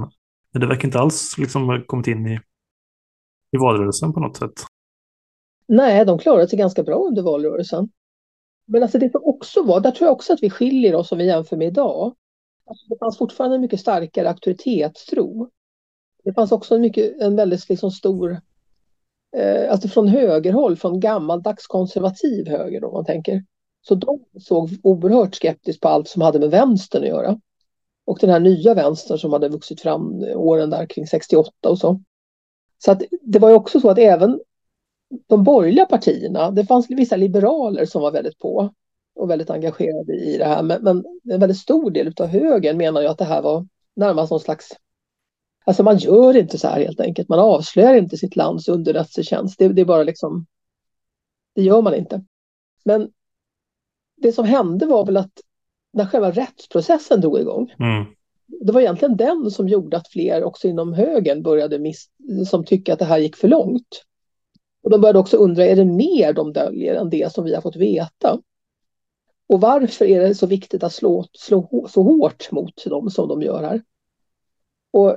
Men 0.53 0.61
det 0.61 0.67
verkar 0.67 0.89
inte 0.89 0.99
alls 0.99 1.39
liksom 1.39 1.85
kommit 1.87 2.07
in 2.07 2.27
i, 2.27 2.41
i 3.53 3.57
valrörelsen 3.57 4.13
på 4.13 4.21
något 4.21 4.37
sätt. 4.37 4.65
Nej, 5.73 6.05
de 6.05 6.19
klarade 6.19 6.49
sig 6.49 6.59
ganska 6.59 6.83
bra 6.83 6.97
under 6.97 7.23
valrörelsen. 7.23 7.89
Men 8.67 8.83
alltså 8.83 8.99
det 8.99 9.13
som 9.13 9.25
också 9.25 9.63
var, 9.63 9.81
där 9.81 9.91
tror 9.91 10.07
jag 10.07 10.13
också 10.13 10.33
att 10.33 10.43
vi 10.43 10.51
skiljer 10.51 10.95
oss 10.95 11.13
om 11.13 11.19
vi 11.19 11.27
jämför 11.27 11.57
med 11.57 11.69
idag. 11.69 12.15
Alltså 12.67 12.87
det 12.89 12.99
fanns 12.99 13.19
fortfarande 13.19 13.57
en 13.57 13.61
mycket 13.61 13.81
starkare 13.81 14.29
auktoritetstro. 14.29 15.51
Det 16.25 16.33
fanns 16.33 16.53
också 16.53 16.75
en, 16.75 16.81
mycket, 16.81 17.21
en 17.21 17.37
väldigt 17.37 17.69
liksom 17.69 17.91
stor 17.91 18.41
eh, 19.37 19.73
alltså 19.73 19.89
från 19.89 20.09
högerhåll, 20.09 20.77
från 20.77 21.01
gammaldags 21.01 21.67
konservativ 21.67 22.49
höger 22.49 22.81
då 22.81 22.93
man 22.93 23.05
tänker. 23.05 23.45
Så 23.83 23.95
de 23.95 24.25
såg 24.41 24.71
oerhört 24.83 25.35
skeptiskt 25.35 25.81
på 25.81 25.89
allt 25.89 26.09
som 26.09 26.23
hade 26.23 26.39
med 26.39 26.51
vänstern 26.51 27.03
att 27.03 27.09
göra. 27.09 27.41
Och 28.05 28.19
den 28.21 28.31
här 28.31 28.41
nya 28.41 28.75
vänstern 28.75 29.19
som 29.19 29.33
hade 29.33 29.49
vuxit 29.49 29.81
fram 29.81 30.25
åren 30.35 30.71
där 30.71 30.87
kring 30.87 31.07
68 31.07 31.69
och 31.69 31.79
så. 31.79 32.03
Så 32.79 32.93
att 32.93 33.03
det 33.23 33.39
var 33.39 33.49
ju 33.49 33.55
också 33.55 33.81
så 33.81 33.91
att 33.91 33.99
även 33.99 34.41
de 35.27 35.45
borgerliga 35.45 35.87
partierna, 35.87 36.51
det 36.51 36.67
fanns 36.67 36.91
vissa 36.91 37.17
liberaler 37.17 37.85
som 37.85 38.03
var 38.03 38.13
väldigt 38.13 38.39
på 38.39 38.71
och 39.15 39.31
väldigt 39.31 39.51
engagerade 39.51 40.15
i 40.15 40.39
det 40.39 40.45
här. 40.45 40.63
Men, 40.63 40.83
men 40.83 41.05
en 41.31 41.41
väldigt 41.41 41.59
stor 41.59 41.91
del 41.91 42.15
av 42.21 42.27
högern 42.27 42.77
menar 42.77 43.01
ju 43.01 43.07
att 43.07 43.19
det 43.19 43.25
här 43.25 43.43
var 43.43 43.67
närmast 43.97 44.31
någon 44.31 44.41
slags 44.41 44.69
Alltså 45.65 45.83
man 45.83 45.99
gör 45.99 46.37
inte 46.37 46.59
så 46.59 46.69
här 46.69 46.81
helt 46.81 47.01
enkelt. 47.01 47.29
Man 47.29 47.39
avslöjar 47.39 47.95
inte 47.95 48.17
sitt 48.17 48.37
lands 48.37 48.69
underrättelsetjänst. 48.69 49.59
Det, 49.59 49.69
det 49.69 49.81
är 49.81 49.85
bara 49.87 50.03
liksom, 50.03 50.47
det 51.55 51.63
gör 51.63 51.83
man 51.83 51.95
inte. 51.95 52.25
Men 52.85 53.11
det 54.17 54.33
som 54.33 54.45
hände 54.45 54.87
var 54.87 55.07
väl 55.07 55.17
att 55.17 55.41
när 55.93 56.07
själva 56.07 56.31
rättsprocessen 56.31 57.21
drog 57.21 57.41
igång, 57.41 57.75
mm. 57.79 58.05
det 58.47 58.73
var 58.73 58.81
egentligen 58.81 59.17
den 59.17 59.51
som 59.51 59.69
gjorde 59.69 59.97
att 59.97 60.09
fler 60.09 60.45
också 60.45 60.69
inom 60.69 60.93
högern 60.93 61.43
började 61.43 61.79
miss, 61.79 62.11
som 62.51 62.65
tycka 62.65 62.93
att 62.93 62.99
det 62.99 63.05
här 63.05 63.19
gick 63.19 63.37
för 63.37 63.49
långt. 63.49 64.03
Och 64.83 64.91
de 64.91 65.01
började 65.01 65.19
också 65.19 65.37
undra, 65.37 65.67
är 65.67 65.77
det 65.77 65.85
mer 65.85 66.33
de 66.33 66.53
döljer 66.53 66.95
än 66.95 67.11
det 67.11 67.33
som 67.33 67.45
vi 67.45 67.55
har 67.55 67.63
fått 67.63 67.77
veta? 67.77 68.41
Och 69.49 69.61
varför 69.61 70.05
är 70.05 70.21
det 70.21 70.35
så 70.35 70.47
viktigt 70.47 70.83
att 70.83 70.93
slå, 70.93 71.25
slå 71.33 71.87
så 71.91 72.03
hårt 72.03 72.53
mot 72.53 72.85
dem 72.85 73.11
som 73.11 73.29
de 73.29 73.43
gör 73.43 73.63
här? 73.63 73.83
Och 74.93 75.17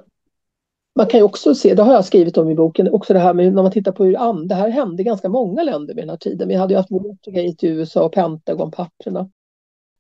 man 0.96 1.08
kan 1.08 1.20
ju 1.20 1.24
också 1.24 1.56
se, 1.56 1.74
det 1.74 1.84
har 1.84 1.94
jag 1.94 2.06
skrivit 2.06 2.38
om 2.38 2.50
i 2.50 2.56
boken, 2.56 2.94
också 2.94 3.14
det 3.14 3.20
här 3.20 3.34
med 3.34 3.54
när 3.54 3.64
man 3.64 3.72
tittar 3.72 3.92
på 3.92 4.04
hur 4.04 4.48
det 4.48 4.56
här 4.56 4.70
hände 4.70 5.02
i 5.02 5.06
ganska 5.06 5.30
många 5.30 5.64
länder 5.64 5.96
vid 5.96 6.04
den 6.04 6.10
här 6.10 6.18
tiden. 6.18 6.48
Vi 6.48 6.56
hade 6.56 6.74
ju 6.74 6.78
haft 6.78 6.92
Watergate 6.92 7.68
i 7.68 7.70
USA 7.70 8.06
och 8.06 8.14
Pentagon-papperna. 8.14 9.30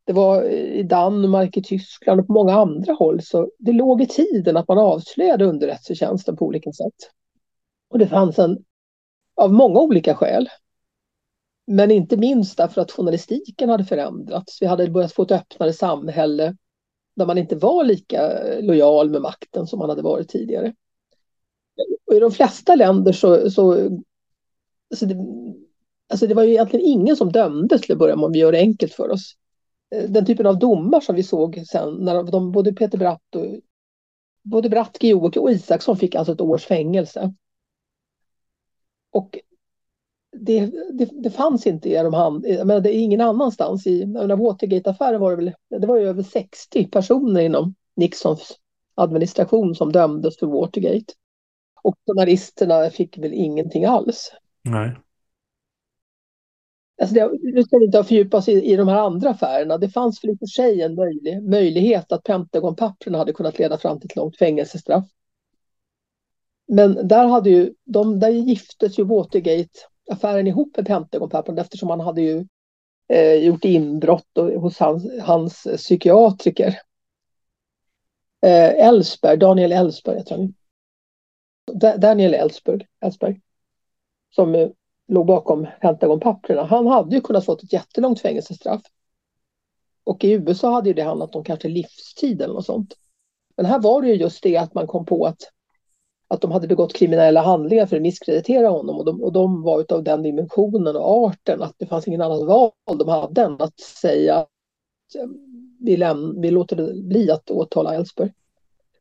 Det 0.05 0.13
var 0.13 0.43
i 0.49 0.83
Danmark, 0.83 1.57
i 1.57 1.63
Tyskland 1.63 2.19
och 2.19 2.27
på 2.27 2.33
många 2.33 2.53
andra 2.53 2.93
håll. 2.93 3.21
Så 3.21 3.49
det 3.59 3.71
låg 3.71 4.01
i 4.01 4.07
tiden 4.07 4.57
att 4.57 4.67
man 4.67 4.77
avslöjade 4.77 5.45
underrättelsetjänsten 5.45 6.35
på 6.35 6.45
olika 6.45 6.71
sätt. 6.71 7.11
Och 7.89 7.99
det 7.99 8.07
fanns 8.07 8.39
en, 8.39 8.57
av 9.35 9.53
många 9.53 9.79
olika 9.79 10.15
skäl. 10.15 10.49
Men 11.67 11.91
inte 11.91 12.17
minst 12.17 12.57
därför 12.57 12.81
att 12.81 12.91
journalistiken 12.91 13.69
hade 13.69 13.85
förändrats. 13.85 14.61
Vi 14.61 14.65
hade 14.65 14.89
börjat 14.89 15.13
få 15.13 15.23
ett 15.23 15.31
öppnare 15.31 15.73
samhälle 15.73 16.55
där 17.15 17.25
man 17.25 17.37
inte 17.37 17.55
var 17.55 17.83
lika 17.83 18.43
lojal 18.59 19.09
med 19.09 19.21
makten 19.21 19.67
som 19.67 19.79
man 19.79 19.89
hade 19.89 20.01
varit 20.01 20.29
tidigare. 20.29 20.73
Och 22.07 22.15
I 22.15 22.19
de 22.19 22.31
flesta 22.31 22.75
länder 22.75 23.11
så, 23.11 23.51
så 23.51 23.71
alltså 24.89 25.05
det, 25.05 25.15
alltså 26.09 26.27
det 26.27 26.33
var 26.33 26.43
ju 26.43 26.51
egentligen 26.51 26.85
ingen 26.85 27.15
som 27.15 27.31
dömdes 27.31 27.81
till 27.81 27.91
att 27.91 27.99
börja 27.99 28.15
med 28.15 28.25
om 28.25 28.31
vi 28.31 28.39
gör 28.39 28.51
det 28.51 28.59
enkelt 28.59 28.93
för 28.93 29.09
oss. 29.09 29.35
Den 30.07 30.25
typen 30.25 30.45
av 30.45 30.59
domar 30.59 30.99
som 30.99 31.15
vi 31.15 31.23
såg 31.23 31.63
sen 31.67 31.93
när 31.93 32.23
de, 32.23 32.51
både 32.51 32.73
Peter 32.73 32.97
Bratt 32.97 33.35
och 33.35 33.45
både 34.43 34.69
Bratt, 34.69 34.99
Guillou 34.99 35.31
och 35.35 35.51
Isaksson 35.51 35.97
fick 35.97 36.15
alltså 36.15 36.33
ett 36.33 36.41
års 36.41 36.65
fängelse. 36.65 37.33
Och 39.15 39.39
det, 40.31 40.71
det, 40.93 41.09
det 41.23 41.29
fanns 41.29 41.67
inte 41.67 41.89
i 41.89 41.93
de 41.93 42.13
hand, 42.13 42.45
men 42.65 42.83
det 42.83 42.95
är 42.95 42.99
ingen 42.99 43.21
annanstans. 43.21 43.87
I 43.87 44.05
Watergate-affären 44.37 45.21
var 45.21 45.31
det 45.31 45.35
väl, 45.35 45.53
det 45.79 45.87
var 45.87 45.97
ju 45.97 46.07
över 46.07 46.23
60 46.23 46.87
personer 46.87 47.41
inom 47.41 47.75
Nixons 47.95 48.59
administration 48.95 49.75
som 49.75 49.91
dömdes 49.91 50.37
för 50.37 50.47
Watergate. 50.47 51.13
Och 51.83 51.95
journalisterna 52.07 52.89
fick 52.89 53.17
väl 53.17 53.33
ingenting 53.33 53.85
alls. 53.85 54.31
Nej. 54.63 54.97
Alltså 57.01 57.15
det, 57.15 57.31
nu 57.41 57.63
ska 57.63 57.77
vi 57.77 57.85
inte 57.85 58.03
fördjupa 58.03 58.37
oss 58.37 58.49
i, 58.49 58.71
i 58.71 58.75
de 58.75 58.87
här 58.87 58.99
andra 58.99 59.29
affärerna. 59.29 59.77
Det 59.77 59.89
fanns 59.89 60.23
väl 60.23 60.31
i 60.31 60.33
och 60.33 60.39
för 60.39 60.45
sig 60.45 60.81
en 60.81 60.95
möjlig, 60.95 61.43
möjlighet 61.43 62.11
att 62.11 62.23
Pentagon-papperna 62.23 63.17
hade 63.17 63.33
kunnat 63.33 63.59
leda 63.59 63.77
fram 63.77 63.99
till 63.99 64.09
ett 64.09 64.15
långt 64.15 64.37
fängelsestraff. 64.37 65.05
Men 66.67 67.07
där, 67.07 67.25
hade 67.25 67.49
ju, 67.49 67.73
de, 67.83 68.19
där 68.19 68.29
giftes 68.29 68.99
ju 68.99 69.03
Watergate-affären 69.03 70.47
ihop 70.47 70.77
med 70.77 70.87
Pentagon 70.87 71.57
eftersom 71.57 71.87
man 71.87 71.99
hade 71.99 72.21
ju 72.21 72.45
eh, 73.07 73.33
gjort 73.33 73.65
inbrott 73.65 74.29
hos 74.35 74.79
hans, 74.79 75.05
hans 75.21 75.67
psykiatriker. 75.77 76.79
Eh, 78.41 78.87
Ellsberg, 78.87 79.37
Daniel 79.37 79.71
Ellsberg 79.71 80.17
heter 80.17 80.35
han. 80.35 80.53
Daniel 81.99 82.33
Ellsberg, 82.33 82.87
Ellsberg 83.01 83.41
som 84.35 84.55
eh, 84.55 84.69
låg 85.07 85.25
bakom 85.25 85.67
Pentagon-papperna, 85.81 86.63
han 86.63 86.87
hade 86.87 87.15
ju 87.15 87.21
kunnat 87.21 87.45
fått 87.45 87.63
ett 87.63 87.73
jättelångt 87.73 88.21
fängelsestraff. 88.21 88.81
Och 90.03 90.23
i 90.23 90.31
USA 90.31 90.73
hade 90.73 90.89
ju 90.89 90.93
det 90.93 91.03
handlat 91.03 91.35
om 91.35 91.43
kanske 91.43 91.67
livstid 91.67 92.41
eller 92.41 92.53
något 92.53 92.65
sånt. 92.65 92.93
Men 93.57 93.65
här 93.65 93.79
var 93.79 94.01
det 94.01 94.07
ju 94.07 94.13
just 94.15 94.43
det 94.43 94.57
att 94.57 94.73
man 94.73 94.87
kom 94.87 95.05
på 95.05 95.25
att 95.25 95.41
att 96.27 96.41
de 96.41 96.51
hade 96.51 96.67
begått 96.67 96.93
kriminella 96.93 97.41
handlingar 97.41 97.85
för 97.85 97.95
att 97.95 98.01
misskreditera 98.01 98.69
honom 98.69 98.97
och 98.97 99.05
de, 99.05 99.23
och 99.23 99.33
de 99.33 99.63
var 99.63 99.93
av 99.93 100.03
den 100.03 100.23
dimensionen 100.23 100.95
och 100.95 101.27
arten 101.27 101.61
att 101.61 101.75
det 101.77 101.85
fanns 101.85 102.07
ingen 102.07 102.21
annan 102.21 102.47
val 102.47 102.71
de 102.85 103.07
hade 103.07 103.41
än 103.41 103.61
att 103.61 103.79
säga 103.79 104.35
att 104.35 105.15
eh, 105.15 105.27
vi, 105.79 105.97
läm- 105.97 106.41
vi 106.41 106.51
låter 106.51 106.75
det 106.75 106.93
bli 106.93 107.31
att 107.31 107.51
åtala 107.51 107.95
Ellsberg. 107.95 108.33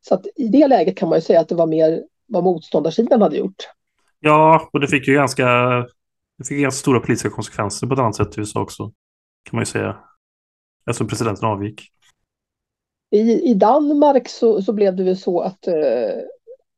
Så 0.01 0.15
att 0.15 0.27
i 0.35 0.47
det 0.47 0.67
läget 0.67 0.97
kan 0.97 1.09
man 1.09 1.17
ju 1.17 1.21
säga 1.21 1.39
att 1.39 1.49
det 1.49 1.55
var 1.55 1.67
mer 1.67 2.03
vad 2.27 2.43
motståndarsidan 2.43 3.21
hade 3.21 3.37
gjort. 3.37 3.69
Ja, 4.19 4.69
och 4.73 4.79
det 4.79 4.87
fick 4.87 5.07
ju 5.07 5.13
ganska, 5.13 5.45
det 6.37 6.45
fick 6.47 6.61
ganska 6.61 6.79
stora 6.79 6.99
politiska 6.99 7.29
konsekvenser 7.29 7.87
på 7.87 7.93
ett 7.93 7.99
annat 7.99 8.15
sätt 8.15 8.37
i 8.37 8.39
USA 8.39 8.61
också. 8.61 8.83
Kan 9.43 9.57
man 9.57 9.61
ju 9.61 9.65
säga. 9.65 9.97
Alltså 10.85 11.05
presidenten 11.05 11.45
avgick. 11.45 11.81
I, 13.11 13.51
i 13.51 13.53
Danmark 13.53 14.29
så, 14.29 14.61
så 14.61 14.73
blev 14.73 14.95
det 14.95 15.03
väl 15.03 15.17
så 15.17 15.39
att 15.39 15.67
eh, 15.67 15.73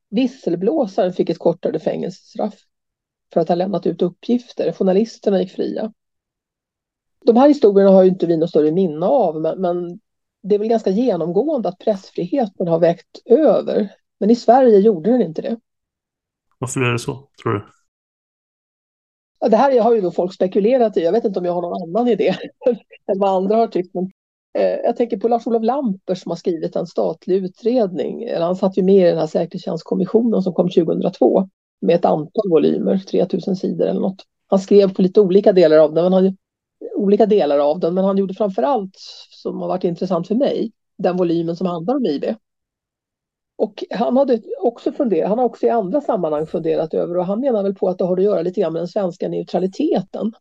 visselblåsaren 0.10 1.14
fick 1.14 1.30
ett 1.30 1.40
kortare 1.40 1.80
fängelsestraff 1.80 2.56
för 3.34 3.42
att 3.42 3.48
ha 3.48 3.56
lämnat 3.56 3.88
ut 3.88 4.02
uppgifter. 4.02 4.72
Journalisterna 4.72 5.42
gick 5.42 5.52
fria. 5.52 5.94
De 7.26 7.38
här 7.38 7.48
historierna 7.48 7.92
har 7.92 8.04
ju 8.04 8.10
inte 8.10 8.26
vi 8.26 8.38
något 8.38 8.50
större 8.50 8.72
minne 8.72 9.06
av, 9.06 9.42
men, 9.42 9.62
men 9.62 10.00
det 10.44 10.56
är 10.56 10.60
väl 10.60 10.68
ganska 10.68 10.90
genomgående 10.90 11.70
att 11.70 11.80
pressfriheten 11.80 12.68
har 12.68 12.80
vägt 12.80 13.22
över. 13.26 13.96
Men 14.20 14.30
i 14.30 14.36
Sverige 14.36 14.80
gjorde 14.80 15.12
den 15.12 15.22
inte 15.22 15.42
det. 15.42 15.60
Varför 16.58 16.82
är 16.82 16.92
det 16.92 17.00
så, 17.00 17.30
tror 17.44 17.54
du? 17.54 17.66
Ja, 19.40 19.50
det 19.50 19.58
här 19.58 19.82
har 19.82 19.96
ju 19.96 20.02
då 20.02 20.12
folk 20.12 20.34
spekulerat 20.34 20.98
i. 20.98 21.04
Jag 21.04 21.12
vet 21.12 21.26
inte 21.26 21.40
om 21.40 21.46
jag 21.46 21.54
har 21.54 21.62
någon 21.62 21.82
annan 21.82 22.08
idé 22.08 22.28
än 23.12 23.20
vad 23.20 23.30
andra 23.30 23.56
har 23.56 23.68
tyckt. 23.68 23.94
Men, 23.94 24.12
Eh, 24.54 24.76
jag 24.84 24.96
tänker 24.96 25.18
på 25.18 25.28
Lars-Olof 25.28 25.64
Lamper 25.64 26.16
som 26.16 26.30
har 26.30 26.36
skrivit 26.36 26.76
en 26.76 26.88
statlig 26.88 27.36
utredning. 27.36 28.34
Han 28.34 28.56
satt 28.56 28.78
ju 28.78 28.84
med 28.84 29.08
i 29.08 29.10
den 29.10 29.18
här 29.18 29.28
säkerhetstjänstkommissionen 29.28 30.42
som 30.42 30.54
kom 30.54 30.70
2002 30.70 31.50
med 31.82 31.96
ett 31.96 32.06
antal 32.06 32.50
volymer, 32.50 32.98
3000 32.98 33.56
sidor 33.56 33.88
eller 33.88 34.02
något. 34.02 34.24
Han 34.48 34.60
skrev 34.60 34.94
på 34.94 35.02
lite 35.02 35.22
olika 35.22 35.54
delar 35.54 35.78
av 35.78 35.94
den, 35.94 36.04
men 36.04 36.14
han, 36.14 36.38
olika 36.96 37.26
delar 37.26 37.60
av 37.60 37.80
den, 37.80 37.94
men 37.94 38.04
han 38.04 38.18
gjorde 38.18 38.34
framför 38.34 38.64
allt, 38.64 38.96
som 39.30 39.62
har 39.62 39.68
varit 39.68 39.84
intressant 39.84 40.28
för 40.28 40.36
mig, 40.36 40.72
den 40.98 41.18
volymen 41.18 41.56
som 41.56 41.68
handlar 41.68 41.96
om 41.96 42.06
IB. 42.06 42.26
Och 43.58 43.84
han, 43.90 44.18
hade 44.18 44.42
också 44.62 44.92
funderat, 44.92 45.30
han 45.30 45.38
har 45.38 45.46
också 45.46 45.66
i 45.66 45.70
andra 45.70 46.02
sammanhang 46.02 46.46
funderat 46.46 46.94
över 46.94 47.18
och 47.18 47.26
han 47.26 47.40
menar 47.40 47.64
väl 47.64 47.76
på 47.76 47.90
att 47.90 47.98
det 47.98 48.06
har 48.06 48.18
att 48.18 48.24
göra 48.24 48.42
lite 48.42 48.62
grann 48.62 48.74
med 48.74 48.80
den 48.80 48.88
svenska 48.88 49.30
neutraliteten. 49.30 50.34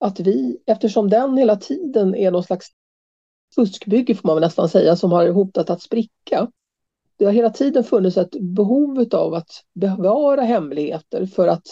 Att 0.00 0.20
vi, 0.20 0.62
eftersom 0.66 1.10
den 1.10 1.36
hela 1.36 1.56
tiden 1.56 2.14
är 2.14 2.30
någon 2.30 2.42
slags 2.42 2.68
fuskbygge 3.54 4.14
får 4.14 4.28
man 4.28 4.36
väl 4.36 4.44
nästan 4.44 4.68
säga 4.68 4.96
som 4.96 5.12
har 5.12 5.28
hotat 5.28 5.70
att 5.70 5.82
spricka. 5.82 6.48
Det 7.16 7.24
har 7.24 7.32
hela 7.32 7.50
tiden 7.50 7.84
funnits 7.84 8.16
ett 8.16 8.40
behov 8.40 9.04
av 9.12 9.34
att 9.34 9.50
bevara 9.74 10.42
hemligheter 10.42 11.26
för 11.26 11.48
att 11.48 11.66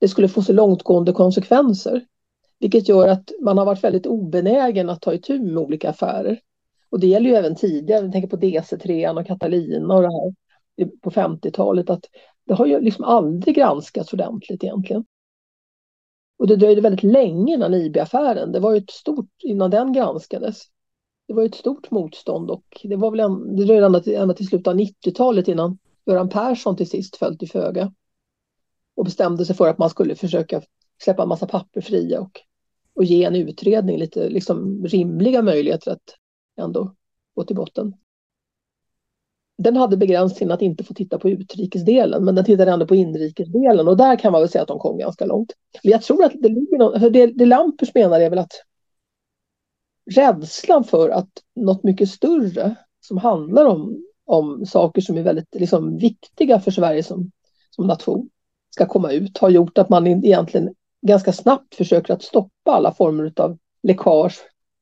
det 0.00 0.08
skulle 0.08 0.28
få 0.28 0.42
så 0.42 0.52
långtgående 0.52 1.12
konsekvenser. 1.12 2.04
Vilket 2.58 2.88
gör 2.88 3.08
att 3.08 3.30
man 3.40 3.58
har 3.58 3.64
varit 3.64 3.84
väldigt 3.84 4.06
obenägen 4.06 4.90
att 4.90 5.00
ta 5.00 5.14
itu 5.14 5.40
med 5.40 5.58
olika 5.58 5.90
affärer. 5.90 6.40
Och 6.90 7.00
det 7.00 7.06
gäller 7.06 7.30
ju 7.30 7.36
även 7.36 7.56
tidigare, 7.56 8.06
vi 8.06 8.12
tänker 8.12 8.28
på 8.28 8.36
DC3 8.36 9.18
och 9.18 9.26
Catalina 9.26 9.94
och 9.94 10.02
det 10.02 10.08
här 10.08 10.34
på 11.02 11.10
50-talet, 11.10 11.90
att 11.90 12.04
det 12.46 12.54
har 12.54 12.66
ju 12.66 12.80
liksom 12.80 13.04
aldrig 13.04 13.56
granskats 13.56 14.12
ordentligt 14.12 14.64
egentligen. 14.64 15.04
Och 16.38 16.46
det 16.46 16.56
dröjde 16.56 16.80
väldigt 16.80 17.12
länge 17.12 17.54
innan 17.54 17.74
IB-affären, 17.74 18.52
det 18.52 18.60
var 18.60 18.72
ju 18.72 18.78
ett 18.78 18.90
stort, 18.90 19.30
innan 19.42 19.70
den 19.70 19.92
granskades. 19.92 20.62
Det 21.26 21.34
var 21.34 21.44
ett 21.44 21.54
stort 21.54 21.90
motstånd 21.90 22.50
och 22.50 22.80
det 22.82 22.96
var 22.96 23.10
väl 23.10 23.20
en, 23.20 23.56
det 23.56 23.64
dröjde 23.64 23.86
ända 23.86 24.00
till, 24.00 24.14
ända 24.14 24.34
till 24.34 24.46
slutet 24.46 24.66
av 24.66 24.74
90-talet 24.74 25.48
innan 25.48 25.78
Göran 26.06 26.28
Persson 26.28 26.76
till 26.76 26.90
sist 26.90 27.16
föll 27.16 27.38
till 27.38 27.50
föga. 27.50 27.92
Och 28.96 29.04
bestämde 29.04 29.44
sig 29.44 29.56
för 29.56 29.68
att 29.68 29.78
man 29.78 29.90
skulle 29.90 30.14
försöka 30.14 30.62
släppa 31.02 31.22
en 31.22 31.28
massa 31.28 31.46
papper 31.46 31.80
fria 31.80 32.20
och, 32.20 32.40
och 32.94 33.04
ge 33.04 33.24
en 33.24 33.36
utredning 33.36 33.98
lite 33.98 34.28
liksom 34.28 34.84
rimliga 34.84 35.42
möjligheter 35.42 35.90
att 35.92 36.16
ändå 36.56 36.94
gå 37.34 37.44
till 37.44 37.56
botten. 37.56 37.94
Den 39.58 39.76
hade 39.76 39.96
begränsningen 39.96 40.52
att 40.52 40.62
inte 40.62 40.84
få 40.84 40.94
titta 40.94 41.18
på 41.18 41.30
utrikesdelen, 41.30 42.24
men 42.24 42.34
den 42.34 42.44
tittade 42.44 42.70
ändå 42.70 42.86
på 42.86 42.94
inrikesdelen 42.94 43.88
och 43.88 43.96
där 43.96 44.18
kan 44.18 44.32
man 44.32 44.40
väl 44.40 44.48
säga 44.48 44.62
att 44.62 44.68
de 44.68 44.78
kom 44.78 44.98
ganska 44.98 45.26
långt. 45.26 45.52
Men 45.82 45.92
jag 45.92 46.02
tror 46.02 46.24
att 46.24 46.32
det 46.40 46.48
ligger 46.48 46.78
någon, 46.78 47.12
det, 47.12 47.26
det 47.26 47.46
Lampers 47.46 47.94
menar 47.94 48.20
är 48.20 48.30
väl 48.30 48.38
att 48.38 48.52
rädslan 50.10 50.84
för 50.84 51.08
att 51.08 51.30
något 51.56 51.84
mycket 51.84 52.08
större 52.08 52.74
som 53.00 53.18
handlar 53.18 53.64
om, 53.64 54.04
om 54.24 54.66
saker 54.66 55.00
som 55.00 55.16
är 55.16 55.22
väldigt 55.22 55.54
liksom, 55.54 55.98
viktiga 55.98 56.60
för 56.60 56.70
Sverige 56.70 57.02
som, 57.02 57.30
som 57.70 57.86
nation 57.86 58.30
ska 58.70 58.86
komma 58.86 59.12
ut 59.12 59.38
har 59.38 59.50
gjort 59.50 59.78
att 59.78 59.88
man 59.88 60.06
egentligen 60.06 60.74
ganska 61.06 61.32
snabbt 61.32 61.74
försöker 61.74 62.14
att 62.14 62.22
stoppa 62.22 62.72
alla 62.72 62.94
former 62.94 63.32
av 63.36 63.58
läckage 63.82 64.38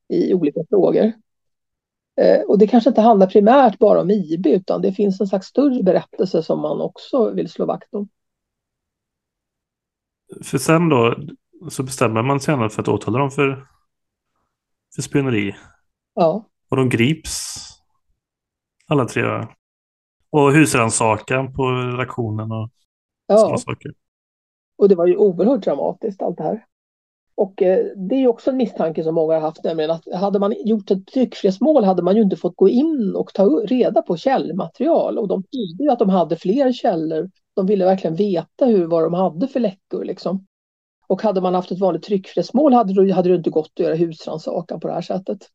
i 0.09 0.33
olika 0.33 0.59
frågor. 0.69 1.11
Eh, 2.21 2.41
och 2.41 2.57
det 2.57 2.67
kanske 2.67 2.89
inte 2.89 3.01
handlar 3.01 3.27
primärt 3.27 3.79
bara 3.79 4.01
om 4.01 4.11
IB 4.11 4.47
utan 4.47 4.81
det 4.81 4.93
finns 4.93 5.21
en 5.21 5.27
slags 5.27 5.47
större 5.47 5.83
berättelse 5.83 6.43
som 6.43 6.59
man 6.59 6.81
också 6.81 7.29
vill 7.29 7.49
slå 7.49 7.65
vakt 7.65 7.93
om. 7.93 8.09
För 10.43 10.57
sen 10.57 10.89
då 10.89 11.15
så 11.69 11.83
bestämmer 11.83 12.23
man 12.23 12.39
sig 12.39 12.69
för 12.69 12.81
att 12.81 12.87
åtala 12.87 13.19
dem 13.19 13.31
för, 13.31 13.67
för 14.95 15.01
spioneri. 15.01 15.55
Ja. 16.15 16.45
Och 16.69 16.77
de 16.77 16.89
grips 16.89 17.55
alla 18.87 19.05
tre. 19.05 19.23
Och 20.29 20.53
husrannsakan 20.53 21.53
på 21.53 21.63
redaktionen 21.71 22.51
och 22.51 22.69
ja. 23.27 23.37
sådana 23.37 23.57
saker. 23.57 23.93
Och 24.77 24.89
det 24.89 24.95
var 24.95 25.07
ju 25.07 25.17
oerhört 25.17 25.63
dramatiskt 25.63 26.21
allt 26.21 26.37
det 26.37 26.43
här. 26.43 26.65
Och 27.35 27.61
eh, 27.61 27.85
det 27.95 28.15
är 28.15 28.27
också 28.27 28.51
en 28.51 28.57
misstanke 28.57 29.03
som 29.03 29.15
många 29.15 29.33
har 29.33 29.41
haft, 29.41 29.63
nämligen 29.63 29.91
att 29.91 30.13
hade 30.13 30.39
man 30.39 30.55
gjort 30.65 30.91
ett 30.91 31.07
tryckfrihetsmål 31.07 31.83
hade 31.83 32.01
man 32.01 32.15
ju 32.15 32.21
inte 32.21 32.35
fått 32.35 32.55
gå 32.55 32.69
in 32.69 33.15
och 33.15 33.33
ta 33.33 33.45
reda 33.45 34.01
på 34.01 34.17
källmaterial. 34.17 35.17
Och 35.17 35.27
de 35.27 35.43
trodde 35.43 35.83
ju 35.83 35.89
att 35.89 35.99
de 35.99 36.09
hade 36.09 36.35
fler 36.35 36.73
källor. 36.73 37.29
De 37.55 37.65
ville 37.65 37.85
verkligen 37.85 38.15
veta 38.15 38.65
hur, 38.65 38.85
vad 38.85 39.03
de 39.03 39.13
hade 39.13 39.47
för 39.47 39.59
läckor. 39.59 40.03
Liksom. 40.03 40.45
Och 41.13 41.21
hade 41.21 41.41
man 41.41 41.53
haft 41.53 41.71
ett 41.71 41.79
vanligt 41.79 42.03
tryckfrihetsmål 42.03 42.73
hade 42.73 42.93
det, 42.93 43.13
hade 43.13 43.29
det 43.29 43.35
inte 43.35 43.49
gått 43.49 43.71
att 43.73 43.79
göra 43.79 43.95
husrannsakan 43.95 44.79
på 44.79 44.87
det 44.87 44.93
här 44.93 45.01
sättet. 45.01 45.49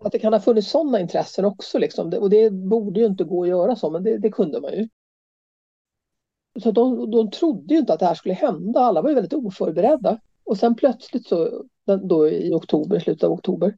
Att 0.00 0.12
det 0.12 0.18
kan 0.18 0.32
ha 0.32 0.40
funnits 0.40 0.70
sådana 0.70 1.00
intressen 1.00 1.44
också. 1.44 1.78
Liksom. 1.78 2.12
Och 2.20 2.30
det 2.30 2.50
borde 2.50 3.00
ju 3.00 3.06
inte 3.06 3.24
gå 3.24 3.42
att 3.42 3.48
göra 3.48 3.76
så, 3.76 3.90
men 3.90 4.02
det, 4.02 4.18
det 4.18 4.30
kunde 4.30 4.60
man 4.60 4.72
ju. 4.72 4.88
Så 6.62 6.70
de, 6.70 7.10
de 7.10 7.30
trodde 7.30 7.74
ju 7.74 7.80
inte 7.80 7.92
att 7.92 8.00
det 8.00 8.06
här 8.06 8.14
skulle 8.14 8.34
hända. 8.34 8.80
Alla 8.80 9.02
var 9.02 9.08
ju 9.08 9.14
väldigt 9.14 9.32
oförberedda. 9.32 10.20
Och 10.44 10.56
sen 10.56 10.74
plötsligt 10.74 11.26
så, 11.26 11.64
då 12.02 12.28
i 12.28 12.52
oktober, 12.52 12.98
slutet 12.98 13.24
av 13.24 13.32
oktober, 13.32 13.76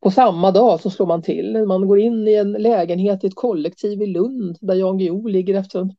på 0.00 0.10
samma 0.10 0.50
dag 0.50 0.80
så 0.80 0.90
slår 0.90 1.06
man 1.06 1.22
till. 1.22 1.64
Man 1.66 1.88
går 1.88 2.00
in 2.00 2.28
i 2.28 2.34
en 2.34 2.52
lägenhet 2.52 3.24
i 3.24 3.26
ett 3.26 3.34
kollektiv 3.34 4.02
i 4.02 4.06
Lund 4.06 4.58
där 4.60 4.74
Jan 4.74 4.98
Guillou 4.98 5.28
ligger 5.28 5.54
efter 5.54 5.80
en, 5.80 5.94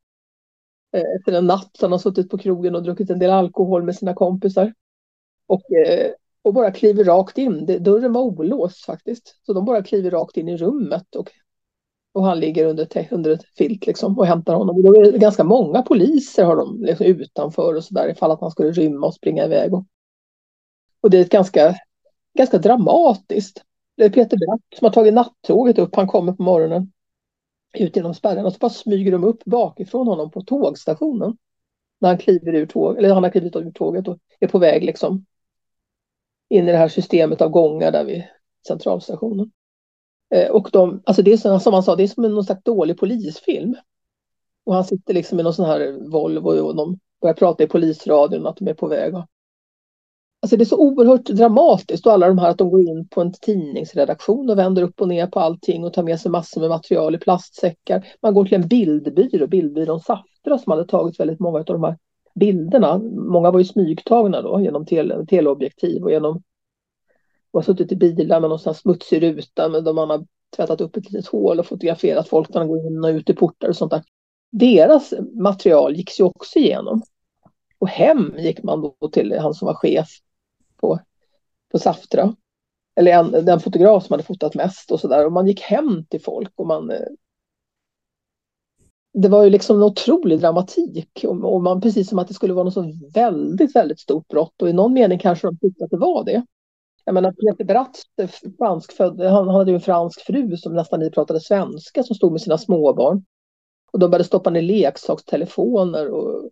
Eh, 0.94 1.16
efter 1.20 1.32
en 1.32 1.48
natt. 1.48 1.78
Han 1.82 1.92
har 1.92 2.00
suttit 2.00 2.30
på 2.30 2.38
krogen 2.38 2.76
och 2.76 2.84
druckit 2.84 3.10
en 3.10 3.20
del 3.20 3.32
alkohol 3.32 3.84
med 3.84 3.96
sina 3.96 4.14
kompisar. 4.14 4.74
Och, 5.48 5.72
eh, 5.72 6.12
och 6.42 6.54
bara 6.54 6.72
kliver 6.72 7.04
rakt 7.04 7.38
in. 7.38 7.66
Dörren 7.66 8.14
var 8.14 8.22
olåst 8.22 8.86
faktiskt. 8.86 9.40
Så 9.46 9.54
de 9.54 9.66
bara 9.66 9.84
kliver 9.84 10.12
rakt 10.12 10.38
in 10.38 10.50
i 10.50 10.58
rummet 10.58 11.16
och, 11.16 11.32
och 12.14 12.26
han 12.26 12.40
ligger 12.40 12.66
under, 12.66 13.08
under 13.12 13.32
ett 13.32 13.44
filt 13.58 13.88
liksom 13.88 14.20
och 14.20 14.26
hämtar 14.26 14.56
honom. 14.56 14.76
Och 14.76 14.84
då 14.84 14.96
är 14.96 15.12
det 15.12 15.18
ganska 15.18 15.44
många 15.44 15.82
poliser 15.82 16.44
har 16.44 16.56
de 16.56 16.84
liksom 16.84 17.06
utanför 17.06 17.76
och 17.76 17.84
sådär 17.84 18.10
ifall 18.10 18.32
att 18.32 18.42
han 18.42 18.52
skulle 18.52 18.72
rymma 18.72 19.08
och 19.08 19.14
springa 19.14 19.46
iväg. 19.46 19.74
Och, 19.74 19.86
och 21.02 21.10
det 21.10 21.18
är 21.18 21.22
ett 21.22 21.32
ganska, 21.32 21.76
ganska 22.38 22.58
dramatiskt. 22.58 23.64
Det 23.98 24.04
är 24.04 24.10
Peter 24.10 24.38
Bratt 24.38 24.62
som 24.80 24.86
har 24.86 24.92
tagit 24.92 25.14
nattåget 25.14 25.80
upp. 25.80 25.96
Han 25.96 26.08
kommer 26.08 26.34
på 26.34 26.44
morgonen 26.44 26.93
ut 27.74 27.96
genom 27.96 28.14
spärren 28.14 28.46
och 28.46 28.54
så 28.54 28.58
bara 28.60 28.70
smyger 28.70 29.12
de 29.12 29.24
upp 29.24 29.46
bakifrån 29.46 30.08
honom 30.08 30.32
på 30.32 30.42
tågstationen. 30.42 31.38
När 32.00 32.10
han 32.10 32.18
kliver 32.18 32.54
ur 32.54 32.66
tåg, 32.66 32.98
eller 32.98 33.14
han 33.14 33.24
har 33.24 33.30
klivit 33.30 33.56
ur 33.56 33.72
tåget 33.72 34.08
och 34.08 34.20
är 34.40 34.48
på 34.48 34.60
väg 34.60 34.84
liksom 34.84 35.26
in 36.50 36.70
i 36.70 36.72
det 36.72 36.78
här 36.78 36.88
systemet 36.88 37.42
av 37.42 37.50
gångar 37.50 37.92
där 37.92 38.04
vid 38.04 38.24
centralstationen. 38.68 39.52
Eh, 40.36 40.50
och 40.50 40.70
de, 40.72 41.04
alltså 41.06 41.22
det 41.22 41.34
är 41.34 41.60
som, 41.60 41.74
han 41.74 41.84
sa, 41.84 41.96
det 41.96 42.04
är 42.04 42.08
som 42.08 42.26
en 42.26 42.32
någon 42.32 42.44
slags 42.44 42.64
dålig 42.64 42.98
polisfilm. 42.98 43.76
Och 44.64 44.74
han 44.74 44.86
sitter 44.86 45.14
liksom 45.14 45.40
i 45.40 45.44
någon 45.44 45.54
sån 45.54 45.66
här 45.66 46.10
Volvo 46.12 46.50
och 46.50 46.76
de 46.76 47.00
börjar 47.22 47.34
prata 47.34 47.64
i 47.64 47.68
polisradion 47.68 48.48
att 48.48 48.58
de 48.58 48.68
är 48.68 48.74
på 48.74 48.88
väg. 48.88 49.14
Alltså 50.44 50.58
det 50.58 50.64
är 50.64 50.66
så 50.66 50.78
oerhört 50.78 51.26
dramatiskt 51.26 52.06
och 52.06 52.14
alla 52.14 52.28
de 52.28 52.38
här 52.38 52.50
att 52.50 52.58
de 52.58 52.70
går 52.70 52.82
in 52.82 53.08
på 53.08 53.22
en 53.22 53.34
tidningsredaktion 53.42 54.50
och 54.50 54.58
vänder 54.58 54.84
upp 54.84 55.02
och 55.02 55.08
ner 55.08 55.28
på 55.28 55.40
allting 55.40 55.84
och 55.84 55.94
tar 55.94 56.04
med 56.04 56.20
sig 56.20 56.32
massor 56.32 56.62
med 56.62 56.70
material 56.70 57.16
i 57.16 57.18
plastsäckar. 57.18 58.08
Man 58.22 58.34
går 58.34 58.46
till 58.46 58.54
en 58.54 58.68
bildbyrå, 58.68 59.48
bildbyrån 59.48 60.00
Saftra 60.00 60.58
som 60.58 60.72
hade 60.72 60.86
tagit 60.86 61.20
väldigt 61.20 61.40
många 61.40 61.60
av 61.60 61.66
de 61.66 61.84
här 61.84 61.98
bilderna. 62.36 62.98
Många 63.16 63.52
var 63.52 63.60
ju 63.60 63.66
smygtagna 63.66 64.42
då 64.42 64.62
genom 64.62 64.86
tele, 64.86 65.26
teleobjektiv 65.26 66.04
och 66.04 66.12
genom 66.12 66.44
och 67.52 67.60
har 67.60 67.62
suttit 67.62 67.92
i 67.92 67.96
bilar 67.96 68.40
med 68.40 68.50
någon 68.50 68.60
sån 68.60 68.76
smutsig 68.76 69.24
ruta 69.24 69.70
med 69.70 69.84
där 69.84 69.94
man 69.94 70.10
har 70.10 70.26
tvättat 70.56 70.82
upp 70.82 70.98
ett 70.98 71.12
litet 71.12 71.28
hål 71.28 71.60
och 71.60 71.66
fotograferat 71.66 72.28
folk 72.28 72.50
när 72.50 72.60
de 72.60 72.70
går 72.70 72.88
in 72.88 73.04
och 73.04 73.10
ut 73.10 73.30
i 73.30 73.34
portar 73.34 73.70
och 73.70 73.76
sånt 73.76 73.92
där. 73.92 74.04
deras 74.52 75.14
material 75.34 75.96
gick 75.96 76.20
ju 76.20 76.26
också 76.26 76.60
igenom. 76.60 77.02
Och 77.80 77.90
hem 77.90 78.34
gick 78.38 78.64
man 78.64 78.82
då 78.82 79.10
till 79.12 79.38
han 79.40 79.54
som 79.54 79.66
var 79.66 79.76
chef 79.76 80.10
på, 80.84 81.00
på 81.72 81.80
Saftra. 81.80 82.36
Eller 82.96 83.12
en, 83.12 83.32
den 83.32 83.60
fotograf 83.60 84.06
som 84.06 84.14
hade 84.14 84.24
fotat 84.24 84.56
mest 84.56 84.92
och 84.92 85.00
sådär. 85.00 85.26
Och 85.26 85.32
man 85.32 85.48
gick 85.48 85.62
hem 85.62 86.06
till 86.06 86.22
folk 86.22 86.52
och 86.56 86.68
man... 86.68 86.92
Eh, 86.92 87.08
det 89.14 89.30
var 89.30 89.44
ju 89.44 89.50
liksom 89.50 89.78
en 89.78 89.84
otrolig 89.84 90.40
dramatik. 90.40 91.26
Och, 91.28 91.54
och 91.54 91.64
man, 91.64 91.82
precis 91.82 92.10
som 92.10 92.20
att 92.20 92.28
det 92.28 92.34
skulle 92.34 92.54
vara 92.54 92.64
något 92.64 92.74
så 92.74 92.94
väldigt, 93.14 93.76
väldigt 93.76 94.00
stort 94.00 94.28
brott. 94.28 94.62
Och 94.62 94.70
i 94.70 94.74
någon 94.74 94.94
mening 94.94 95.20
kanske 95.20 95.48
de 95.48 95.58
tyckte 95.58 95.84
att 95.84 95.90
det 95.90 95.98
var 95.98 96.24
det. 96.24 96.46
Jag 97.06 97.14
menar 97.14 97.32
Peter 97.32 97.66
Bratt, 97.66 97.98
eh, 98.22 98.30
franskfödd, 98.58 99.22
han 99.22 99.48
hade 99.48 99.72
ju 99.72 99.76
en 99.76 99.82
fransk 99.82 100.22
fru 100.22 100.58
som 100.58 100.76
nästan 100.76 101.02
inte 101.02 101.14
pratade 101.14 101.40
svenska 101.40 102.04
som 102.04 102.16
stod 102.16 102.32
med 102.32 102.42
sina 102.42 102.58
småbarn. 102.58 103.26
Och 103.92 104.00
de 104.00 104.10
började 104.10 104.24
stoppa 104.24 104.50
ner 104.50 104.62
leksakstelefoner 104.62 106.10
och 106.10 106.50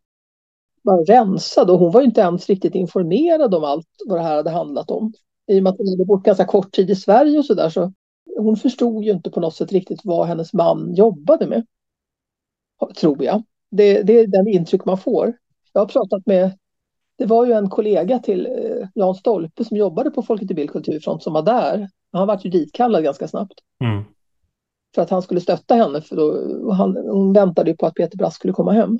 bara 0.84 1.01
rensade. 1.01 1.71
Och 1.71 1.79
hon 1.79 1.91
var 1.91 2.01
ju 2.01 2.07
inte 2.07 2.21
ens 2.21 2.49
riktigt 2.49 2.75
informerad 2.75 3.55
om 3.55 3.63
allt 3.63 3.88
vad 4.07 4.19
det 4.19 4.23
här 4.23 4.36
hade 4.36 4.49
handlat 4.49 4.91
om. 4.91 5.13
I 5.47 5.59
och 5.59 5.63
med 5.63 5.71
att 5.71 5.77
hon 5.77 5.89
hade 5.89 6.05
bott 6.05 6.23
ganska 6.23 6.45
kort 6.45 6.71
tid 6.71 6.89
i 6.89 6.95
Sverige 6.95 7.39
och 7.39 7.45
sådär 7.45 7.69
så 7.69 7.93
hon 8.38 8.57
förstod 8.57 9.03
ju 9.03 9.11
inte 9.11 9.32
på 9.32 9.39
något 9.39 9.55
sätt 9.55 9.71
riktigt 9.71 10.01
vad 10.03 10.27
hennes 10.27 10.53
man 10.53 10.95
jobbade 10.95 11.47
med. 11.47 11.65
Tror 12.99 13.23
jag. 13.23 13.43
Det, 13.71 14.03
det 14.03 14.19
är 14.19 14.27
den 14.27 14.47
intryck 14.47 14.86
man 14.86 14.97
får. 14.97 15.34
Jag 15.73 15.82
har 15.82 15.86
pratat 15.86 16.25
med 16.25 16.51
det 17.17 17.25
var 17.25 17.45
ju 17.45 17.53
en 17.53 17.69
kollega 17.69 18.19
till 18.19 18.45
eh, 18.45 18.88
Jan 18.95 19.15
Stolpe 19.15 19.65
som 19.65 19.77
jobbade 19.77 20.11
på 20.11 20.21
Folket 20.21 20.51
i 20.51 20.53
Bild 20.53 20.69
kulturfront 20.69 21.23
som 21.23 21.34
var 21.34 21.41
där. 21.41 21.89
Han 22.11 22.27
var 22.27 22.39
ju 22.43 22.49
ditkallad 22.49 23.03
ganska 23.03 23.27
snabbt. 23.27 23.53
Mm. 23.84 24.03
För 24.95 25.01
att 25.01 25.09
han 25.09 25.21
skulle 25.21 25.41
stötta 25.41 25.75
henne 25.75 26.01
för 26.01 26.15
då, 26.15 26.71
han, 26.71 26.97
hon 26.97 27.34
väntade 27.34 27.69
ju 27.69 27.77
på 27.77 27.86
att 27.86 27.95
Peter 27.95 28.17
Brask 28.17 28.36
skulle 28.36 28.53
komma 28.53 28.71
hem. 28.71 28.99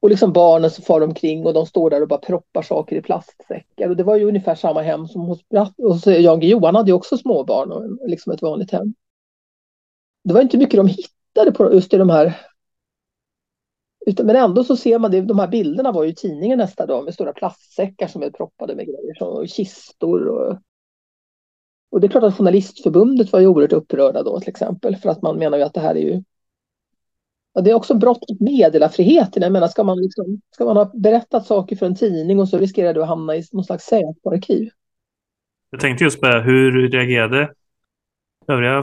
Och 0.00 0.10
liksom 0.10 0.32
barnen 0.32 0.70
som 0.70 0.84
far 0.84 1.00
omkring 1.00 1.46
och 1.46 1.54
de 1.54 1.66
står 1.66 1.90
där 1.90 2.02
och 2.02 2.08
bara 2.08 2.20
proppar 2.20 2.62
saker 2.62 2.96
i 2.96 3.02
plastsäckar. 3.02 3.88
Och 3.88 3.96
det 3.96 4.04
var 4.04 4.16
ju 4.16 4.24
ungefär 4.24 4.54
samma 4.54 4.82
hem 4.82 5.08
som 5.08 5.20
hos, 5.20 5.40
hos 5.76 6.06
Jan 6.06 6.40
Guillou. 6.40 6.64
Han 6.64 6.74
hade 6.74 6.90
ju 6.90 6.94
också 6.94 7.16
småbarn 7.16 7.72
och 7.72 8.08
liksom 8.08 8.32
ett 8.32 8.42
vanligt 8.42 8.70
hem. 8.70 8.94
Det 10.24 10.34
var 10.34 10.40
inte 10.40 10.58
mycket 10.58 10.76
de 10.76 10.86
hittade 10.86 11.52
på 11.52 11.74
just 11.74 11.94
i 11.94 11.96
de 11.96 12.10
här 12.10 12.40
utan, 14.06 14.26
men 14.26 14.36
ändå 14.36 14.64
så 14.64 14.76
ser 14.76 14.98
man 14.98 15.10
det, 15.10 15.20
de 15.20 15.38
här 15.38 15.48
bilderna 15.48 15.92
var 15.92 16.04
ju 16.04 16.10
i 16.10 16.14
tidningen 16.14 16.58
nästa 16.58 16.86
dag 16.86 17.04
med 17.04 17.14
stora 17.14 17.32
plastsäckar 17.32 18.06
som 18.06 18.22
är 18.22 18.30
proppade 18.30 18.74
med 18.74 18.86
grejer, 18.86 19.22
och 19.22 19.48
kistor 19.48 20.28
och 20.28 20.58
och 21.90 22.00
det 22.00 22.06
är 22.06 22.08
klart 22.08 22.24
att 22.24 22.36
Journalistförbundet 22.36 23.32
var 23.32 23.40
ju 23.40 23.46
oerhört 23.46 23.72
upprörda 23.72 24.22
då 24.22 24.40
till 24.40 24.48
exempel 24.48 24.96
för 24.96 25.08
att 25.08 25.22
man 25.22 25.38
menar 25.38 25.58
ju 25.58 25.64
att 25.64 25.74
det 25.74 25.80
här 25.80 25.94
är 25.94 26.00
ju 26.00 26.22
ja, 27.52 27.60
det 27.60 27.70
är 27.70 27.74
också 27.74 27.94
brott 27.94 28.24
mot 28.30 28.40
meddelarfriheten. 28.40 29.42
Jag 29.42 29.52
menar, 29.52 29.68
ska 29.68 29.84
man, 29.84 29.98
liksom, 30.00 30.40
ska 30.50 30.64
man 30.64 30.76
ha 30.76 30.92
berättat 30.94 31.46
saker 31.46 31.76
för 31.76 31.86
en 31.86 31.96
tidning 31.96 32.40
och 32.40 32.48
så 32.48 32.58
riskerar 32.58 32.94
du 32.94 33.02
att 33.02 33.08
hamna 33.08 33.36
i 33.36 33.44
någon 33.52 33.64
slags 33.64 33.84
Säpo-arkiv? 33.84 34.70
Jag 35.70 35.80
tänkte 35.80 36.04
just 36.04 36.20
på 36.20 36.26
hur 36.26 36.88
reagerade 36.88 37.52
övriga 38.46 38.82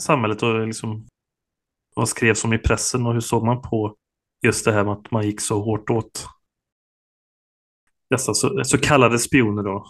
samhället 0.00 0.42
och 0.42 0.66
liksom 0.66 1.06
vad 1.94 2.08
skrevs 2.08 2.44
om 2.44 2.52
i 2.52 2.58
pressen 2.58 3.06
och 3.06 3.12
hur 3.12 3.20
såg 3.20 3.44
man 3.44 3.62
på 3.62 3.94
just 4.42 4.64
det 4.64 4.72
här 4.72 4.84
med 4.84 4.92
att 4.92 5.10
man 5.10 5.26
gick 5.26 5.40
så 5.40 5.60
hårt 5.60 5.90
åt 5.90 6.26
dessa 8.10 8.34
så, 8.34 8.64
så 8.64 8.78
kallade 8.78 9.18
spioner 9.18 9.62
då. 9.62 9.84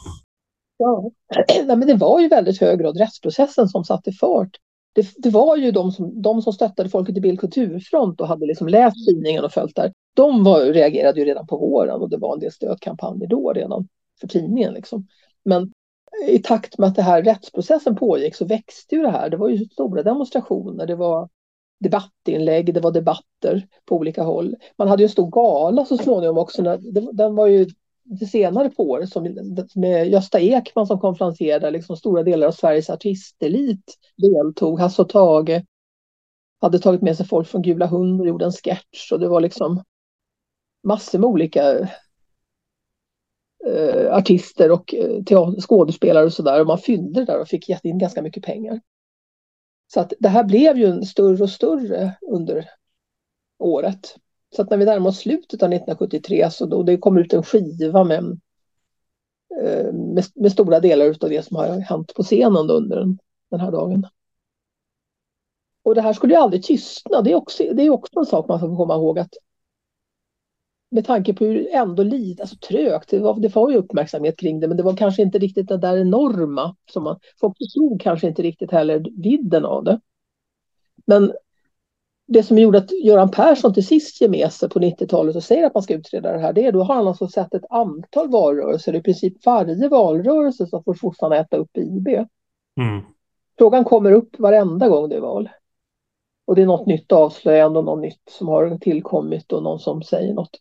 Ja, 0.76 1.10
Nej, 1.48 1.76
men 1.76 1.86
det 1.86 1.94
var 1.94 2.20
ju 2.20 2.28
väldigt 2.28 2.60
hög 2.60 2.78
grad 2.78 2.96
rättsprocessen 2.96 3.68
som 3.68 3.84
satte 3.84 4.12
fart. 4.12 4.56
Det, 4.92 5.06
det, 5.16 5.30
var 5.30 5.56
ju 5.56 5.70
de 5.70 5.92
som, 5.92 6.22
de 6.22 6.42
som 6.42 6.52
stöttade 6.52 6.88
Folket 6.88 7.16
i 7.16 7.20
Bild 7.20 7.40
kulturfront 7.40 8.20
och 8.20 8.28
hade 8.28 8.46
liksom 8.46 8.68
läst 8.68 9.06
tidningen 9.06 9.44
och 9.44 9.52
följt 9.52 9.76
där. 9.76 9.92
De 10.14 10.44
var, 10.44 10.60
reagerade 10.60 11.20
ju 11.20 11.26
redan 11.26 11.46
på 11.46 11.56
våren 11.56 12.00
och 12.00 12.10
det 12.10 12.16
var 12.16 12.34
en 12.34 12.40
del 12.40 12.52
stödkampanjer 12.52 13.28
då 13.28 13.52
redan 13.52 13.88
för 14.20 14.28
tidningen. 14.28 14.72
Liksom. 14.72 15.06
Men 15.44 15.72
i 16.28 16.38
takt 16.38 16.78
med 16.78 16.88
att 16.88 16.96
det 16.96 17.02
här 17.02 17.22
rättsprocessen 17.22 17.96
pågick 17.96 18.34
så 18.34 18.44
växte 18.44 18.94
ju 18.94 19.02
det 19.02 19.10
här. 19.10 19.30
Det 19.30 19.36
var 19.36 19.48
ju 19.48 19.64
stora 19.64 20.02
demonstrationer, 20.02 20.86
det 20.86 20.96
var 20.96 21.28
debattinlägg, 21.80 22.74
det 22.74 22.80
var 22.80 22.90
debatter 22.90 23.68
på 23.84 23.96
olika 23.96 24.22
håll. 24.22 24.56
Man 24.76 24.88
hade 24.88 25.02
ju 25.02 25.04
en 25.04 25.10
stor 25.10 25.30
gala 25.30 25.84
så 25.84 25.98
småningom 25.98 26.38
också. 26.38 26.62
Den 27.12 27.34
var 27.34 27.46
ju 27.46 27.66
det 28.04 28.26
senare 28.26 28.70
på 28.70 28.82
året 28.82 29.10
som, 29.10 29.36
med 29.74 30.08
Gösta 30.08 30.40
Ekman 30.40 30.86
som 30.86 31.00
konferenserade, 31.00 31.70
liksom 31.70 31.96
stora 31.96 32.22
delar 32.22 32.46
av 32.46 32.52
Sveriges 32.52 32.90
artistelit 32.90 33.98
deltog. 34.16 34.80
Hasse 34.80 35.02
och 35.02 35.08
Tage 35.08 35.62
hade 36.60 36.78
tagit 36.78 37.02
med 37.02 37.16
sig 37.16 37.26
folk 37.26 37.48
från 37.48 37.62
Gula 37.62 37.86
Hund 37.86 38.20
och 38.20 38.28
gjorde 38.28 38.44
en 38.44 38.52
sketch 38.52 39.12
och 39.12 39.20
det 39.20 39.28
var 39.28 39.40
liksom 39.40 39.84
massor 40.82 41.18
med 41.18 41.28
olika 41.28 41.78
eh, 43.66 44.12
artister 44.12 44.70
och 44.70 44.94
eh, 44.94 45.22
teater, 45.22 45.60
skådespelare 45.60 46.24
och 46.24 46.32
sådär. 46.32 46.60
Och 46.60 46.66
man 46.66 46.78
fyllde 46.78 47.20
det 47.20 47.26
där 47.26 47.40
och 47.40 47.48
fick 47.48 47.84
in 47.84 47.98
ganska 47.98 48.22
mycket 48.22 48.44
pengar. 48.44 48.80
Så 49.86 50.00
att 50.00 50.12
det 50.18 50.28
här 50.28 50.44
blev 50.44 50.78
ju 50.78 50.86
en 50.86 51.04
större 51.04 51.42
och 51.42 51.50
större 51.50 52.16
under 52.32 52.70
året. 53.58 54.16
Så 54.56 54.62
att 54.62 54.70
när 54.70 54.76
vi 54.76 54.84
närmar 54.84 55.10
oss 55.10 55.18
slutet 55.18 55.62
av 55.62 55.72
1973 55.72 56.38
så 56.38 56.44
alltså 56.44 56.66
då 56.66 56.82
det 56.82 56.96
kom 56.96 57.18
ut 57.18 57.32
en 57.32 57.42
skiva 57.42 58.04
med, 58.04 58.40
eh, 59.62 59.92
med, 59.92 60.24
med 60.34 60.52
stora 60.52 60.80
delar 60.80 61.06
av 61.06 61.30
det 61.30 61.46
som 61.46 61.56
har 61.56 61.66
hänt 61.66 62.14
på 62.14 62.22
scenen 62.22 62.70
under 62.70 62.96
den, 62.96 63.18
den 63.50 63.60
här 63.60 63.72
dagen. 63.72 64.06
Och 65.82 65.94
det 65.94 66.00
här 66.00 66.12
skulle 66.12 66.34
ju 66.34 66.40
aldrig 66.40 66.62
tystna. 66.62 67.22
Det 67.22 67.32
är 67.32 67.34
också, 67.34 67.62
det 67.74 67.82
är 67.82 67.90
också 67.90 68.18
en 68.18 68.26
sak 68.26 68.48
man 68.48 68.60
får 68.60 68.76
komma 68.76 68.94
ihåg 68.94 69.18
att 69.18 69.34
med 70.90 71.06
tanke 71.06 71.34
på 71.34 71.44
hur 71.44 71.68
ändå 71.70 72.02
lite, 72.02 72.42
alltså 72.42 72.56
trögt, 72.56 73.10
det 73.10 73.18
var, 73.18 73.40
det 73.40 73.54
var 73.54 73.70
ju 73.70 73.76
uppmärksamhet 73.76 74.38
kring 74.38 74.60
det, 74.60 74.68
men 74.68 74.76
det 74.76 74.82
var 74.82 74.96
kanske 74.96 75.22
inte 75.22 75.38
riktigt 75.38 75.68
det 75.68 75.76
där 75.76 75.96
enorma 75.96 76.76
som 76.92 77.04
man, 77.04 77.20
folk 77.40 77.58
förstod 77.58 78.00
kanske 78.00 78.28
inte 78.28 78.42
riktigt 78.42 78.70
heller 78.70 79.06
vidden 79.22 79.64
av 79.64 79.84
det. 79.84 80.00
Men 81.06 81.32
det 82.32 82.42
som 82.42 82.58
gjorde 82.58 82.78
att 82.78 82.90
Göran 83.04 83.30
Persson 83.30 83.74
till 83.74 83.86
sist 83.86 84.20
ger 84.20 84.28
med 84.28 84.52
sig 84.52 84.68
på 84.68 84.78
90-talet 84.78 85.36
och 85.36 85.42
säger 85.42 85.66
att 85.66 85.74
man 85.74 85.82
ska 85.82 85.94
utreda 85.94 86.32
det 86.32 86.38
här, 86.38 86.52
det 86.52 86.66
är 86.66 86.72
då 86.72 86.82
har 86.82 86.94
han 86.94 87.08
alltså 87.08 87.28
sett 87.28 87.54
ett 87.54 87.64
antal 87.70 88.30
valrörelser, 88.30 88.94
i 88.94 89.02
princip 89.02 89.46
varje 89.46 89.88
valrörelse 89.88 90.66
så 90.66 90.82
får 90.82 90.94
sossarna 90.94 91.36
äta 91.36 91.56
upp 91.56 91.76
IB. 91.76 92.08
Mm. 92.08 93.00
Frågan 93.58 93.84
kommer 93.84 94.12
upp 94.12 94.38
varenda 94.38 94.88
gång 94.88 95.08
det 95.08 95.16
är 95.16 95.20
val. 95.20 95.48
Och 96.46 96.54
det 96.54 96.62
är 96.62 96.66
något 96.66 96.86
nytt 96.86 97.12
avslöjande 97.12 97.78
och 97.78 97.84
något 97.84 98.00
nytt 98.00 98.22
som 98.30 98.48
har 98.48 98.78
tillkommit 98.78 99.52
och 99.52 99.62
någon 99.62 99.78
som 99.78 100.02
säger 100.02 100.34
något. 100.34 100.56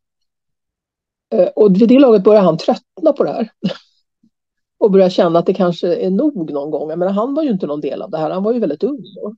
Eh, 1.33 1.47
och 1.47 1.81
vid 1.81 1.89
det 1.89 1.99
laget 1.99 2.23
börjar 2.23 2.41
han 2.41 2.57
tröttna 2.57 3.13
på 3.13 3.23
det 3.23 3.31
här. 3.31 3.49
Och 4.77 4.91
börjar 4.91 5.09
känna 5.09 5.39
att 5.39 5.45
det 5.45 5.53
kanske 5.53 5.95
är 5.95 6.09
nog 6.09 6.51
någon 6.51 6.71
gång. 6.71 6.99
Men 6.99 7.07
han 7.07 7.33
var 7.33 7.43
ju 7.43 7.49
inte 7.49 7.67
någon 7.67 7.81
del 7.81 8.01
av 8.01 8.09
det 8.09 8.17
här, 8.17 8.29
han 8.29 8.43
var 8.43 8.53
ju 8.53 8.59
väldigt 8.59 8.83
ung. 8.83 9.03
Då. 9.15 9.35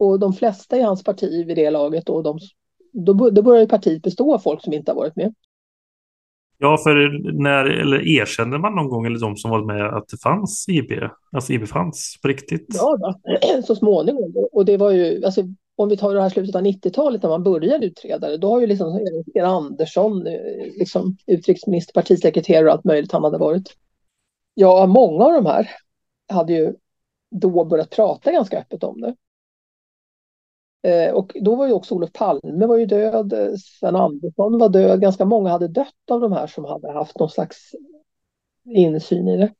Och 0.00 0.18
de 0.18 0.32
flesta 0.32 0.76
i 0.76 0.82
hans 0.82 1.04
parti 1.04 1.46
vid 1.46 1.56
det 1.56 1.70
laget, 1.70 2.06
då, 2.06 2.22
de, 2.22 2.38
då, 2.92 3.30
då 3.30 3.42
börjar 3.42 3.60
ju 3.60 3.68
partiet 3.68 4.02
bestå 4.02 4.34
av 4.34 4.38
folk 4.38 4.64
som 4.64 4.72
inte 4.72 4.90
har 4.90 4.96
varit 4.96 5.16
med. 5.16 5.34
Ja, 6.58 6.78
för 6.78 6.94
när, 7.42 7.64
eller 7.64 8.08
erkände 8.08 8.58
man 8.58 8.74
någon 8.74 8.88
gång, 8.88 9.06
eller 9.06 9.20
de 9.20 9.36
som 9.36 9.50
var 9.50 9.64
med, 9.64 9.86
att 9.86 10.08
det 10.08 10.22
fanns 10.22 10.68
IB? 10.68 10.92
Alltså 11.32 11.52
IB 11.52 11.66
fanns 11.68 12.18
på 12.22 12.28
riktigt? 12.28 12.66
Ja, 12.68 12.96
då, 12.96 13.62
så 13.66 13.74
småningom. 13.74 14.48
Och 14.52 14.64
det 14.64 14.76
var 14.76 14.90
ju, 14.90 15.24
alltså, 15.24 15.42
om 15.76 15.88
vi 15.88 15.96
tar 15.96 16.14
det 16.14 16.22
här 16.22 16.28
slutet 16.28 16.54
av 16.54 16.62
90-talet 16.62 17.22
när 17.22 17.30
man 17.30 17.42
började 17.42 17.86
utreda 17.86 18.28
det, 18.28 18.36
då 18.36 18.50
har 18.50 18.60
ju 18.60 18.66
liksom 18.66 19.00
Sten 19.30 19.44
Andersson, 19.44 20.26
eh, 20.26 20.34
liksom 20.78 21.16
utrikesminister, 21.26 21.92
partisekreterare 21.92 22.66
och 22.66 22.72
allt 22.72 22.84
möjligt 22.84 23.12
han 23.12 23.24
hade 23.24 23.38
varit. 23.38 23.76
Ja, 24.54 24.86
många 24.86 25.24
av 25.24 25.32
de 25.32 25.46
här 25.46 25.70
hade 26.28 26.52
ju 26.52 26.74
då 27.30 27.64
börjat 27.64 27.90
prata 27.90 28.32
ganska 28.32 28.58
öppet 28.58 28.84
om 28.84 29.00
det. 29.00 29.14
Eh, 30.82 31.12
och 31.12 31.36
då 31.40 31.56
var 31.56 31.66
ju 31.66 31.72
också 31.72 31.94
Olof 31.94 32.12
Palme 32.12 32.66
var 32.66 32.76
ju 32.76 32.86
död, 32.86 33.32
eh, 33.32 33.54
Sven 33.56 33.96
Andersson 33.96 34.58
var 34.58 34.68
död, 34.68 35.00
ganska 35.00 35.24
många 35.24 35.50
hade 35.50 35.68
dött 35.68 36.10
av 36.10 36.20
de 36.20 36.32
här 36.32 36.46
som 36.46 36.64
hade 36.64 36.92
haft 36.92 37.18
någon 37.18 37.30
slags 37.30 37.74
insyn 38.64 39.28
i 39.28 39.36
det. 39.36 39.54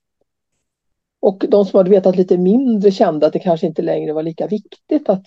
Och 1.20 1.44
de 1.48 1.64
som 1.64 1.76
hade 1.78 1.90
vetat 1.90 2.16
lite 2.16 2.38
mindre 2.38 2.90
kände 2.90 3.26
att 3.26 3.32
det 3.32 3.38
kanske 3.38 3.66
inte 3.66 3.82
längre 3.82 4.12
var 4.12 4.22
lika 4.22 4.46
viktigt 4.46 5.08
att 5.08 5.26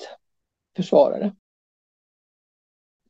försvara 0.75 1.19
det. 1.19 1.35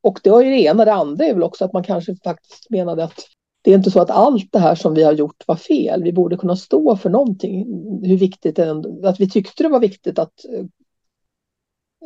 Och 0.01 0.19
det 0.23 0.29
var 0.29 0.41
ju 0.41 0.49
det 0.49 0.61
ena. 0.61 0.85
Det 0.85 0.93
andra 0.93 1.25
är 1.25 1.33
väl 1.33 1.43
också 1.43 1.65
att 1.65 1.73
man 1.73 1.83
kanske 1.83 2.15
faktiskt 2.15 2.69
menade 2.69 3.03
att 3.03 3.25
det 3.61 3.71
är 3.71 3.75
inte 3.75 3.91
så 3.91 4.01
att 4.01 4.09
allt 4.09 4.51
det 4.51 4.59
här 4.59 4.75
som 4.75 4.93
vi 4.93 5.03
har 5.03 5.13
gjort 5.13 5.43
var 5.47 5.55
fel. 5.55 6.03
Vi 6.03 6.13
borde 6.13 6.37
kunna 6.37 6.55
stå 6.55 6.95
för 6.95 7.09
någonting. 7.09 7.65
Hur 8.03 8.17
viktigt 8.17 8.55
det 8.55 8.63
är, 8.63 9.07
att 9.07 9.19
vi 9.19 9.29
tyckte 9.29 9.63
det 9.63 9.69
var 9.69 9.79
viktigt 9.79 10.19
att 10.19 10.45
eh, 10.45 10.65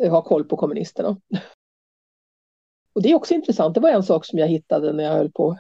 ha 0.10 0.22
koll 0.22 0.44
på 0.44 0.58
kommunisterna. 0.58 1.18
Och 2.94 3.02
det 3.02 3.12
är 3.12 3.16
också 3.16 3.34
intressant. 3.34 3.74
Det 3.74 3.80
var 3.80 3.90
en 3.90 4.04
sak 4.04 4.26
som 4.26 4.40
jag 4.40 4.48
hittade 4.48 4.94
när 4.94 5.04
jag 5.04 5.12
höll 5.12 5.32
på 5.32 5.58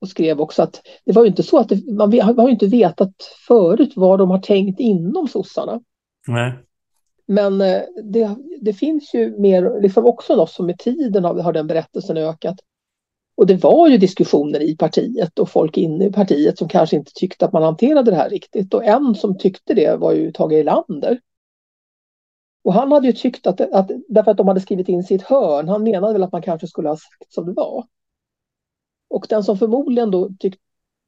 och 0.00 0.08
skrev 0.08 0.40
också 0.40 0.62
att 0.62 0.82
det 1.04 1.12
var 1.12 1.22
ju 1.22 1.28
inte 1.28 1.42
så 1.42 1.58
att 1.58 1.68
det, 1.68 1.92
man, 1.92 2.20
har 2.20 2.46
ju 2.46 2.52
inte 2.52 2.66
vetat 2.66 3.14
förut 3.48 3.92
vad 3.96 4.18
de 4.18 4.30
har 4.30 4.38
tänkt 4.38 4.80
inom 4.80 5.28
sossarna. 5.28 5.80
Nej. 6.26 6.52
Men 7.26 7.60
eh, 7.60 7.80
det, 8.04 8.36
det 8.60 8.72
finns 8.72 9.14
ju 9.14 9.38
mer, 9.38 9.80
liksom 9.82 10.06
också 10.06 10.36
något 10.36 10.50
som 10.50 10.66
med 10.66 10.78
tiden 10.78 11.24
har, 11.24 11.34
har 11.34 11.52
den 11.52 11.66
berättelsen 11.66 12.16
ökat. 12.16 12.56
Och 13.36 13.46
det 13.46 13.56
var 13.56 13.88
ju 13.88 13.98
diskussioner 13.98 14.60
i 14.60 14.76
partiet 14.76 15.38
och 15.38 15.48
folk 15.48 15.76
inne 15.76 16.04
i 16.04 16.12
partiet 16.12 16.58
som 16.58 16.68
kanske 16.68 16.96
inte 16.96 17.12
tyckte 17.14 17.44
att 17.44 17.52
man 17.52 17.62
hanterade 17.62 18.10
det 18.10 18.16
här 18.16 18.30
riktigt. 18.30 18.74
Och 18.74 18.84
en 18.84 19.14
som 19.14 19.38
tyckte 19.38 19.74
det 19.74 19.96
var 19.96 20.12
ju 20.12 20.32
Tage 20.32 20.52
Erlander. 20.52 21.20
Och 22.68 22.74
han 22.74 22.92
hade 22.92 23.06
ju 23.06 23.12
tyckt 23.12 23.46
att, 23.46 23.60
att 23.60 23.90
därför 24.08 24.30
att 24.30 24.36
de 24.36 24.48
hade 24.48 24.60
skrivit 24.60 24.88
in 24.88 25.00
ett 25.00 25.22
hörn, 25.22 25.68
han 25.68 25.82
menade 25.82 26.12
väl 26.12 26.22
att 26.22 26.32
man 26.32 26.42
kanske 26.42 26.66
skulle 26.66 26.88
ha 26.88 26.96
sagt 26.96 27.32
som 27.32 27.46
det 27.46 27.52
var. 27.52 27.86
Och 29.08 29.26
den 29.28 29.44
som 29.44 29.58
förmodligen 29.58 30.10
då 30.10 30.30
tyckte, 30.38 30.60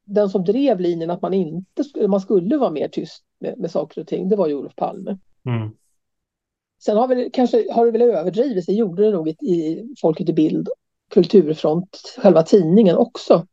den 0.05 0.31
som 0.31 0.45
drev 0.45 0.81
linjen 0.81 1.11
att 1.11 1.23
man 1.23 1.35
inte 1.35 2.09
man 2.09 2.21
skulle 2.21 2.57
vara 2.57 2.71
mer 2.71 2.89
tyst 2.89 3.25
med, 3.39 3.59
med 3.59 3.71
saker 3.71 4.01
och 4.01 4.07
ting, 4.07 4.29
det 4.29 4.37
var 4.37 4.49
ju 4.49 4.55
Olof 4.55 4.75
Palme. 4.77 5.19
Mm. 5.47 5.71
Sen 6.83 6.97
har, 6.97 7.09
väl, 7.09 7.31
kanske, 7.33 7.73
har 7.73 7.87
det 7.87 7.93
väl 7.93 8.03
överdrivits, 8.03 8.67
det 8.67 8.73
gjorde 8.73 9.03
det 9.03 9.11
nog 9.11 9.29
i, 9.29 9.31
i 9.31 9.87
Folket 10.01 10.29
i 10.29 10.33
Bild, 10.33 10.69
Kulturfront, 11.11 12.15
själva 12.19 12.43
tidningen 12.43 12.97
också. 12.97 13.47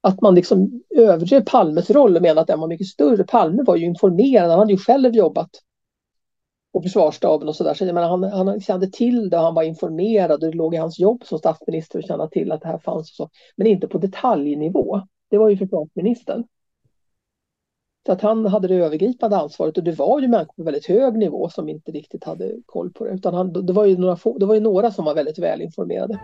Att 0.00 0.20
man 0.20 0.34
liksom 0.34 0.82
överdrev 0.96 1.44
Palmes 1.44 1.90
roll 1.90 2.16
och 2.16 2.22
menade 2.22 2.40
att 2.40 2.46
den 2.46 2.60
var 2.60 2.68
mycket 2.68 2.86
större. 2.86 3.24
Palme 3.24 3.62
var 3.62 3.76
ju 3.76 3.84
informerad, 3.84 4.50
han 4.50 4.58
hade 4.58 4.72
ju 4.72 4.78
själv 4.78 5.14
jobbat 5.14 5.50
och 6.74 6.82
försvarsstaben 6.82 7.48
och 7.48 7.56
sådär. 7.56 7.74
Så 7.74 7.84
jag 7.84 7.94
han, 7.94 8.24
han 8.24 8.60
kände 8.60 8.90
till 8.90 9.30
det 9.30 9.36
och 9.36 9.42
han 9.42 9.54
var 9.54 9.62
informerad 9.62 10.32
och 10.32 10.50
det 10.50 10.56
låg 10.56 10.74
i 10.74 10.78
hans 10.78 10.98
jobb 10.98 11.24
som 11.24 11.38
statsminister 11.38 11.98
att 11.98 12.06
känna 12.06 12.28
till 12.28 12.52
att 12.52 12.60
det 12.60 12.68
här 12.68 12.78
fanns. 12.78 13.10
Och 13.10 13.16
så. 13.16 13.30
Men 13.56 13.66
inte 13.66 13.88
på 13.88 13.98
detaljnivå. 13.98 15.00
Det 15.30 15.38
var 15.38 15.48
ju 15.48 15.56
försvarsministern. 15.56 16.44
Så 18.06 18.12
att 18.12 18.20
han 18.20 18.46
hade 18.46 18.68
det 18.68 18.74
övergripande 18.74 19.36
ansvaret 19.36 19.78
och 19.78 19.84
det 19.84 19.92
var 19.92 20.20
ju 20.20 20.28
människor 20.28 20.54
på 20.54 20.62
väldigt 20.62 20.86
hög 20.86 21.16
nivå 21.16 21.48
som 21.48 21.68
inte 21.68 21.92
riktigt 21.92 22.24
hade 22.24 22.52
koll 22.66 22.92
på 22.92 23.04
det. 23.04 23.10
Utan 23.10 23.34
han, 23.34 23.66
det, 23.66 23.72
var 23.72 23.84
ju 23.84 23.98
några 23.98 24.16
få, 24.16 24.38
det 24.38 24.46
var 24.46 24.54
ju 24.54 24.60
några 24.60 24.90
som 24.90 25.04
var 25.04 25.14
väldigt 25.14 25.38
välinformerade. 25.38 26.20